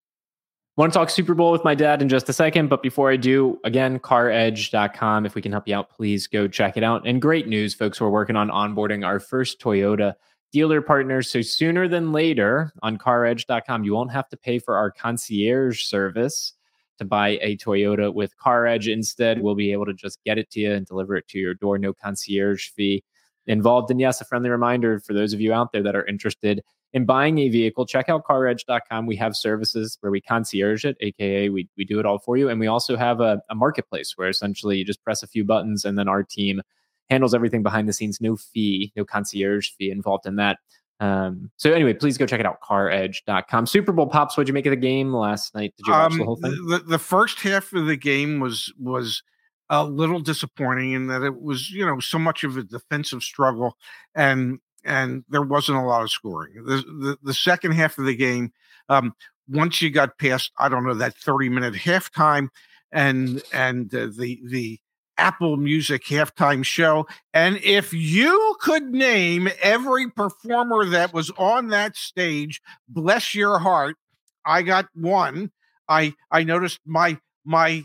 Want 0.77 0.93
to 0.93 0.99
talk 0.99 1.09
Super 1.09 1.35
Bowl 1.35 1.53
with 1.53 1.65
my 1.65 1.75
dad 1.75 2.03
in 2.03 2.09
just 2.11 2.29
a 2.29 2.35
second, 2.35 2.69
but 2.69 2.83
before 2.83 3.11
I 3.11 3.17
do, 3.17 3.59
again, 3.65 3.99
caredge.com. 3.99 5.25
If 5.25 5.35
we 5.35 5.41
can 5.41 5.51
help 5.51 5.67
you 5.67 5.75
out, 5.75 5.89
please 5.89 6.27
go 6.27 6.47
check 6.47 6.77
it 6.77 6.83
out. 6.83 7.07
And 7.07 7.23
great 7.23 7.49
news, 7.49 7.73
folks, 7.73 7.99
we're 7.99 8.11
working 8.11 8.37
on 8.37 8.51
onboarding 8.51 9.03
our 9.05 9.19
first 9.19 9.59
Toyota 9.59 10.13
dealer 10.53 10.83
partners. 10.83 11.31
So 11.31 11.41
sooner 11.41 11.89
than 11.89 12.13
later 12.13 12.75
on 12.83 12.99
caredge.com, 12.99 13.85
you 13.85 13.95
won't 13.95 14.13
have 14.13 14.29
to 14.29 14.37
pay 14.37 14.59
for 14.59 14.77
our 14.77 14.91
concierge 14.91 15.83
service 15.83 16.53
to 16.99 17.07
buy 17.07 17.39
a 17.41 17.57
Toyota 17.57 18.13
with 18.13 18.37
CarEdge. 18.37 18.93
Instead, 18.93 19.41
we'll 19.41 19.55
be 19.55 19.73
able 19.73 19.87
to 19.87 19.95
just 19.95 20.23
get 20.25 20.37
it 20.37 20.51
to 20.51 20.61
you 20.61 20.73
and 20.73 20.87
deliver 20.87 21.17
it 21.17 21.27
to 21.29 21.39
your 21.39 21.55
door. 21.55 21.79
No 21.79 21.95
concierge 21.95 22.69
fee 22.69 23.03
involved. 23.47 23.91
And 23.91 24.01
yes, 24.01 24.21
a 24.21 24.25
friendly 24.25 24.51
reminder 24.51 25.01
for 25.01 25.13
those 25.13 25.33
of 25.33 25.41
you 25.41 25.53
out 25.53 25.73
there 25.73 25.83
that 25.83 25.97
are 25.97 26.05
interested 26.07 26.63
in 26.93 27.05
buying 27.05 27.39
a 27.39 27.49
vehicle, 27.49 27.87
check 27.87 28.09
out 28.09 28.25
caredge.com. 28.25 29.07
We 29.07 29.17
have 29.17 29.37
services 29.37 29.99
where 30.01 30.11
we 30.11 30.21
concierge 30.21 30.85
it, 30.85 30.97
aka 31.01 31.49
we, 31.49 31.69
we 31.77 31.85
do 31.85 32.01
it 32.01 32.07
all 32.07 32.19
for 32.19 32.37
you. 32.37 32.49
And 32.49 32.59
we 32.59 32.67
also 32.67 32.97
have 32.97 33.21
a, 33.21 33.43
a 33.51 33.55
marketplace 33.55 34.15
where 34.17 34.29
essentially 34.29 34.79
you 34.79 34.85
just 34.85 35.03
press 35.03 35.23
a 35.23 35.27
few 35.27 35.45
buttons 35.45 35.85
and 35.85 35.99
then 35.99 36.09
our 36.09 36.23
team 36.23 36.63
handles 37.11 37.35
everything 37.35 37.63
behind 37.63 37.89
the 37.89 37.93
scenes. 37.93 38.21
No 38.21 38.37
fee, 38.37 38.93
no 38.97 39.05
concierge 39.05 39.71
fee 39.71 39.91
involved 39.91 40.27
in 40.27 40.37
that. 40.37 40.59
Um, 40.99 41.51
so 41.57 41.73
anyway, 41.73 41.93
please 41.93 42.17
go 42.17 42.25
check 42.25 42.41
it 42.41 42.47
out, 42.47 42.61
caredge.com. 42.63 43.67
Super 43.67 43.93
Bowl 43.93 44.07
pops, 44.07 44.37
what'd 44.37 44.49
you 44.49 44.55
make 44.55 44.67
of 44.67 44.71
the 44.71 44.77
game 44.77 45.13
last 45.13 45.55
night? 45.55 45.75
Did 45.77 45.87
you 45.87 45.93
watch 45.93 46.13
um, 46.13 46.19
the 46.19 46.25
whole 46.25 46.37
thing? 46.37 46.53
The, 46.69 46.79
the 46.79 46.99
first 46.99 47.41
half 47.41 47.73
of 47.75 47.87
the 47.87 47.97
game 47.97 48.41
was 48.41 48.73
was 48.79 49.23
a 49.71 49.85
little 49.85 50.21
disappointing 50.21 50.93
in 50.93 51.07
that 51.09 51.23
it 51.23 51.41
was, 51.41 51.71
you 51.71 51.85
know, 51.85 51.99
so 52.01 52.19
much 52.19 52.45
of 52.45 52.57
a 52.57 52.63
defensive 52.63 53.23
struggle 53.23 53.77
and 54.15 54.61
and 54.85 55.25
there 55.29 55.43
wasn't 55.43 55.77
a 55.77 55.83
lot 55.83 56.03
of 56.03 56.11
scoring. 56.11 56.65
The 56.65 56.77
the, 56.77 57.19
the 57.23 57.35
second 57.35 57.73
half 57.73 57.99
of 57.99 58.05
the 58.05 58.17
game, 58.17 58.53
um, 58.89 59.15
once 59.49 59.83
you 59.83 59.91
got 59.91 60.19
past, 60.19 60.53
I 60.59 60.69
don't 60.69 60.85
know, 60.85 60.95
that 60.95 61.17
30 61.17 61.49
minute 61.49 61.75
halftime 61.75 62.49
and 62.93 63.43
and 63.53 63.93
uh, 63.95 64.09
the 64.17 64.41
the 64.45 64.79
Apple 65.19 65.57
Music 65.57 66.05
halftime 66.05 66.65
show. 66.65 67.07
And 67.33 67.59
if 67.63 67.93
you 67.93 68.57
could 68.61 68.85
name 68.85 69.49
every 69.63 70.11
performer 70.11 70.85
that 70.87 71.13
was 71.13 71.31
on 71.39 71.69
that 71.69 71.97
stage, 71.97 72.61
bless 72.89 73.35
your 73.35 73.59
heart, 73.59 73.97
I 74.45 74.63
got 74.63 74.87
one. 74.95 75.51
I 75.89 76.15
I 76.31 76.45
noticed 76.45 76.81
my 76.87 77.19
my 77.45 77.85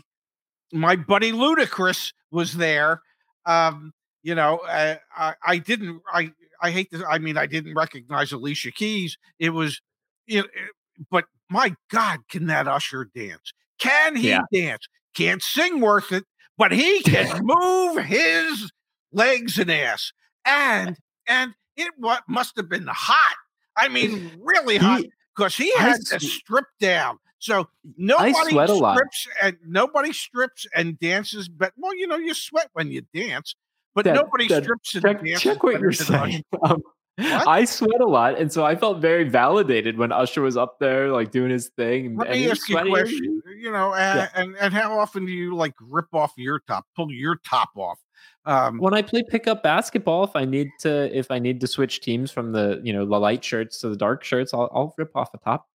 my 0.72 0.96
buddy 0.96 1.32
Ludacris 1.32 2.12
was 2.30 2.54
there. 2.54 3.02
Um, 3.46 3.92
you 4.22 4.34
know, 4.34 4.60
I, 4.66 4.98
I, 5.16 5.34
I 5.44 5.58
didn't 5.58 6.00
I 6.12 6.32
I 6.60 6.70
hate 6.70 6.90
this. 6.90 7.02
I 7.08 7.18
mean, 7.18 7.36
I 7.36 7.46
didn't 7.46 7.74
recognize 7.74 8.32
Alicia 8.32 8.70
Keys. 8.70 9.18
It 9.38 9.50
was, 9.50 9.80
you 10.26 10.42
know, 10.42 10.46
eh, 10.56 11.04
but 11.10 11.24
my 11.50 11.74
God, 11.90 12.20
can 12.30 12.46
that 12.46 12.68
Usher 12.68 13.10
dance? 13.14 13.52
Can 13.78 14.14
he 14.14 14.28
yeah. 14.28 14.42
dance? 14.52 14.86
Can't 15.14 15.42
sing 15.42 15.80
worth 15.80 16.12
it, 16.12 16.24
but 16.56 16.70
he 16.72 17.02
can 17.02 17.40
move 17.44 18.04
his 18.04 18.70
legs 19.12 19.58
and 19.58 19.70
ass. 19.70 20.12
And 20.44 20.96
and 21.26 21.52
it 21.76 21.92
what 21.98 22.22
must 22.28 22.56
have 22.56 22.68
been 22.68 22.86
hot. 22.88 23.36
I 23.76 23.88
mean, 23.88 24.30
really 24.40 24.76
hot 24.76 25.02
because 25.36 25.56
he, 25.56 25.64
he 25.64 25.78
had 25.78 26.00
to 26.10 26.20
strip 26.20 26.66
down. 26.80 27.18
So 27.42 27.66
nobody 27.96 28.32
strips 28.68 29.28
and 29.42 29.56
nobody 29.66 30.12
strips 30.12 30.64
and 30.76 30.96
dances. 31.00 31.48
But 31.48 31.72
well, 31.76 31.92
you 31.96 32.06
know, 32.06 32.16
you 32.16 32.34
sweat 32.34 32.68
when 32.74 32.88
you 32.92 33.02
dance. 33.12 33.56
But 33.96 34.04
that, 34.04 34.14
nobody 34.14 34.46
that, 34.46 34.62
strips 34.62 34.90
check, 34.90 35.24
check 35.38 35.62
what 35.64 35.80
you're 35.80 35.90
saying. 35.90 36.44
Um? 36.62 36.82
I 37.18 37.66
sweat 37.66 38.00
a 38.00 38.06
lot, 38.06 38.38
and 38.38 38.50
so 38.50 38.64
I 38.64 38.74
felt 38.74 39.00
very 39.00 39.28
validated 39.28 39.98
when 39.98 40.12
Usher 40.12 40.40
was 40.40 40.56
up 40.56 40.78
there, 40.78 41.10
like 41.10 41.30
doing 41.30 41.50
his 41.50 41.68
thing. 41.76 42.16
Let 42.16 42.30
me 42.30 42.50
ask 42.50 42.68
you 42.68 42.78
a 42.78 42.88
question. 42.88 43.42
You 43.58 43.70
know, 43.70 43.92
and, 43.92 44.20
yeah. 44.20 44.28
and 44.34 44.56
and 44.56 44.72
how 44.72 44.98
often 44.98 45.26
do 45.26 45.32
you 45.32 45.54
like 45.54 45.74
rip 45.80 46.14
off 46.14 46.32
your 46.36 46.60
top, 46.60 46.86
pull 46.96 47.12
your 47.12 47.36
top 47.44 47.70
off? 47.76 47.98
Um, 48.46 48.78
when 48.78 48.94
I 48.94 49.02
play 49.02 49.22
pickup 49.28 49.62
basketball, 49.62 50.24
if 50.24 50.34
I 50.34 50.46
need 50.46 50.70
to, 50.80 51.16
if 51.16 51.30
I 51.30 51.38
need 51.38 51.60
to 51.60 51.66
switch 51.66 52.00
teams 52.00 52.30
from 52.30 52.52
the 52.52 52.80
you 52.82 52.92
know 52.92 53.04
the 53.04 53.18
light 53.18 53.44
shirts 53.44 53.80
to 53.80 53.90
the 53.90 53.96
dark 53.96 54.24
shirts, 54.24 54.54
I'll, 54.54 54.70
I'll 54.72 54.94
rip 54.96 55.14
off 55.14 55.34
a 55.34 55.38
top. 55.38 55.68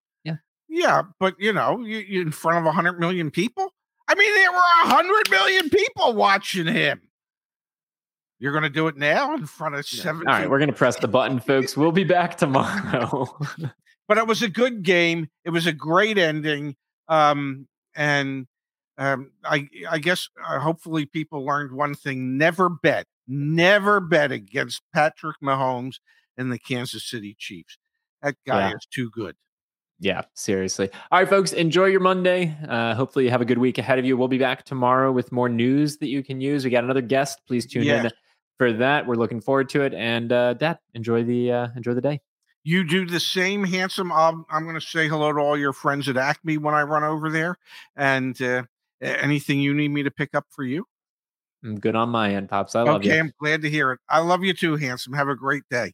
Yeah, 0.77 0.87
yeah, 0.87 1.01
but 1.19 1.35
you 1.39 1.53
know, 1.53 1.79
you, 1.79 1.97
you 1.97 2.21
in 2.21 2.31
front 2.31 2.65
of 2.65 2.73
hundred 2.73 2.99
million 2.99 3.31
people. 3.31 3.73
I 4.07 4.15
mean, 4.15 4.33
there 4.33 4.51
were 4.51 4.57
hundred 4.61 5.29
million 5.29 5.69
people 5.69 6.13
watching 6.13 6.67
him. 6.67 7.01
You're 8.39 8.51
going 8.51 8.63
to 8.63 8.69
do 8.69 8.87
it 8.87 8.95
now 8.95 9.33
in 9.33 9.47
front 9.47 9.73
of 9.73 9.87
seven. 9.87 10.27
All 10.27 10.33
right, 10.35 10.49
we're 10.49 10.59
going 10.59 10.69
to 10.69 10.75
press 10.75 10.95
the 10.97 11.07
button, 11.07 11.39
folks. 11.39 11.75
We'll 11.75 11.91
be 11.91 12.03
back 12.03 12.37
tomorrow. 12.37 13.27
but 14.07 14.19
it 14.19 14.27
was 14.27 14.43
a 14.43 14.49
good 14.49 14.83
game. 14.83 15.29
It 15.43 15.49
was 15.49 15.65
a 15.65 15.73
great 15.73 16.19
ending, 16.19 16.75
um, 17.07 17.67
and 17.95 18.45
um, 18.99 19.31
I, 19.43 19.67
I 19.89 19.97
guess 19.97 20.29
uh, 20.47 20.59
hopefully 20.59 21.07
people 21.07 21.43
learned 21.43 21.71
one 21.71 21.95
thing: 21.95 22.37
never 22.37 22.69
bet, 22.69 23.07
never 23.27 23.99
bet 23.99 24.31
against 24.31 24.83
Patrick 24.93 25.37
Mahomes 25.43 25.95
and 26.37 26.51
the 26.51 26.59
Kansas 26.59 27.09
City 27.09 27.35
Chiefs. 27.37 27.79
That 28.21 28.35
guy 28.45 28.69
yeah. 28.69 28.75
is 28.75 28.85
too 28.91 29.09
good. 29.09 29.35
Yeah, 29.99 30.21
seriously. 30.35 30.89
All 31.11 31.19
right, 31.19 31.27
folks, 31.27 31.53
enjoy 31.53 31.85
your 31.85 31.99
Monday. 31.99 32.55
Uh, 32.67 32.93
hopefully, 32.93 33.25
you 33.25 33.31
have 33.31 33.41
a 33.41 33.45
good 33.45 33.57
week 33.57 33.79
ahead 33.79 33.97
of 33.97 34.05
you. 34.05 34.15
We'll 34.15 34.27
be 34.27 34.37
back 34.37 34.63
tomorrow 34.63 35.11
with 35.11 35.31
more 35.31 35.49
news 35.49 35.97
that 35.97 36.07
you 36.07 36.23
can 36.23 36.39
use. 36.39 36.63
We 36.63 36.69
got 36.69 36.83
another 36.83 37.01
guest. 37.01 37.41
Please 37.47 37.65
tune 37.65 37.83
yeah. 37.83 38.03
in 38.03 38.11
for 38.59 38.73
that. 38.73 39.07
We're 39.07 39.15
looking 39.15 39.41
forward 39.41 39.69
to 39.69 39.81
it. 39.81 39.95
And 39.95 40.31
uh, 40.31 40.53
Dad, 40.53 40.77
enjoy 40.93 41.23
the 41.23 41.51
uh, 41.51 41.67
enjoy 41.75 41.95
the 41.95 42.01
day. 42.01 42.21
You 42.63 42.83
do 42.83 43.05
the 43.05 43.19
same, 43.19 43.63
handsome. 43.63 44.11
I'm, 44.11 44.45
I'm 44.49 44.63
going 44.63 44.75
to 44.75 44.85
say 44.85 45.07
hello 45.07 45.31
to 45.31 45.39
all 45.39 45.57
your 45.57 45.71
friends 45.71 46.09
at 46.09 46.17
Acme 46.17 46.57
when 46.57 46.75
I 46.75 46.81
run 46.81 47.03
over 47.03 47.29
there. 47.29 47.55
And 47.95 48.39
uh, 48.41 48.63
anything 49.01 49.61
you 49.61 49.73
need 49.73 49.87
me 49.87 50.03
to 50.03 50.11
pick 50.11 50.35
up 50.35 50.45
for 50.49 50.63
you? 50.63 50.85
I'm 51.63 51.79
good 51.79 51.95
on 51.95 52.09
my 52.09 52.35
end, 52.35 52.49
pops. 52.49 52.75
I 52.75 52.81
love 52.81 52.97
okay, 52.97 53.05
you. 53.05 53.11
Okay, 53.13 53.19
I'm 53.21 53.31
glad 53.39 53.61
to 53.61 53.69
hear 53.69 53.93
it. 53.93 53.99
I 54.09 54.19
love 54.19 54.43
you 54.43 54.53
too, 54.53 54.75
handsome. 54.75 55.13
Have 55.13 55.29
a 55.29 55.35
great 55.35 55.63
day. 55.71 55.93